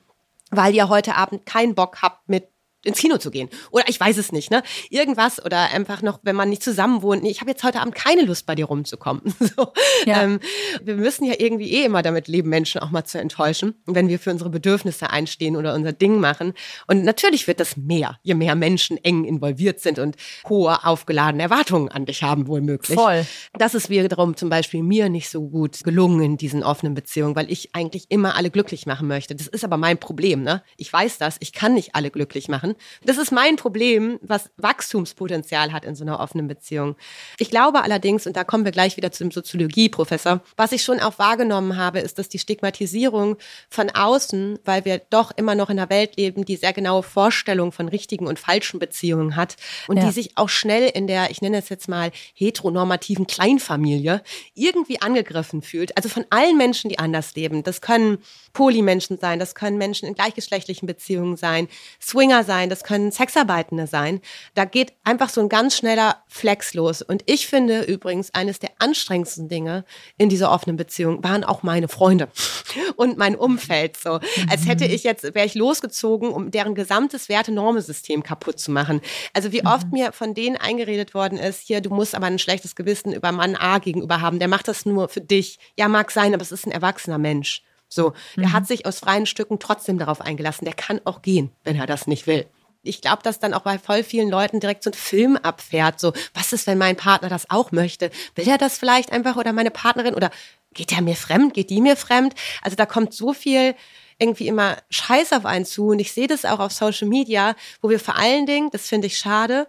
weil 0.51 0.73
ihr 0.73 0.87
heute 0.89 1.15
Abend 1.15 1.45
keinen 1.45 1.75
Bock 1.75 2.01
habt, 2.01 2.29
mit 2.29 2.47
ins 2.85 2.97
Kino 2.99 3.17
zu 3.17 3.31
gehen. 3.31 3.49
Oder 3.71 3.85
ich 3.87 3.99
weiß 3.99 4.17
es 4.17 4.31
nicht, 4.31 4.51
ne? 4.51 4.63
Irgendwas 4.89 5.43
oder 5.43 5.71
einfach 5.71 6.01
noch, 6.01 6.19
wenn 6.23 6.35
man 6.35 6.49
nicht 6.49 6.63
zusammen 6.63 7.01
wohnt. 7.01 7.23
Nee, 7.23 7.29
ich 7.31 7.41
habe 7.41 7.51
jetzt 7.51 7.63
heute 7.63 7.81
Abend 7.81 7.95
keine 7.95 8.23
Lust, 8.23 8.45
bei 8.45 8.55
dir 8.55 8.65
rumzukommen. 8.65 9.21
So, 9.55 9.71
Ja. 10.05 10.23
ähm, 10.23 10.39
wir 10.83 10.95
müssen 10.95 11.23
ja 11.25 11.35
irgendwie 11.37 11.71
eh 11.71 11.85
immer 11.85 12.01
damit 12.01 12.27
leben, 12.27 12.49
Menschen 12.49 12.81
auch 12.81 12.89
mal 12.89 13.05
zu 13.05 13.19
enttäuschen, 13.19 13.75
wenn 13.85 14.07
wir 14.09 14.19
für 14.19 14.31
unsere 14.31 14.49
Bedürfnisse 14.49 15.09
einstehen 15.11 15.55
oder 15.55 15.73
unser 15.75 15.93
Ding 15.93 16.19
machen. 16.19 16.53
Und 16.87 17.03
natürlich 17.03 17.47
wird 17.47 17.59
das 17.59 17.77
mehr, 17.77 18.19
je 18.23 18.33
mehr 18.33 18.55
Menschen 18.55 18.97
eng 19.03 19.23
involviert 19.23 19.79
sind 19.79 19.99
und 19.99 20.15
hohe 20.49 20.83
aufgeladene 20.85 21.43
Erwartungen 21.43 21.89
an 21.89 22.05
dich 22.05 22.23
haben, 22.23 22.47
wohl 22.47 22.61
möglich. 22.61 22.97
Voll. 22.99 23.25
Das 23.53 23.75
ist 23.75 23.89
wiederum 23.89 24.35
zum 24.35 24.49
Beispiel 24.49 24.83
mir 24.83 25.09
nicht 25.09 25.29
so 25.29 25.47
gut 25.47 25.83
gelungen 25.83 26.21
in 26.21 26.37
diesen 26.37 26.63
offenen 26.63 26.95
Beziehungen, 26.95 27.35
weil 27.35 27.49
ich 27.51 27.69
eigentlich 27.75 28.05
immer 28.09 28.35
alle 28.35 28.49
glücklich 28.49 28.85
machen 28.85 29.07
möchte. 29.07 29.35
Das 29.35 29.47
ist 29.47 29.63
aber 29.63 29.77
mein 29.77 29.97
Problem, 29.97 30.43
ne? 30.43 30.63
Ich 30.77 30.91
weiß 30.91 31.17
das, 31.17 31.37
ich 31.39 31.53
kann 31.53 31.73
nicht 31.75 31.95
alle 31.95 32.11
glücklich 32.11 32.47
machen. 32.49 32.74
Das 33.03 33.17
ist 33.17 33.31
mein 33.31 33.55
Problem, 33.55 34.19
was 34.21 34.49
Wachstumspotenzial 34.57 35.73
hat 35.73 35.85
in 35.85 35.95
so 35.95 36.03
einer 36.03 36.19
offenen 36.19 36.47
Beziehung. 36.47 36.95
Ich 37.39 37.49
glaube 37.49 37.83
allerdings, 37.83 38.25
und 38.27 38.35
da 38.35 38.43
kommen 38.43 38.65
wir 38.65 38.71
gleich 38.71 38.97
wieder 38.97 39.11
zum 39.11 39.31
Soziologieprofessor, 39.31 40.41
was 40.57 40.71
ich 40.71 40.83
schon 40.83 40.99
auch 40.99 41.19
wahrgenommen 41.19 41.77
habe, 41.77 41.99
ist, 41.99 42.19
dass 42.19 42.29
die 42.29 42.39
Stigmatisierung 42.39 43.37
von 43.69 43.89
außen, 43.89 44.59
weil 44.65 44.85
wir 44.85 44.99
doch 45.09 45.31
immer 45.35 45.55
noch 45.55 45.69
in 45.69 45.79
einer 45.79 45.89
Welt 45.89 46.17
leben, 46.17 46.45
die 46.45 46.55
sehr 46.55 46.73
genaue 46.73 47.03
Vorstellung 47.03 47.71
von 47.71 47.87
richtigen 47.87 48.27
und 48.27 48.39
falschen 48.39 48.79
Beziehungen 48.79 49.35
hat 49.35 49.55
und 49.87 49.97
Ja. 49.97 50.05
die 50.05 50.11
sich 50.11 50.37
auch 50.37 50.49
schnell 50.49 50.89
in 50.93 51.07
der, 51.07 51.31
ich 51.31 51.41
nenne 51.41 51.57
es 51.57 51.69
jetzt 51.69 51.87
mal, 51.89 52.11
heteronormativen 52.33 53.27
Kleinfamilie 53.27 54.21
irgendwie 54.53 55.01
angegriffen 55.01 55.61
fühlt. 55.61 55.95
Also 55.97 56.09
von 56.09 56.25
allen 56.29 56.57
Menschen, 56.57 56.89
die 56.89 56.99
anders 56.99 57.35
leben. 57.35 57.63
Das 57.63 57.81
können 57.81 58.19
Polymenschen 58.53 59.17
sein, 59.17 59.39
das 59.39 59.55
können 59.55 59.77
Menschen 59.77 60.07
in 60.07 60.15
gleichgeschlechtlichen 60.15 60.87
Beziehungen 60.87 61.35
sein, 61.37 61.67
Swinger 62.01 62.43
sein, 62.43 62.64
das 62.69 62.83
können 62.83 63.11
Sexarbeitende 63.11 63.87
sein. 63.87 64.21
Da 64.53 64.65
geht 64.65 64.93
einfach 65.03 65.29
so 65.29 65.41
ein 65.41 65.49
ganz 65.49 65.75
schneller 65.75 66.23
Flex 66.27 66.73
los. 66.73 67.01
Und 67.01 67.23
ich 67.25 67.47
finde 67.47 67.83
übrigens, 67.83 68.33
eines 68.33 68.59
der 68.59 68.71
anstrengendsten 68.79 69.49
Dinge 69.49 69.85
in 70.17 70.29
dieser 70.29 70.51
offenen 70.51 70.77
Beziehung 70.77 71.23
waren 71.23 71.43
auch 71.43 71.63
meine 71.63 71.87
Freunde 71.87 72.29
und 72.95 73.17
mein 73.17 73.35
Umfeld. 73.35 73.97
So, 73.97 74.19
als 74.49 74.67
hätte 74.67 74.85
ich 74.85 75.03
jetzt, 75.03 75.23
wäre 75.23 75.45
ich 75.45 75.55
losgezogen, 75.55 76.29
um 76.29 76.51
deren 76.51 76.75
gesamtes 76.75 77.29
Werte-Normensystem 77.29 78.23
kaputt 78.23 78.59
zu 78.59 78.71
machen. 78.71 79.01
Also 79.33 79.51
wie 79.51 79.65
oft 79.65 79.91
mir 79.91 80.11
von 80.11 80.33
denen 80.33 80.57
eingeredet 80.57 81.13
worden 81.13 81.37
ist, 81.37 81.61
hier, 81.61 81.81
du 81.81 81.89
musst 81.89 82.15
aber 82.15 82.27
ein 82.27 82.39
schlechtes 82.39 82.75
Gewissen 82.75 83.13
über 83.13 83.31
Mann 83.31 83.55
A 83.55 83.79
gegenüber 83.79 84.21
haben, 84.21 84.39
der 84.39 84.47
macht 84.47 84.67
das 84.67 84.85
nur 84.85 85.09
für 85.09 85.21
dich. 85.21 85.59
Ja, 85.77 85.87
mag 85.87 86.11
sein, 86.11 86.33
aber 86.33 86.41
es 86.41 86.51
ist 86.51 86.65
ein 86.65 86.71
erwachsener 86.71 87.17
Mensch. 87.17 87.63
So, 87.87 88.13
der 88.35 88.51
hat 88.51 88.67
sich 88.67 88.85
aus 88.85 88.99
freien 88.99 89.25
Stücken 89.25 89.59
trotzdem 89.59 89.97
darauf 89.97 90.21
eingelassen. 90.21 90.65
Der 90.65 90.73
kann 90.73 90.99
auch 91.05 91.21
gehen, 91.21 91.51
wenn 91.63 91.75
er 91.75 91.85
das 91.85 92.07
nicht 92.07 92.27
will. 92.27 92.45
Ich 92.87 93.01
glaube, 93.01 93.23
dass 93.23 93.39
dann 93.39 93.53
auch 93.53 93.61
bei 93.61 93.79
voll 93.79 94.03
vielen 94.03 94.29
Leuten 94.29 94.59
direkt 94.59 94.83
so 94.83 94.89
ein 94.89 94.93
Film 94.93 95.37
abfährt. 95.37 95.99
So, 95.99 96.13
was 96.33 96.53
ist, 96.53 96.67
wenn 96.67 96.77
mein 96.77 96.95
Partner 96.95 97.29
das 97.29 97.49
auch 97.49 97.71
möchte? 97.71 98.11
Will 98.35 98.47
er 98.47 98.57
das 98.57 98.77
vielleicht 98.77 99.11
einfach 99.11 99.35
oder 99.35 99.53
meine 99.53 99.71
Partnerin 99.71 100.13
oder 100.13 100.31
geht 100.73 100.91
er 100.91 101.01
mir 101.01 101.15
fremd? 101.15 101.53
Geht 101.53 101.69
die 101.71 101.81
mir 101.81 101.95
fremd? 101.95 102.35
Also 102.61 102.75
da 102.75 102.85
kommt 102.85 103.13
so 103.13 103.33
viel 103.33 103.75
irgendwie 104.19 104.47
immer 104.47 104.77
Scheiß 104.89 105.33
auf 105.33 105.45
einen 105.45 105.65
zu 105.65 105.87
und 105.87 105.99
ich 105.99 106.13
sehe 106.13 106.27
das 106.27 106.45
auch 106.45 106.59
auf 106.59 106.71
Social 106.71 107.07
Media, 107.07 107.55
wo 107.81 107.89
wir 107.89 107.99
vor 107.99 108.15
allen 108.15 108.45
Dingen, 108.45 108.69
das 108.71 108.87
finde 108.87 109.07
ich 109.07 109.17
schade, 109.17 109.67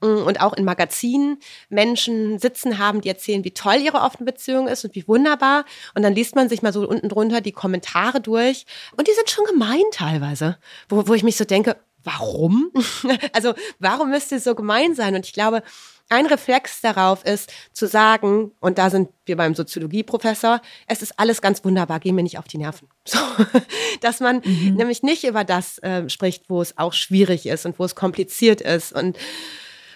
mm, 0.00 0.22
und 0.22 0.40
auch 0.40 0.52
in 0.52 0.64
Magazinen 0.64 1.38
Menschen 1.68 2.38
sitzen 2.38 2.78
haben, 2.78 3.00
die 3.00 3.08
erzählen, 3.08 3.44
wie 3.44 3.50
toll 3.50 3.76
ihre 3.76 4.00
offene 4.02 4.30
Beziehung 4.30 4.68
ist 4.68 4.84
und 4.84 4.94
wie 4.94 5.08
wunderbar. 5.08 5.64
Und 5.94 6.02
dann 6.02 6.14
liest 6.14 6.36
man 6.36 6.48
sich 6.48 6.62
mal 6.62 6.72
so 6.72 6.88
unten 6.88 7.08
drunter 7.08 7.40
die 7.40 7.52
Kommentare 7.52 8.20
durch. 8.20 8.66
Und 8.96 9.08
die 9.08 9.14
sind 9.14 9.30
schon 9.30 9.46
gemein 9.46 9.82
teilweise, 9.92 10.58
wo, 10.88 11.08
wo 11.08 11.14
ich 11.14 11.24
mich 11.24 11.36
so 11.36 11.44
denke, 11.44 11.76
warum? 12.04 12.70
also 13.32 13.54
warum 13.78 14.10
müsst 14.10 14.32
ihr 14.32 14.40
so 14.40 14.54
gemein 14.54 14.94
sein? 14.94 15.14
Und 15.14 15.26
ich 15.26 15.32
glaube, 15.32 15.62
ein 16.10 16.26
Reflex 16.26 16.80
darauf 16.80 17.24
ist 17.24 17.52
zu 17.72 17.86
sagen, 17.86 18.52
und 18.60 18.78
da 18.78 18.88
sind 18.88 19.10
wir 19.26 19.36
beim 19.36 19.54
Soziologieprofessor, 19.54 20.62
es 20.86 21.02
ist 21.02 21.18
alles 21.18 21.42
ganz 21.42 21.64
wunderbar, 21.64 22.00
geh 22.00 22.12
mir 22.12 22.22
nicht 22.22 22.38
auf 22.38 22.48
die 22.48 22.58
Nerven. 22.58 22.88
So, 23.08 23.18
dass 24.00 24.20
man 24.20 24.42
nämlich 24.44 25.02
nicht 25.02 25.24
über 25.24 25.44
das 25.44 25.78
äh, 25.78 26.08
spricht, 26.10 26.50
wo 26.50 26.60
es 26.60 26.76
auch 26.76 26.92
schwierig 26.92 27.46
ist 27.46 27.64
und 27.64 27.78
wo 27.78 27.84
es 27.84 27.94
kompliziert 27.94 28.60
ist 28.60 28.92
und 28.92 29.16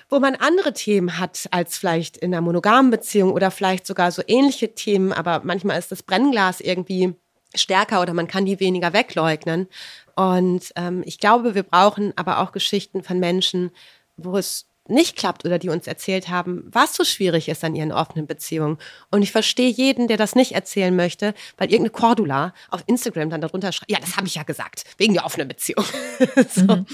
wo 0.08 0.18
man 0.18 0.34
andere 0.34 0.72
Themen 0.72 1.18
hat 1.18 1.46
als 1.50 1.76
vielleicht 1.76 2.16
in 2.16 2.32
einer 2.32 2.40
monogamen 2.40 2.90
Beziehung 2.90 3.32
oder 3.32 3.50
vielleicht 3.50 3.86
sogar 3.86 4.12
so 4.12 4.22
ähnliche 4.26 4.74
Themen, 4.74 5.12
aber 5.12 5.42
manchmal 5.44 5.78
ist 5.78 5.92
das 5.92 6.02
Brennglas 6.02 6.60
irgendwie 6.60 7.14
stärker 7.54 8.02
oder 8.02 8.14
man 8.14 8.28
kann 8.28 8.46
die 8.46 8.60
weniger 8.60 8.92
wegleugnen. 8.92 9.68
Und 10.14 10.72
ähm, 10.76 11.02
ich 11.06 11.18
glaube, 11.18 11.54
wir 11.54 11.62
brauchen 11.62 12.12
aber 12.16 12.40
auch 12.40 12.52
Geschichten 12.52 13.02
von 13.02 13.18
Menschen, 13.18 13.70
wo 14.16 14.36
es 14.36 14.66
nicht 14.88 15.16
klappt 15.16 15.44
oder 15.44 15.58
die 15.58 15.68
uns 15.68 15.86
erzählt 15.86 16.28
haben, 16.28 16.64
was 16.66 16.94
so 16.94 17.04
schwierig 17.04 17.48
ist 17.48 17.62
an 17.62 17.74
ihren 17.74 17.92
offenen 17.92 18.26
Beziehungen. 18.26 18.78
Und 19.10 19.22
ich 19.22 19.30
verstehe 19.30 19.70
jeden, 19.70 20.08
der 20.08 20.16
das 20.16 20.34
nicht 20.34 20.52
erzählen 20.52 20.94
möchte, 20.94 21.34
weil 21.56 21.70
irgendeine 21.70 21.90
Cordula 21.90 22.52
auf 22.68 22.82
Instagram 22.86 23.30
dann 23.30 23.40
darunter 23.40 23.72
schreibt, 23.72 23.90
ja, 23.90 23.98
das 24.00 24.16
habe 24.16 24.26
ich 24.26 24.34
ja 24.34 24.42
gesagt, 24.42 24.84
wegen 24.98 25.14
der 25.14 25.24
offenen 25.24 25.48
Beziehung. 25.48 25.84
so. 26.48 26.84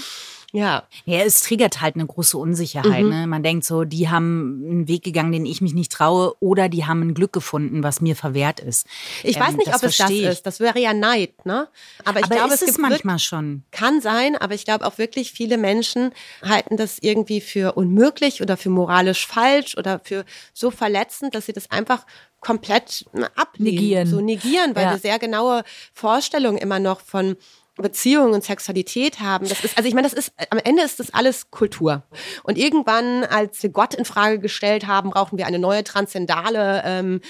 Ja. 0.51 0.83
Ja, 1.05 1.19
es 1.19 1.41
triggert 1.43 1.79
halt 1.79 1.93
eine 1.95 2.07
große 2.07 2.37
Unsicherheit. 2.37 3.03
Mhm. 3.03 3.09
Ne? 3.09 3.27
Man 3.27 3.43
denkt 3.43 3.65
so, 3.65 3.83
die 3.83 4.09
haben 4.09 4.63
einen 4.67 4.87
Weg 4.87 5.03
gegangen, 5.03 5.31
den 5.31 5.45
ich 5.45 5.61
mich 5.61 5.73
nicht 5.75 5.91
traue, 5.91 6.33
oder 6.39 6.69
die 6.69 6.85
haben 6.85 7.01
ein 7.03 7.13
Glück 7.13 7.33
gefunden, 7.33 7.83
was 7.83 8.01
mir 8.01 8.15
verwehrt 8.15 8.59
ist. 8.59 8.87
Ich 9.23 9.35
Ähm, 9.35 9.43
weiß 9.43 9.57
nicht, 9.57 9.67
ob 9.67 9.83
es 9.83 9.97
das 9.97 10.09
ist. 10.09 10.45
Das 10.47 10.59
wäre 10.59 10.79
ja 10.79 10.93
Neid, 10.93 11.45
ne? 11.45 11.67
Aber 12.03 12.19
ich 12.19 12.25
Aber 12.25 12.35
glaube, 12.35 12.53
ist 12.53 12.63
es 12.63 12.69
es 12.69 12.75
gibt 12.77 12.89
manchmal 12.89 13.19
schon. 13.19 13.63
Kann 13.71 14.01
sein, 14.01 14.35
aber 14.35 14.55
ich 14.55 14.65
glaube 14.65 14.87
auch 14.87 14.97
wirklich, 14.97 15.31
viele 15.31 15.57
Menschen 15.59 16.11
halten 16.43 16.77
das 16.77 16.97
irgendwie 16.99 17.41
für 17.41 17.73
unmöglich 17.73 18.41
oder 18.41 18.57
für 18.57 18.69
moralisch 18.71 19.27
falsch 19.27 19.77
oder 19.77 19.99
für 20.03 20.25
so 20.53 20.71
verletzend, 20.71 21.35
dass 21.35 21.45
sie 21.45 21.53
das 21.53 21.69
einfach 21.69 22.05
komplett 22.39 23.05
ablehnen, 23.35 23.75
Negieren. 23.75 24.07
so 24.07 24.21
negieren, 24.21 24.73
weil 24.75 24.85
Ja. 24.85 24.91
wir 24.91 24.97
sehr 24.97 25.19
genaue 25.19 25.63
Vorstellungen 25.93 26.57
immer 26.57 26.79
noch 26.79 27.01
von 27.01 27.35
Beziehung 27.81 28.33
und 28.33 28.43
Sexualität 28.43 29.19
haben. 29.19 29.47
Das 29.47 29.63
ist, 29.63 29.77
also 29.77 29.87
ich 29.87 29.95
meine, 29.95 30.07
das 30.07 30.17
ist, 30.17 30.33
am 30.49 30.59
Ende 30.59 30.83
ist 30.83 30.99
das 30.99 31.13
alles 31.13 31.51
Kultur. 31.51 32.03
Und 32.43 32.57
irgendwann, 32.57 33.23
als 33.23 33.61
wir 33.63 33.69
Gott 33.69 33.93
in 33.93 34.05
Frage 34.05 34.39
gestellt 34.39 34.87
haben, 34.87 35.11
brauchen 35.11 35.37
wir 35.37 35.47
eine 35.47 35.59
neue 35.59 35.83
transzendale, 35.83 36.83
ähm, 36.85 37.21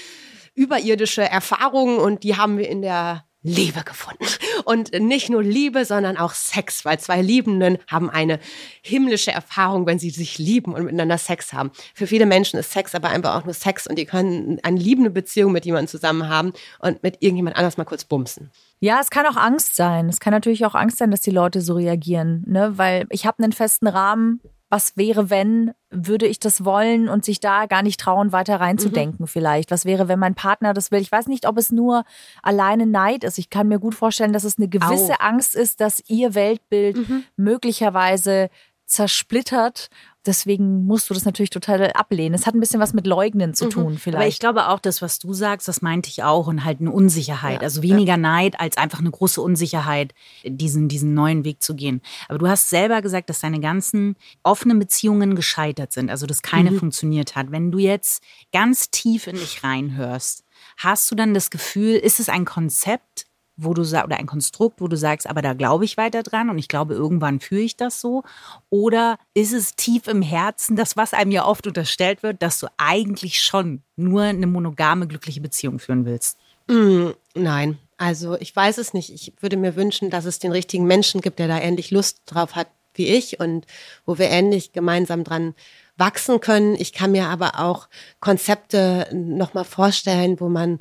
überirdische 0.54 1.22
Erfahrung 1.22 1.98
und 1.98 2.22
die 2.24 2.36
haben 2.36 2.58
wir 2.58 2.68
in 2.68 2.82
der 2.82 3.24
Liebe 3.42 3.82
gefunden. 3.84 4.24
Und 4.64 4.92
nicht 4.92 5.30
nur 5.30 5.42
Liebe, 5.42 5.84
sondern 5.86 6.18
auch 6.18 6.34
Sex, 6.34 6.84
weil 6.84 7.00
zwei 7.00 7.22
Liebenden 7.22 7.78
haben 7.86 8.10
eine 8.10 8.38
himmlische 8.82 9.32
Erfahrung, 9.32 9.86
wenn 9.86 9.98
sie 9.98 10.10
sich 10.10 10.38
lieben 10.38 10.74
und 10.74 10.84
miteinander 10.84 11.16
Sex 11.16 11.52
haben. 11.52 11.70
Für 11.94 12.06
viele 12.06 12.26
Menschen 12.26 12.58
ist 12.58 12.72
Sex 12.72 12.94
aber 12.94 13.08
einfach 13.08 13.36
auch 13.36 13.44
nur 13.44 13.54
Sex 13.54 13.86
und 13.86 13.96
die 13.96 14.04
können 14.04 14.58
eine 14.62 14.78
liebende 14.78 15.10
Beziehung 15.10 15.52
mit 15.52 15.64
jemandem 15.64 15.88
zusammen 15.88 16.28
haben 16.28 16.52
und 16.80 17.02
mit 17.02 17.16
irgendjemand 17.20 17.56
anders 17.56 17.78
mal 17.78 17.84
kurz 17.84 18.04
bumsen. 18.04 18.50
Ja, 18.80 18.98
es 19.00 19.10
kann 19.10 19.26
auch 19.26 19.36
Angst 19.36 19.76
sein. 19.76 20.08
Es 20.08 20.20
kann 20.20 20.32
natürlich 20.32 20.64
auch 20.66 20.74
Angst 20.74 20.98
sein, 20.98 21.10
dass 21.10 21.20
die 21.20 21.30
Leute 21.30 21.60
so 21.60 21.74
reagieren, 21.74 22.44
ne? 22.46 22.72
Weil 22.76 23.06
ich 23.10 23.26
habe 23.26 23.42
einen 23.42 23.52
festen 23.52 23.86
Rahmen. 23.86 24.40
Was 24.70 24.96
wäre, 24.96 25.28
wenn, 25.30 25.72
würde 25.90 26.26
ich 26.26 26.38
das 26.38 26.64
wollen 26.64 27.08
und 27.08 27.24
sich 27.24 27.40
da 27.40 27.66
gar 27.66 27.82
nicht 27.82 28.00
trauen, 28.00 28.32
weiter 28.32 28.60
reinzudenken 28.60 29.26
vielleicht? 29.26 29.72
Was 29.72 29.84
wäre, 29.84 30.06
wenn 30.06 30.20
mein 30.20 30.36
Partner 30.36 30.72
das 30.72 30.90
will? 30.92 31.00
Ich 31.00 31.10
weiß 31.10 31.26
nicht, 31.26 31.46
ob 31.46 31.58
es 31.58 31.72
nur 31.72 32.04
alleine 32.42 32.86
Neid 32.86 33.24
ist. 33.24 33.38
Ich 33.38 33.50
kann 33.50 33.66
mir 33.68 33.80
gut 33.80 33.96
vorstellen, 33.96 34.32
dass 34.32 34.44
es 34.44 34.58
eine 34.58 34.68
gewisse 34.68 35.14
Au. 35.14 35.24
Angst 35.24 35.56
ist, 35.56 35.80
dass 35.80 36.02
ihr 36.08 36.34
Weltbild 36.34 36.98
möglicherweise 37.36 38.48
zersplittert. 38.90 39.88
Deswegen 40.26 40.84
musst 40.84 41.08
du 41.08 41.14
das 41.14 41.24
natürlich 41.24 41.48
total 41.48 41.92
ablehnen. 41.92 42.34
Es 42.34 42.44
hat 42.44 42.54
ein 42.54 42.60
bisschen 42.60 42.80
was 42.80 42.92
mit 42.92 43.06
Leugnen 43.06 43.54
zu 43.54 43.70
tun, 43.70 43.96
vielleicht. 43.96 44.16
Aber 44.16 44.26
ich 44.26 44.38
glaube 44.38 44.68
auch, 44.68 44.78
das, 44.78 45.00
was 45.00 45.18
du 45.18 45.32
sagst, 45.32 45.66
das 45.66 45.80
meinte 45.80 46.10
ich 46.10 46.22
auch 46.22 46.46
und 46.46 46.64
halt 46.64 46.80
eine 46.80 46.90
Unsicherheit. 46.90 47.62
Also 47.62 47.82
weniger 47.82 48.18
Neid 48.18 48.60
als 48.60 48.76
einfach 48.76 48.98
eine 48.98 49.10
große 49.10 49.40
Unsicherheit, 49.40 50.12
diesen, 50.44 50.88
diesen 50.88 51.14
neuen 51.14 51.44
Weg 51.44 51.62
zu 51.62 51.74
gehen. 51.74 52.02
Aber 52.28 52.38
du 52.38 52.48
hast 52.48 52.68
selber 52.68 53.00
gesagt, 53.00 53.30
dass 53.30 53.40
deine 53.40 53.60
ganzen 53.60 54.16
offenen 54.42 54.78
Beziehungen 54.78 55.36
gescheitert 55.36 55.92
sind, 55.94 56.10
also 56.10 56.26
dass 56.26 56.42
keine 56.42 56.72
funktioniert 56.72 57.34
hat. 57.34 57.50
Wenn 57.50 57.70
du 57.70 57.78
jetzt 57.78 58.22
ganz 58.52 58.90
tief 58.90 59.26
in 59.26 59.36
dich 59.36 59.64
reinhörst, 59.64 60.44
hast 60.76 61.10
du 61.10 61.14
dann 61.14 61.32
das 61.32 61.50
Gefühl, 61.50 61.94
ist 61.94 62.20
es 62.20 62.28
ein 62.28 62.44
Konzept, 62.44 63.26
wo 63.62 63.74
du 63.74 63.84
sagst, 63.84 64.06
oder 64.06 64.18
ein 64.18 64.26
Konstrukt, 64.26 64.80
wo 64.80 64.88
du 64.88 64.96
sagst, 64.96 65.28
aber 65.28 65.42
da 65.42 65.54
glaube 65.54 65.84
ich 65.84 65.96
weiter 65.96 66.22
dran 66.22 66.50
und 66.50 66.58
ich 66.58 66.68
glaube, 66.68 66.94
irgendwann 66.94 67.40
führe 67.40 67.62
ich 67.62 67.76
das 67.76 68.00
so? 68.00 68.22
Oder 68.68 69.18
ist 69.34 69.52
es 69.52 69.76
tief 69.76 70.06
im 70.06 70.22
Herzen, 70.22 70.76
das, 70.76 70.96
was 70.96 71.14
einem 71.14 71.30
ja 71.30 71.44
oft 71.44 71.66
unterstellt 71.66 72.22
wird, 72.22 72.42
dass 72.42 72.58
du 72.58 72.66
eigentlich 72.76 73.40
schon 73.40 73.82
nur 73.96 74.22
eine 74.22 74.46
monogame, 74.46 75.06
glückliche 75.06 75.40
Beziehung 75.40 75.78
führen 75.78 76.04
willst? 76.04 76.38
Mm, 76.68 77.10
nein, 77.34 77.78
also 77.96 78.38
ich 78.38 78.54
weiß 78.54 78.78
es 78.78 78.94
nicht. 78.94 79.12
Ich 79.12 79.32
würde 79.40 79.56
mir 79.56 79.76
wünschen, 79.76 80.10
dass 80.10 80.24
es 80.24 80.38
den 80.38 80.52
richtigen 80.52 80.84
Menschen 80.84 81.20
gibt, 81.20 81.38
der 81.38 81.48
da 81.48 81.58
ähnlich 81.58 81.90
Lust 81.90 82.22
drauf 82.26 82.54
hat 82.54 82.68
wie 82.94 83.06
ich 83.06 83.40
und 83.40 83.66
wo 84.04 84.18
wir 84.18 84.30
ähnlich 84.30 84.72
gemeinsam 84.72 85.24
dran 85.24 85.54
wachsen 85.96 86.40
können. 86.40 86.74
Ich 86.74 86.92
kann 86.92 87.12
mir 87.12 87.26
aber 87.26 87.60
auch 87.60 87.88
Konzepte 88.20 89.08
nochmal 89.12 89.64
vorstellen, 89.64 90.40
wo 90.40 90.48
man, 90.48 90.80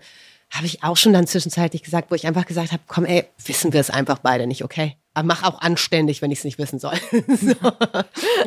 habe 0.51 0.65
ich 0.65 0.83
auch 0.83 0.97
schon 0.97 1.13
dann 1.13 1.27
zwischenzeitlich 1.27 1.83
gesagt, 1.83 2.09
wo 2.11 2.15
ich 2.15 2.25
einfach 2.27 2.45
gesagt 2.45 2.71
habe, 2.71 2.81
komm 2.87 3.05
ey, 3.05 3.25
wissen 3.45 3.71
wir 3.73 3.79
es 3.79 3.89
einfach 3.89 4.19
beide 4.19 4.47
nicht, 4.47 4.63
okay? 4.63 4.95
Aber 5.13 5.27
mach 5.27 5.43
auch 5.43 5.61
anständig, 5.61 6.21
wenn 6.21 6.31
ich 6.31 6.39
es 6.39 6.43
nicht 6.45 6.57
wissen 6.57 6.79
soll. 6.79 6.95
so. 7.27 7.53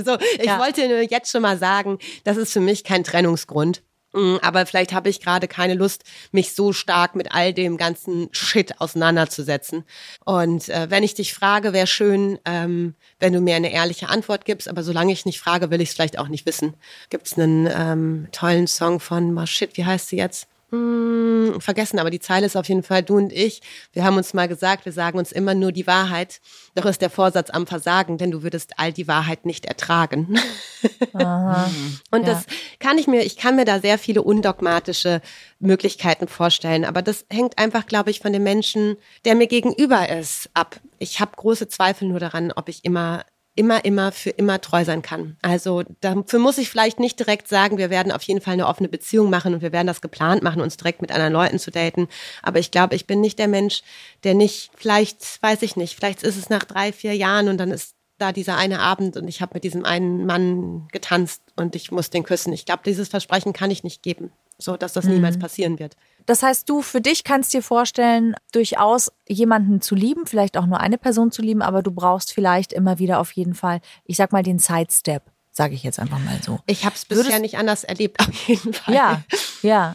so, 0.05 0.18
ich 0.38 0.46
Ja. 0.46 0.59
wollte 0.59 0.88
nur 0.88 1.03
jetzt 1.03 1.30
schon 1.30 1.42
mal 1.42 1.59
sagen, 1.59 1.98
das 2.24 2.36
ist 2.36 2.53
für 2.53 2.61
mich 2.61 2.84
kein 2.84 3.05
Trennungsgrund. 3.05 3.82
Mm, 4.14 4.36
Aber 4.42 4.66
vielleicht 4.66 4.92
habe 4.92 5.09
ich 5.09 5.20
gerade 5.20 5.48
keine 5.48 5.74
Lust, 5.74 6.05
mich 6.32 6.53
so 6.53 6.72
stark 6.72 7.14
mit 7.14 7.32
all 7.32 7.55
dem 7.55 7.76
ganzen 7.78 8.28
Shit 8.32 8.80
auseinanderzusetzen. 8.80 9.84
Und 10.24 10.68
äh, 10.68 10.90
wenn 10.90 11.03
ich 11.03 11.14
dich 11.14 11.32
frage, 11.34 11.72
wäre 11.72 11.86
schön, 11.86 12.38
ähm, 12.44 12.94
wenn 13.20 13.32
du 13.32 13.40
mir 13.40 13.57
eine 13.57 13.72
ehrliche 13.72 14.09
Antwort 14.09 14.44
gibst. 14.44 14.68
Aber 14.68 14.82
solange 14.82 15.12
ich 15.12 15.24
nicht 15.24 15.40
frage, 15.40 15.70
will 15.70 15.80
ich 15.80 15.90
es 15.90 15.94
vielleicht 15.94 16.18
auch 16.18 16.28
nicht 16.28 16.46
wissen. 16.46 16.74
Gibt 17.11 17.26
es 17.26 17.38
einen 17.38 17.66
ähm, 17.74 18.28
tollen 18.32 18.66
Song 18.66 19.00
von, 19.00 19.36
oh 19.38 19.46
shit, 19.46 19.76
wie 19.76 19.84
heißt 19.84 20.09
sie 20.09 20.16
jetzt? 20.16 20.46
Hm, 20.72 21.60
vergessen, 21.60 21.98
aber 21.98 22.08
die 22.08 22.18
Zeile 22.18 22.46
ist 22.46 22.56
auf 22.56 22.66
jeden 22.66 22.82
Fall 22.82 23.02
du 23.02 23.18
und 23.18 23.30
ich. 23.30 23.60
Wir 23.92 24.04
haben 24.04 24.16
uns 24.16 24.32
mal 24.32 24.48
gesagt, 24.48 24.86
wir 24.86 24.92
sagen 24.92 25.18
uns 25.18 25.30
immer 25.30 25.54
nur 25.54 25.70
die 25.70 25.86
Wahrheit. 25.86 26.40
Doch 26.74 26.86
ist 26.86 27.02
der 27.02 27.10
Vorsatz 27.10 27.50
am 27.50 27.66
Versagen, 27.66 28.16
denn 28.16 28.30
du 28.30 28.42
würdest 28.42 28.72
all 28.78 28.90
die 28.90 29.06
Wahrheit 29.06 29.44
nicht 29.44 29.66
ertragen. 29.66 30.38
Und 32.10 32.26
das 32.26 32.46
kann 32.78 32.96
ich 32.96 33.06
mir, 33.06 33.22
ich 33.22 33.36
kann 33.36 33.56
mir 33.56 33.66
da 33.66 33.80
sehr 33.80 33.98
viele 33.98 34.22
undogmatische 34.22 35.20
Möglichkeiten 35.60 36.26
vorstellen. 36.26 36.86
Aber 36.86 37.02
das 37.02 37.26
hängt 37.30 37.58
einfach, 37.58 37.86
glaube 37.86 38.10
ich, 38.10 38.20
von 38.20 38.32
dem 38.32 38.42
Menschen, 38.42 38.96
der 39.26 39.34
mir 39.34 39.48
gegenüber 39.48 40.08
ist, 40.08 40.48
ab. 40.54 40.80
Ich 40.98 41.20
habe 41.20 41.32
große 41.36 41.68
Zweifel 41.68 42.08
nur 42.08 42.18
daran, 42.18 42.50
ob 42.50 42.70
ich 42.70 42.84
immer 42.84 43.24
immer, 43.55 43.84
immer 43.84 44.12
für 44.12 44.30
immer 44.30 44.61
treu 44.61 44.84
sein 44.84 45.03
kann. 45.03 45.36
Also 45.42 45.82
dafür 46.00 46.38
muss 46.38 46.59
ich 46.59 46.70
vielleicht 46.70 46.98
nicht 46.98 47.18
direkt 47.18 47.48
sagen, 47.48 47.76
wir 47.76 47.90
werden 47.90 48.11
auf 48.11 48.22
jeden 48.22 48.40
Fall 48.40 48.55
eine 48.55 48.66
offene 48.66 48.88
Beziehung 48.88 49.28
machen 49.28 49.55
und 49.55 49.61
wir 49.61 49.72
werden 49.72 49.86
das 49.86 50.00
geplant 50.00 50.42
machen, 50.42 50.62
uns 50.62 50.76
direkt 50.76 51.03
mit 51.03 51.12
anderen 51.12 51.32
Leuten 51.32 51.59
zu 51.59 51.70
daten. 51.70 52.09
Aber 52.42 52.59
ich 52.59 52.70
glaube, 52.70 52.94
ich 52.94 53.07
bin 53.07 53.20
nicht 53.20 53.38
der 53.38 53.48
Mensch, 53.48 53.82
der 54.24 54.34
nicht, 54.34 54.70
vielleicht, 54.76 55.42
weiß 55.42 55.62
ich 55.62 55.76
nicht, 55.76 55.94
vielleicht 55.94 56.22
ist 56.22 56.38
es 56.38 56.48
nach 56.48 56.64
drei, 56.64 56.92
vier 56.92 57.14
Jahren 57.14 57.48
und 57.48 57.59
dann 57.59 57.70
ist 57.70 57.94
da 58.18 58.32
dieser 58.32 58.57
eine 58.57 58.80
Abend 58.80 59.16
und 59.16 59.28
ich 59.28 59.42
habe 59.42 59.55
mit 59.55 59.64
diesem 59.64 59.84
einen 59.84 60.24
Mann 60.24 60.88
getanzt 60.92 61.42
und 61.57 61.74
ich 61.74 61.90
muss 61.90 62.09
den 62.09 62.22
küssen. 62.22 62.53
Ich 62.53 62.64
glaube, 62.64 62.82
dieses 62.86 63.09
Versprechen 63.09 63.53
kann 63.53 63.70
ich 63.70 63.84
nicht 63.84 64.03
geben, 64.03 64.32
so 64.59 64.76
dass 64.76 64.92
das 64.92 65.07
niemals 65.07 65.38
passieren 65.38 65.78
wird. 65.78 65.96
Das 66.26 66.42
heißt, 66.42 66.68
du 66.68 66.82
für 66.82 67.00
dich 67.00 67.24
kannst 67.24 67.52
dir 67.52 67.62
vorstellen, 67.62 68.34
durchaus 68.52 69.12
jemanden 69.28 69.80
zu 69.80 69.94
lieben, 69.94 70.26
vielleicht 70.26 70.56
auch 70.56 70.66
nur 70.66 70.80
eine 70.80 70.98
Person 70.98 71.32
zu 71.32 71.42
lieben, 71.42 71.62
aber 71.62 71.82
du 71.82 71.90
brauchst 71.90 72.32
vielleicht 72.32 72.72
immer 72.72 72.98
wieder 72.98 73.20
auf 73.20 73.32
jeden 73.32 73.54
Fall, 73.54 73.80
ich 74.04 74.16
sag 74.16 74.32
mal, 74.32 74.42
den 74.42 74.58
Sidestep, 74.58 75.22
sage 75.50 75.74
ich 75.74 75.82
jetzt 75.82 75.98
einfach 75.98 76.18
mal 76.18 76.40
so. 76.42 76.60
Ich 76.66 76.84
habe 76.84 76.94
es 76.94 77.04
bisher 77.04 77.38
nicht 77.38 77.58
anders 77.58 77.84
erlebt, 77.84 78.20
auf 78.28 78.48
jeden 78.48 78.72
Fall. 78.72 78.94
Ja, 78.94 79.22
ja. 79.62 79.94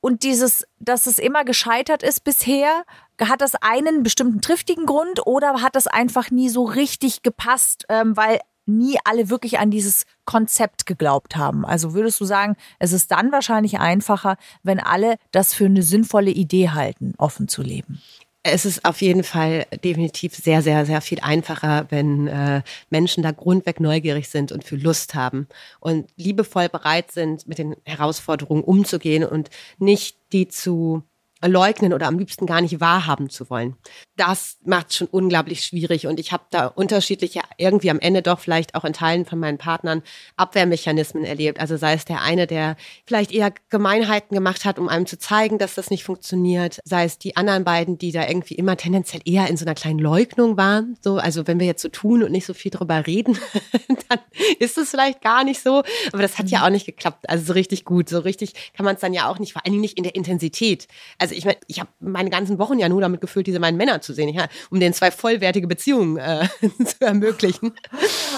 Und 0.00 0.22
dieses, 0.22 0.66
dass 0.78 1.06
es 1.06 1.18
immer 1.18 1.44
gescheitert 1.44 2.02
ist 2.02 2.24
bisher, 2.24 2.84
hat 3.20 3.40
das 3.40 3.54
einen 3.56 4.02
bestimmten 4.02 4.40
triftigen 4.40 4.86
Grund 4.86 5.26
oder 5.26 5.60
hat 5.62 5.76
das 5.76 5.86
einfach 5.86 6.30
nie 6.30 6.48
so 6.48 6.64
richtig 6.64 7.22
gepasst, 7.22 7.84
ähm, 7.88 8.16
weil 8.16 8.40
nie 8.66 8.98
alle 9.04 9.30
wirklich 9.30 9.58
an 9.58 9.70
dieses 9.70 10.04
Konzept 10.24 10.86
geglaubt 10.86 11.36
haben? 11.36 11.64
Also 11.64 11.94
würdest 11.94 12.20
du 12.20 12.24
sagen, 12.24 12.56
es 12.78 12.92
ist 12.92 13.10
dann 13.10 13.32
wahrscheinlich 13.32 13.78
einfacher, 13.78 14.36
wenn 14.62 14.80
alle 14.80 15.16
das 15.32 15.54
für 15.54 15.66
eine 15.66 15.82
sinnvolle 15.82 16.30
Idee 16.30 16.70
halten, 16.70 17.14
offen 17.18 17.48
zu 17.48 17.62
leben? 17.62 18.00
Es 18.48 18.64
ist 18.64 18.84
auf 18.84 19.02
jeden 19.02 19.24
Fall 19.24 19.66
definitiv 19.82 20.36
sehr, 20.36 20.62
sehr, 20.62 20.86
sehr 20.86 21.00
viel 21.00 21.18
einfacher, 21.18 21.86
wenn 21.90 22.28
äh, 22.28 22.62
Menschen 22.90 23.24
da 23.24 23.32
grundweg 23.32 23.80
neugierig 23.80 24.28
sind 24.28 24.52
und 24.52 24.62
für 24.62 24.76
Lust 24.76 25.16
haben 25.16 25.48
und 25.80 26.08
liebevoll 26.16 26.68
bereit 26.68 27.10
sind, 27.10 27.48
mit 27.48 27.58
den 27.58 27.74
Herausforderungen 27.84 28.62
umzugehen 28.62 29.24
und 29.24 29.50
nicht 29.78 30.16
die 30.32 30.46
zu 30.46 31.02
leugnen 31.48 31.92
oder 31.92 32.06
am 32.06 32.18
liebsten 32.18 32.46
gar 32.46 32.60
nicht 32.60 32.80
wahrhaben 32.80 33.30
zu 33.30 33.50
wollen. 33.50 33.76
Das 34.16 34.58
macht 34.64 34.94
schon 34.94 35.08
unglaublich 35.08 35.64
schwierig 35.64 36.06
und 36.06 36.18
ich 36.18 36.32
habe 36.32 36.44
da 36.50 36.66
unterschiedliche, 36.66 37.40
irgendwie 37.58 37.90
am 37.90 38.00
Ende 38.00 38.22
doch 38.22 38.40
vielleicht 38.40 38.74
auch 38.74 38.84
in 38.84 38.92
Teilen 38.92 39.26
von 39.26 39.38
meinen 39.38 39.58
Partnern 39.58 40.02
Abwehrmechanismen 40.36 41.24
erlebt. 41.24 41.60
Also 41.60 41.76
sei 41.76 41.94
es 41.94 42.04
der 42.04 42.22
eine, 42.22 42.46
der 42.46 42.76
vielleicht 43.04 43.32
eher 43.32 43.52
Gemeinheiten 43.68 44.34
gemacht 44.34 44.64
hat, 44.64 44.78
um 44.78 44.88
einem 44.88 45.06
zu 45.06 45.18
zeigen, 45.18 45.58
dass 45.58 45.74
das 45.74 45.90
nicht 45.90 46.04
funktioniert, 46.04 46.80
sei 46.84 47.04
es 47.04 47.18
die 47.18 47.36
anderen 47.36 47.64
beiden, 47.64 47.98
die 47.98 48.12
da 48.12 48.26
irgendwie 48.26 48.54
immer 48.54 48.76
tendenziell 48.76 49.22
eher 49.24 49.48
in 49.48 49.56
so 49.56 49.64
einer 49.64 49.74
kleinen 49.74 49.98
Leugnung 49.98 50.56
waren. 50.56 50.96
So, 51.02 51.18
also 51.18 51.46
wenn 51.46 51.60
wir 51.60 51.66
jetzt 51.66 51.82
so 51.82 51.88
tun 51.88 52.22
und 52.22 52.32
nicht 52.32 52.46
so 52.46 52.54
viel 52.54 52.70
drüber 52.70 53.06
reden, 53.06 53.38
dann 54.08 54.18
ist 54.58 54.78
es 54.78 54.90
vielleicht 54.90 55.22
gar 55.22 55.44
nicht 55.44 55.62
so. 55.62 55.82
Aber 56.12 56.22
das 56.22 56.38
hat 56.38 56.48
ja 56.48 56.64
auch 56.64 56.70
nicht 56.70 56.86
geklappt. 56.86 57.28
Also 57.28 57.44
so 57.44 57.52
richtig 57.52 57.84
gut, 57.84 58.08
so 58.08 58.20
richtig 58.20 58.54
kann 58.74 58.84
man 58.84 58.94
es 58.94 59.00
dann 59.00 59.14
ja 59.14 59.28
auch 59.28 59.38
nicht, 59.38 59.52
vor 59.52 59.64
allen 59.64 59.72
Dingen 59.72 59.82
nicht 59.82 59.96
in 59.96 60.04
der 60.04 60.14
Intensität. 60.14 60.88
Also 61.18 61.34
ich 61.36 61.44
meine, 61.44 61.58
ich 61.66 61.80
habe 61.80 61.90
meine 62.00 62.30
ganzen 62.30 62.58
Wochen 62.58 62.78
ja 62.78 62.88
nur 62.88 63.00
damit 63.00 63.20
gefüllt, 63.20 63.46
diese 63.46 63.60
beiden 63.60 63.76
Männer 63.76 64.00
zu 64.00 64.12
sehen, 64.12 64.28
ja, 64.28 64.48
um 64.70 64.80
denen 64.80 64.94
zwei 64.94 65.10
vollwertige 65.10 65.66
Beziehungen 65.66 66.16
äh, 66.16 66.48
zu 66.84 67.00
ermöglichen. 67.00 67.74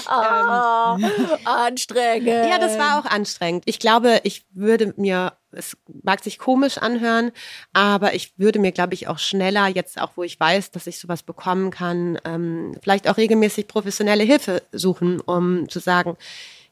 Ah, 0.07 0.97
anstrengend. 1.45 2.27
Ja, 2.27 2.59
das 2.59 2.77
war 2.77 2.99
auch 2.99 3.05
anstrengend. 3.05 3.63
Ich 3.65 3.79
glaube, 3.79 4.21
ich 4.23 4.45
würde 4.51 4.93
mir, 4.97 5.33
es 5.51 5.77
mag 6.03 6.23
sich 6.23 6.39
komisch 6.39 6.77
anhören, 6.77 7.31
aber 7.73 8.13
ich 8.13 8.37
würde 8.37 8.59
mir, 8.59 8.71
glaube 8.71 8.93
ich, 8.93 9.07
auch 9.07 9.19
schneller, 9.19 9.67
jetzt 9.67 9.99
auch 9.99 10.11
wo 10.15 10.23
ich 10.23 10.39
weiß, 10.39 10.71
dass 10.71 10.87
ich 10.87 10.99
sowas 10.99 11.23
bekommen 11.23 11.71
kann, 11.71 12.19
ähm, 12.25 12.75
vielleicht 12.81 13.07
auch 13.07 13.17
regelmäßig 13.17 13.67
professionelle 13.67 14.23
Hilfe 14.23 14.61
suchen, 14.71 15.19
um 15.21 15.69
zu 15.69 15.79
sagen, 15.79 16.17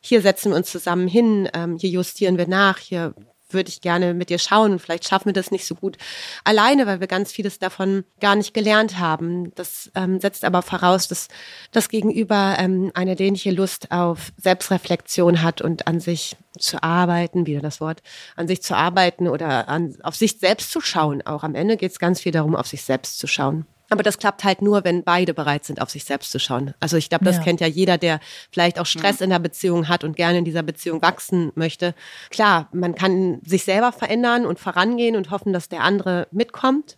hier 0.02 0.22
setzen 0.22 0.52
wir 0.52 0.58
uns 0.58 0.72
zusammen 0.72 1.08
hin, 1.08 1.50
ähm, 1.54 1.78
hier 1.78 1.90
justieren 1.90 2.38
wir 2.38 2.48
nach, 2.48 2.78
hier 2.78 3.14
würde 3.50 3.70
ich 3.70 3.82
gerne 3.82 4.14
mit 4.14 4.30
dir 4.30 4.40
schauen 4.40 4.80
vielleicht 4.80 5.08
schaffen 5.08 5.28
wir 5.28 5.34
das 5.34 5.52
nicht 5.52 5.66
so 5.66 5.76
gut 5.76 5.98
alleine, 6.44 6.88
weil 6.88 7.00
wir 7.00 7.08
ganz 7.08 7.32
vieles 7.32 7.60
davon 7.60 8.04
gar 8.20 8.36
nicht 8.36 8.54
gelernt 8.54 9.00
haben. 9.00 9.54
Das 9.56 9.92
ähm, 9.96 10.20
setzt 10.20 10.44
aber 10.44 10.62
voraus, 10.62 11.08
dass 11.08 11.28
das 11.72 11.90
Gegenüber 11.90 12.56
ähm, 12.60 12.92
eine 12.94 13.20
ähnliche 13.20 13.52
Lust 13.52 13.92
auf 13.92 14.32
Selbstreflexion 14.38 15.42
hat 15.42 15.62
und 15.62 15.88
an 15.88 16.00
sich 16.00 16.36
zu 16.58 16.82
arbeiten, 16.82 17.46
wieder 17.46 17.62
das 17.62 17.82
Wort, 17.82 18.02
an 18.36 18.48
sich 18.48 18.62
zu 18.62 18.76
arbeiten 18.76 19.28
oder 19.28 19.68
an, 19.68 19.98
auf 20.04 20.16
sich 20.16 20.40
selbst 20.40 20.72
zu 20.72 20.82
schauen. 20.82 21.22
Auch 21.26 21.44
am 21.44 21.56
Ende 21.56 21.78
geht 21.78 21.92
es 21.92 22.00
ganz 22.00 22.22
viel 22.22 22.32
darum, 22.32 22.56
auf 22.56 22.68
sich 22.68 22.84
selbst 22.84 23.20
zu 23.20 23.28
schauen. 23.28 23.66
Aber 23.90 24.04
das 24.04 24.18
klappt 24.18 24.44
halt 24.44 24.62
nur, 24.62 24.84
wenn 24.84 25.04
beide 25.04 25.34
bereit 25.34 25.64
sind, 25.66 25.82
auf 25.82 25.90
sich 25.90 26.04
selbst 26.04 26.32
zu 26.32 26.40
schauen. 26.40 26.74
Also 26.80 26.98
ich 26.98 27.10
glaube, 27.10 27.24
das 27.26 27.38
Ja. 27.38 27.44
kennt 27.44 27.62
ja 27.62 27.68
jeder, 27.68 27.98
der 27.98 28.20
vielleicht 28.52 28.80
auch 28.80 28.86
Stress 28.86 29.22
in 29.22 29.30
der 29.30 29.40
Beziehung 29.40 29.88
hat 29.88 30.04
und 30.04 30.16
gerne 30.18 30.40
in 30.40 30.46
dieser 30.46 30.64
Beziehung 30.64 31.02
wachsen 31.02 31.52
möchte. 31.56 31.96
Klar, 32.30 32.68
man 32.74 32.96
kann 32.96 33.40
sich 33.46 33.64
selber 33.64 33.92
verändern 33.92 34.46
und 34.46 34.60
vorangehen 34.60 35.16
und 35.16 35.32
hoffen, 35.32 35.54
dass 35.54 35.70
der 35.70 35.82
andere 35.84 36.28
mitkommt. 36.32 36.98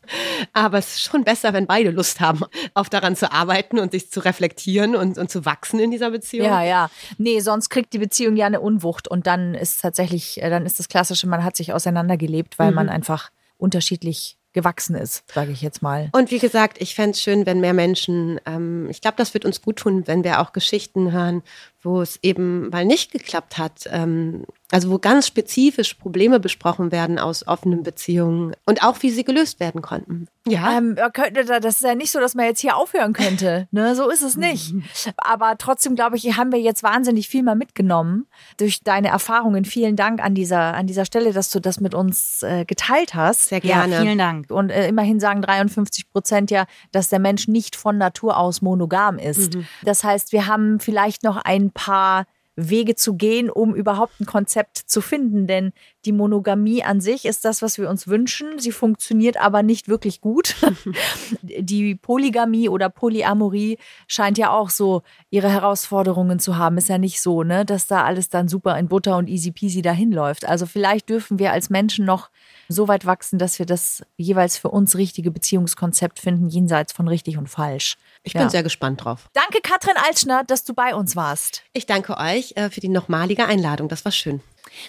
Aber 0.54 0.80
es 0.80 0.96
ist 0.96 1.02
schon 1.04 1.24
besser, 1.24 1.54
wenn 1.54 1.68
beide 1.68 1.92
Lust 1.92 2.20
haben, 2.22 2.42
auf 2.74 2.90
daran 2.90 3.16
zu 3.16 3.32
arbeiten 3.32 3.78
und 3.78 3.92
sich 3.92 4.10
zu 4.10 4.20
reflektieren 4.22 4.96
und, 4.96 5.18
und 5.18 5.30
zu 5.30 5.46
wachsen 5.46 5.80
in 5.80 5.92
dieser 5.92 6.10
Beziehung. 6.10 6.48
Ja, 6.48 6.64
ja. 6.64 6.90
Nee, 7.18 7.40
sonst 7.42 7.70
kriegt 7.70 7.94
die 7.94 8.00
Beziehung 8.00 8.36
ja 8.36 8.48
eine 8.48 8.62
Unwucht 8.62 9.08
und 9.08 9.28
dann 9.28 9.54
ist 9.54 9.82
tatsächlich, 9.82 10.42
äh, 10.42 10.50
dann 10.50 10.66
ist 10.66 10.80
das 10.80 10.88
Klassische, 10.90 11.28
man 11.28 11.44
hat 11.44 11.56
sich 11.56 11.72
auseinandergelebt, 11.72 12.58
weil 12.58 12.72
man 12.72 12.90
einfach 12.90 13.30
unterschiedlich 13.58 14.38
gewachsen 14.54 14.96
ist, 14.96 15.24
sage 15.32 15.52
ich 15.52 15.62
jetzt 15.62 15.82
mal. 15.82 16.10
Und 16.12 16.32
wie 16.32 16.40
gesagt, 16.40 16.82
ich 16.82 16.96
fände 16.96 17.12
es 17.12 17.22
schön, 17.22 17.46
wenn 17.46 17.60
mehr 17.60 17.74
Menschen, 17.74 18.40
ähm, 18.46 18.88
ich 18.90 19.02
glaube, 19.02 19.18
das 19.18 19.34
wird 19.34 19.46
uns 19.46 19.62
gut 19.62 19.78
tun, 19.78 20.08
wenn 20.08 20.24
wir 20.24 20.40
auch 20.42 20.54
Geschichten 20.54 21.12
hören, 21.12 21.44
wo 21.82 22.02
es 22.02 22.20
eben 22.22 22.70
mal 22.70 22.86
nicht 22.86 23.12
geklappt 23.12 23.58
hat. 23.58 23.84
Ähm, 23.92 24.44
also 24.72 24.92
wo 24.92 25.00
ganz 25.00 25.26
spezifisch 25.26 25.96
Probleme 25.96 26.40
besprochen 26.40 26.92
werden 26.92 27.18
aus 27.18 27.48
offenen 27.48 27.82
Beziehungen 27.82 28.54
und 28.68 28.84
auch 28.84 29.02
wie 29.02 29.10
sie 29.10 29.24
gelöst 29.24 29.60
werden 29.60 29.82
konnten. 29.82 30.28
Ja. 30.48 30.78
Ähm, 30.78 30.94
ja, 30.96 31.10
könnte 31.10 31.44
da- 31.44 31.60
das 31.60 31.76
ist 31.78 31.84
ja 31.84 31.96
nicht 31.96 32.12
so, 32.12 32.20
dass 32.20 32.36
man 32.36 32.46
jetzt 32.46 32.60
hier 32.60 32.76
aufhören 32.78 33.14
könnte. 33.14 33.68
Ne? 33.72 33.96
So 33.96 34.10
ist 34.10 34.22
es 34.22 34.36
nicht. 34.36 34.74
Aber 35.18 35.58
trotzdem, 35.58 35.96
glaube 35.96 36.18
ich, 36.18 36.38
haben 36.38 36.52
wir 36.52 36.60
jetzt 36.60 36.84
wahnsinnig 36.84 37.28
viel 37.28 37.42
mal 37.44 37.56
mitgenommen 37.56 38.28
durch 38.58 38.84
deine 38.84 39.08
Erfahrungen. 39.10 39.66
Vielen 39.66 39.96
Dank 39.96 40.24
an 40.24 40.36
dieser, 40.36 40.74
an 40.76 40.86
dieser 40.88 41.06
Stelle, 41.06 41.34
dass 41.34 41.50
du 41.50 41.60
das 41.60 41.80
mit 41.80 41.94
uns 41.96 42.44
äh, 42.44 42.66
geteilt 42.66 43.16
hast. 43.16 43.50
Sehr 43.50 43.64
Ja, 43.64 43.86
gerne. 43.86 44.02
vielen 44.02 44.18
Dank. 44.18 44.52
Und 44.52 44.70
äh, 44.70 44.88
immerhin 44.88 45.20
sagen 45.20 45.42
53 45.42 46.12
Prozent 46.12 46.52
ja, 46.52 46.66
dass 46.92 47.10
der 47.10 47.20
Mensch 47.20 47.48
nicht 47.48 47.76
von 47.76 47.98
Natur 47.98 48.38
aus 48.38 48.62
monogam 48.62 49.18
ist. 49.18 49.58
Das 49.84 50.04
heißt, 50.04 50.32
wir 50.32 50.46
haben 50.48 50.80
vielleicht 50.80 51.24
noch 51.24 51.38
ein 51.38 51.69
paar 51.72 52.26
Wege 52.60 52.96
zu 52.96 53.16
gehen, 53.16 53.50
um 53.50 53.74
überhaupt 53.74 54.20
ein 54.20 54.26
Konzept 54.26 54.78
zu 54.78 55.02
finden. 55.02 55.48
Denn 55.48 55.72
die 56.06 56.12
Monogamie 56.12 56.84
an 56.84 57.00
sich 57.00 57.26
ist 57.26 57.46
das, 57.46 57.62
was 57.62 57.78
wir 57.78 57.90
uns 57.90 58.08
wünschen. 58.08 58.60
Sie 58.60 58.72
funktioniert 58.72 59.38
aber 59.38 59.64
nicht 59.64 59.88
wirklich 59.88 60.22
gut. 60.22 60.56
die 61.42 61.96
Polygamie 61.96 62.70
oder 62.70 62.90
Polyamorie 62.90 63.78
scheint 64.08 64.38
ja 64.38 64.52
auch 64.52 64.70
so 64.70 65.04
ihre 65.30 65.50
Herausforderungen 65.50 66.40
zu 66.40 66.58
haben. 66.58 66.78
Ist 66.78 66.90
ja 66.90 66.98
nicht 66.98 67.22
so, 67.22 67.44
ne, 67.44 67.66
dass 67.66 67.88
da 67.88 68.04
alles 68.04 68.30
dann 68.30 68.48
super 68.48 68.78
in 68.78 68.88
Butter 68.88 69.18
und 69.18 69.30
easy 69.30 69.52
peasy 69.52 69.82
dahin 69.82 70.12
läuft. 70.12 70.46
Also 70.46 70.66
vielleicht 70.66 71.10
dürfen 71.10 71.40
wir 71.40 71.52
als 71.52 71.70
Menschen 71.70 72.06
noch 72.06 72.30
so 72.72 72.88
weit 72.88 73.06
wachsen, 73.06 73.40
dass 73.40 73.58
wir 73.60 73.66
das 73.66 74.04
jeweils 74.16 74.58
für 74.58 74.70
uns 74.70 74.96
richtige 74.96 75.32
Beziehungskonzept 75.32 76.20
finden, 76.20 76.48
jenseits 76.50 76.94
von 76.94 77.08
richtig 77.08 77.38
und 77.38 77.48
falsch. 77.50 77.98
Ich 78.24 78.34
Ja. 78.34 78.42
bin 78.42 78.50
sehr 78.50 78.64
gespannt 78.64 79.04
drauf. 79.04 79.30
Danke, 79.34 79.60
Katrin 79.62 79.96
Altschner, 80.08 80.44
dass 80.46 80.64
du 80.64 80.74
bei 80.74 80.94
uns 80.96 81.16
warst. 81.16 81.64
Ich 81.74 81.88
danke 81.88 82.16
euch 82.18 82.54
äh, 82.56 82.70
für 82.70 82.80
die 82.80 82.88
nochmalige 82.90 83.46
Einladung. 83.46 83.90
Das 83.90 84.06
war 84.06 84.12
schön. 84.12 84.42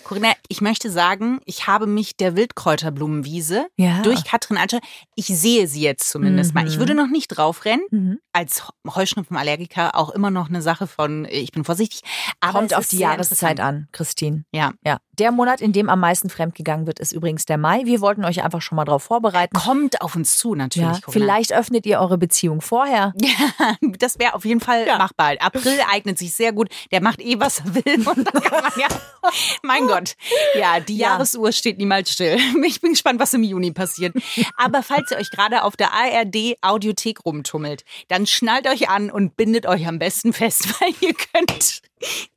Corinna, 0.05 0.33
ich 0.49 0.61
möchte 0.61 0.91
sagen, 0.91 1.41
ich 1.45 1.67
habe 1.67 1.87
mich 1.87 2.17
der 2.17 2.37
Wildkräuterblumenwiese 2.37 3.67
Ja. 3.77 4.03
durch 4.03 4.25
Katrin 4.25 4.57
Altscher, 4.57 4.81
ich 5.15 5.27
sehe 5.27 5.67
sie 5.67 5.81
jetzt 5.83 6.11
zumindest 6.11 6.55
mal. 6.55 6.67
Ich 6.67 6.79
würde 6.79 6.95
noch 6.95 7.09
nicht 7.09 7.29
draufrennen. 7.29 7.85
Mhm. 7.91 8.19
Als 8.33 8.65
Heuschnupfenallergiker 8.87 9.97
auch 9.97 10.11
immer 10.11 10.31
noch 10.31 10.49
eine 10.49 10.63
Sache 10.63 10.87
von, 10.87 11.25
äh, 11.25 11.31
ich 11.39 11.53
bin 11.53 11.65
vorsichtig. 11.65 12.03
Aber 12.41 12.61
Kommt 12.61 12.75
auf 12.75 12.87
die 12.89 12.99
Jahreszeit 12.99 13.61
an, 13.61 13.89
Christine. 13.93 14.45
Ja. 14.53 14.73
Ja. 14.85 14.99
Der 15.19 15.33
Monat, 15.33 15.61
in 15.61 15.73
dem 15.73 15.91
am 15.91 16.01
meisten 16.01 16.31
fremdgegangen 16.31 16.87
wird, 16.87 16.99
ist 16.99 17.13
übrigens 17.13 17.45
der 17.45 17.59
Mai. 17.59 17.83
Wir 17.85 18.01
wollten 18.01 18.25
euch 18.25 18.43
einfach 18.43 18.63
schon 18.63 18.77
mal 18.77 18.85
drauf 18.87 19.03
vorbereiten. 19.03 19.55
Kommt 19.55 20.01
auf 20.01 20.17
uns 20.17 20.39
zu, 20.39 20.55
natürlich. 20.55 20.89
Ja, 20.89 21.01
Corinna. 21.01 21.25
vielleicht 21.25 21.53
öffnet 21.53 21.85
ihr 21.87 21.99
eure 22.01 22.19
Beziehung 22.19 22.61
vorher. 22.61 23.13
Ja, 23.61 23.77
das 23.99 24.19
wäre 24.19 24.35
auf 24.35 24.45
jeden 24.45 24.61
Fall 24.61 24.87
machbar. 24.87 25.35
April 25.41 25.79
eignet 25.91 26.19
sich 26.19 26.33
sehr 26.35 26.53
gut. 26.53 26.69
Der 26.91 27.03
macht 27.03 27.21
eh, 27.21 27.39
was 27.39 27.61
er 27.61 27.75
will. 27.75 28.09
Und 28.09 28.27
dann 28.33 28.43
kann 28.43 28.63
man 28.63 28.73
ja, 28.79 28.89
mein 29.71 29.87
Gott. 29.87 30.17
Ja, 30.59 30.81
die 30.81 30.97
Ja. 30.97 31.11
Jahresuhr 31.11 31.53
steht 31.53 31.79
niemals 31.79 32.11
still. 32.13 32.39
Ich 32.65 32.81
bin 32.81 32.93
gespannt, 32.93 33.21
was 33.21 33.35
im 33.35 33.43
Juni 33.43 33.73
passiert. 33.73 34.15
Aber 34.57 34.83
falls 34.83 35.11
ihr 35.11 35.17
euch 35.19 35.31
gerade 35.31 35.65
auf 35.65 35.77
der 35.77 35.93
ARD 35.93 36.57
Audiothek 36.63 37.25
rumtummelt, 37.25 37.85
dann 38.09 38.27
schnallt 38.27 38.67
euch 38.69 38.89
an 38.89 39.11
und 39.11 39.37
bindet 39.37 39.67
euch 39.67 39.87
am 39.87 39.99
besten 39.99 40.33
fest, 40.33 40.69
weil 40.81 40.93
ihr 41.01 41.15
könnt 41.15 41.83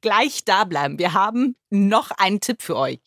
gleich 0.02 0.44
da 0.46 0.64
bleiben. 0.64 1.00
Wir 1.00 1.14
haben 1.14 1.56
noch 1.70 2.12
einen 2.12 2.40
Tipp 2.40 2.62
für 2.62 2.76
euch. 2.78 3.00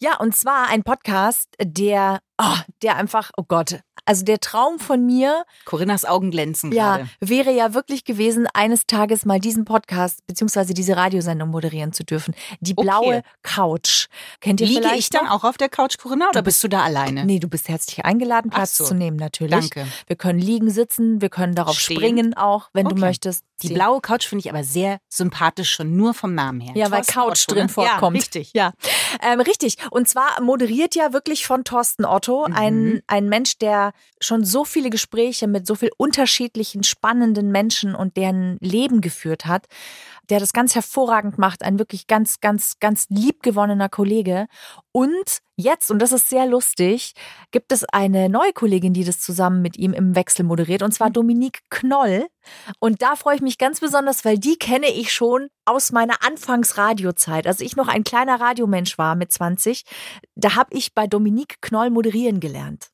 Ja, 0.00 0.16
und 0.18 0.34
zwar 0.36 0.68
ein 0.68 0.82
Podcast, 0.82 1.48
der, 1.62 2.20
oh, 2.40 2.56
der 2.82 2.96
einfach, 2.96 3.30
oh 3.36 3.44
Gott, 3.46 3.78
also 4.06 4.24
der 4.24 4.40
Traum 4.40 4.78
von 4.78 5.04
mir, 5.04 5.44
Corinnas 5.66 6.04
Augen 6.06 6.30
glänzen 6.30 6.72
ja, 6.72 6.96
gerade. 6.96 7.10
wäre 7.20 7.52
ja 7.52 7.74
wirklich 7.74 8.04
gewesen, 8.04 8.48
eines 8.54 8.86
Tages 8.86 9.24
mal 9.26 9.38
diesen 9.38 9.64
Podcast 9.66 10.26
beziehungsweise 10.26 10.72
diese 10.74 10.96
Radiosendung 10.96 11.50
moderieren 11.50 11.92
zu 11.92 12.04
dürfen. 12.04 12.34
Die 12.60 12.72
Okay. 12.74 12.82
blaue 12.86 13.22
Couch. 13.42 14.06
Kennt 14.40 14.60
ihr 14.62 14.66
Liege 14.66 14.80
vielleicht 14.80 14.98
ich 14.98 15.10
dann 15.10 15.26
noch? 15.26 15.32
auch 15.32 15.44
auf 15.44 15.58
der 15.58 15.68
Couch, 15.68 15.98
Corinna, 15.98 16.28
oder 16.30 16.42
bist 16.42 16.64
du 16.64 16.68
da 16.68 16.82
alleine? 16.82 17.24
Nee, 17.26 17.38
du 17.38 17.48
bist 17.48 17.68
herzlich 17.68 18.04
eingeladen, 18.04 18.50
Platz 18.50 18.78
so. 18.78 18.84
zu 18.86 18.94
nehmen 18.94 19.16
natürlich. 19.18 19.50
Danke. 19.70 19.86
Wir 20.06 20.16
können 20.16 20.38
liegen, 20.40 20.70
sitzen, 20.70 21.20
wir 21.20 21.28
können 21.28 21.54
darauf 21.54 21.78
Stehen. 21.78 21.96
springen 21.98 22.34
auch, 22.34 22.70
wenn 22.72 22.86
du 22.86 22.92
Okay. 22.92 23.00
möchtest. 23.00 23.44
Die 23.62 23.74
blaue 23.74 24.00
Couch 24.00 24.26
finde 24.26 24.40
ich 24.46 24.50
aber 24.50 24.64
sehr 24.64 24.98
sympathisch, 25.08 25.70
schon 25.72 25.96
nur 25.98 26.14
vom 26.14 26.34
Namen 26.34 26.60
her. 26.60 26.72
Ja, 26.74 26.90
weil 26.90 27.02
Thorsten 27.02 27.12
Couch 27.12 27.42
Otto, 27.48 27.54
drin 27.54 27.66
ne? 27.66 27.68
vorkommt. 27.68 28.16
Ja, 28.16 28.20
richtig. 28.20 28.50
Ja, 28.54 28.72
ähm, 29.20 29.40
richtig. 29.40 29.76
Und 29.90 30.08
zwar 30.08 30.40
moderiert 30.40 30.94
ja 30.94 31.12
wirklich 31.12 31.46
von 31.46 31.64
Thorsten 31.64 32.04
Otto, 32.04 32.46
Mhm. 32.48 32.54
ein, 32.54 33.02
ein 33.06 33.28
Mensch, 33.28 33.58
der 33.58 33.92
schon 34.20 34.44
so 34.44 34.64
viele 34.64 34.88
Gespräche 34.90 35.46
mit 35.48 35.66
so 35.66 35.74
viel 35.74 35.90
unterschiedlichen, 35.96 36.84
spannenden 36.84 37.50
Menschen 37.50 37.94
und 37.94 38.16
deren 38.16 38.56
Leben 38.60 39.00
geführt 39.00 39.44
hat, 39.46 39.66
der 40.30 40.40
das 40.40 40.52
ganz 40.52 40.74
hervorragend 40.74 41.38
macht, 41.38 41.62
ein 41.62 41.78
wirklich 41.78 42.06
ganz, 42.06 42.40
ganz, 42.40 42.78
ganz 42.80 43.06
liebgewonnener 43.08 43.88
Kollege. 43.88 44.46
Und 44.92 45.40
jetzt, 45.58 45.90
und 45.90 46.00
das 46.00 46.12
ist 46.12 46.28
sehr 46.30 46.46
lustig, 46.46 47.14
gibt 47.50 47.72
es 47.72 47.84
eine 47.84 48.28
neue 48.28 48.52
Kollegin, 48.52 48.94
die 48.94 49.04
das 49.04 49.20
zusammen 49.20 49.60
mit 49.60 49.76
ihm 49.76 49.92
im 49.92 50.14
Wechsel 50.14 50.44
moderiert, 50.44 50.82
und 50.82 50.92
zwar 50.92 51.10
Dominique 51.10 51.60
Knoll. 51.68 52.26
Und 52.78 53.02
da 53.02 53.16
freue 53.16 53.36
ich 53.36 53.42
mich 53.42 53.58
ganz 53.58 53.80
besonders, 53.80 54.24
weil 54.24 54.38
die 54.38 54.56
kenne 54.56 54.88
ich 54.88 55.12
schon 55.12 55.48
aus 55.66 55.92
meiner 55.92 56.24
Anfangsradiozeit. 56.24 57.46
Als 57.46 57.60
ich 57.60 57.76
noch 57.76 57.88
ein 57.88 58.04
kleiner 58.04 58.40
Radiomensch 58.40 58.96
war 58.96 59.16
mit 59.16 59.32
20, 59.32 59.84
da 60.36 60.54
habe 60.54 60.76
ich 60.76 60.94
bei 60.94 61.06
Dominique 61.06 61.60
Knoll 61.60 61.90
moderieren 61.90 62.40
gelernt. 62.40 62.90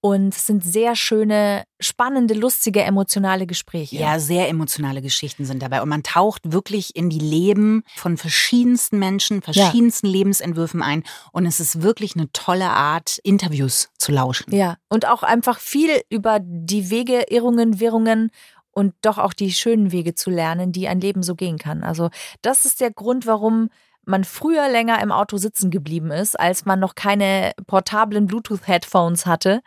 Und 0.00 0.32
es 0.34 0.46
sind 0.46 0.62
sehr 0.62 0.94
schöne, 0.94 1.64
spannende, 1.80 2.34
lustige, 2.34 2.82
emotionale 2.82 3.46
Gespräche. 3.46 3.96
Ja, 3.96 4.20
sehr 4.20 4.48
emotionale 4.48 5.02
Geschichten 5.02 5.44
sind 5.44 5.60
dabei. 5.60 5.82
Und 5.82 5.88
man 5.88 6.04
taucht 6.04 6.52
wirklich 6.52 6.94
in 6.94 7.10
die 7.10 7.18
Leben 7.18 7.82
von 7.96 8.16
verschiedensten 8.16 9.00
Menschen, 9.00 9.42
verschiedensten 9.42 10.06
Lebensentwürfen 10.06 10.82
ein. 10.82 11.02
Und 11.32 11.46
es 11.46 11.58
ist 11.58 11.82
wirklich 11.82 12.14
eine 12.14 12.30
tolle 12.32 12.70
Art, 12.70 13.18
Interviews 13.24 13.88
zu 13.98 14.12
lauschen. 14.12 14.54
Ja, 14.54 14.76
und 14.88 15.08
auch 15.08 15.24
einfach 15.24 15.58
viel 15.58 16.00
über 16.10 16.38
die 16.40 16.90
Wege, 16.90 17.24
Irrungen, 17.28 17.80
Wirrungen 17.80 18.30
und 18.70 18.94
doch 19.02 19.18
auch 19.18 19.32
die 19.32 19.52
schönen 19.52 19.90
Wege 19.90 20.14
zu 20.14 20.30
lernen, 20.30 20.70
die 20.70 20.86
ein 20.86 21.00
Leben 21.00 21.24
so 21.24 21.34
gehen 21.34 21.58
kann. 21.58 21.82
Also 21.82 22.10
das 22.42 22.64
ist 22.64 22.80
der 22.80 22.92
Grund, 22.92 23.26
warum 23.26 23.70
man 24.08 24.24
früher 24.24 24.68
länger 24.68 25.00
im 25.02 25.12
Auto 25.12 25.36
sitzen 25.36 25.70
geblieben 25.70 26.10
ist, 26.10 26.38
als 26.38 26.64
man 26.64 26.80
noch 26.80 26.94
keine 26.94 27.52
portablen 27.66 28.26
Bluetooth-Headphones 28.26 29.26
hatte, 29.26 29.62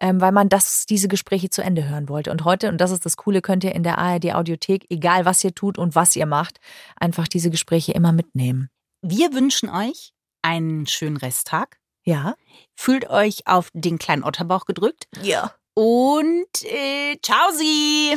ähm, 0.00 0.20
weil 0.20 0.32
man 0.32 0.48
das, 0.48 0.86
diese 0.86 1.08
Gespräche 1.08 1.50
zu 1.50 1.62
Ende 1.62 1.88
hören 1.88 2.08
wollte. 2.08 2.30
Und 2.30 2.44
heute, 2.44 2.68
und 2.68 2.78
das 2.78 2.90
ist 2.90 3.06
das 3.06 3.16
Coole, 3.16 3.40
könnt 3.40 3.64
ihr 3.64 3.74
in 3.74 3.82
der 3.82 3.98
ARD-Audiothek, 3.98 4.86
egal 4.90 5.24
was 5.24 5.42
ihr 5.44 5.54
tut 5.54 5.78
und 5.78 5.94
was 5.94 6.16
ihr 6.16 6.26
macht, 6.26 6.58
einfach 6.96 7.28
diese 7.28 7.50
Gespräche 7.50 7.92
immer 7.92 8.12
mitnehmen. 8.12 8.68
Wir 9.02 9.32
wünschen 9.32 9.68
euch 9.68 10.12
einen 10.42 10.86
schönen 10.86 11.16
Resttag. 11.16 11.78
Ja? 12.04 12.34
Fühlt 12.74 13.08
euch 13.08 13.46
auf 13.46 13.70
den 13.72 13.98
kleinen 13.98 14.24
Otterbauch 14.24 14.66
gedrückt. 14.66 15.06
Ja. 15.22 15.52
Und 15.74 16.64
äh, 16.64 17.16
ciao 17.22 17.50
sie! 17.52 18.16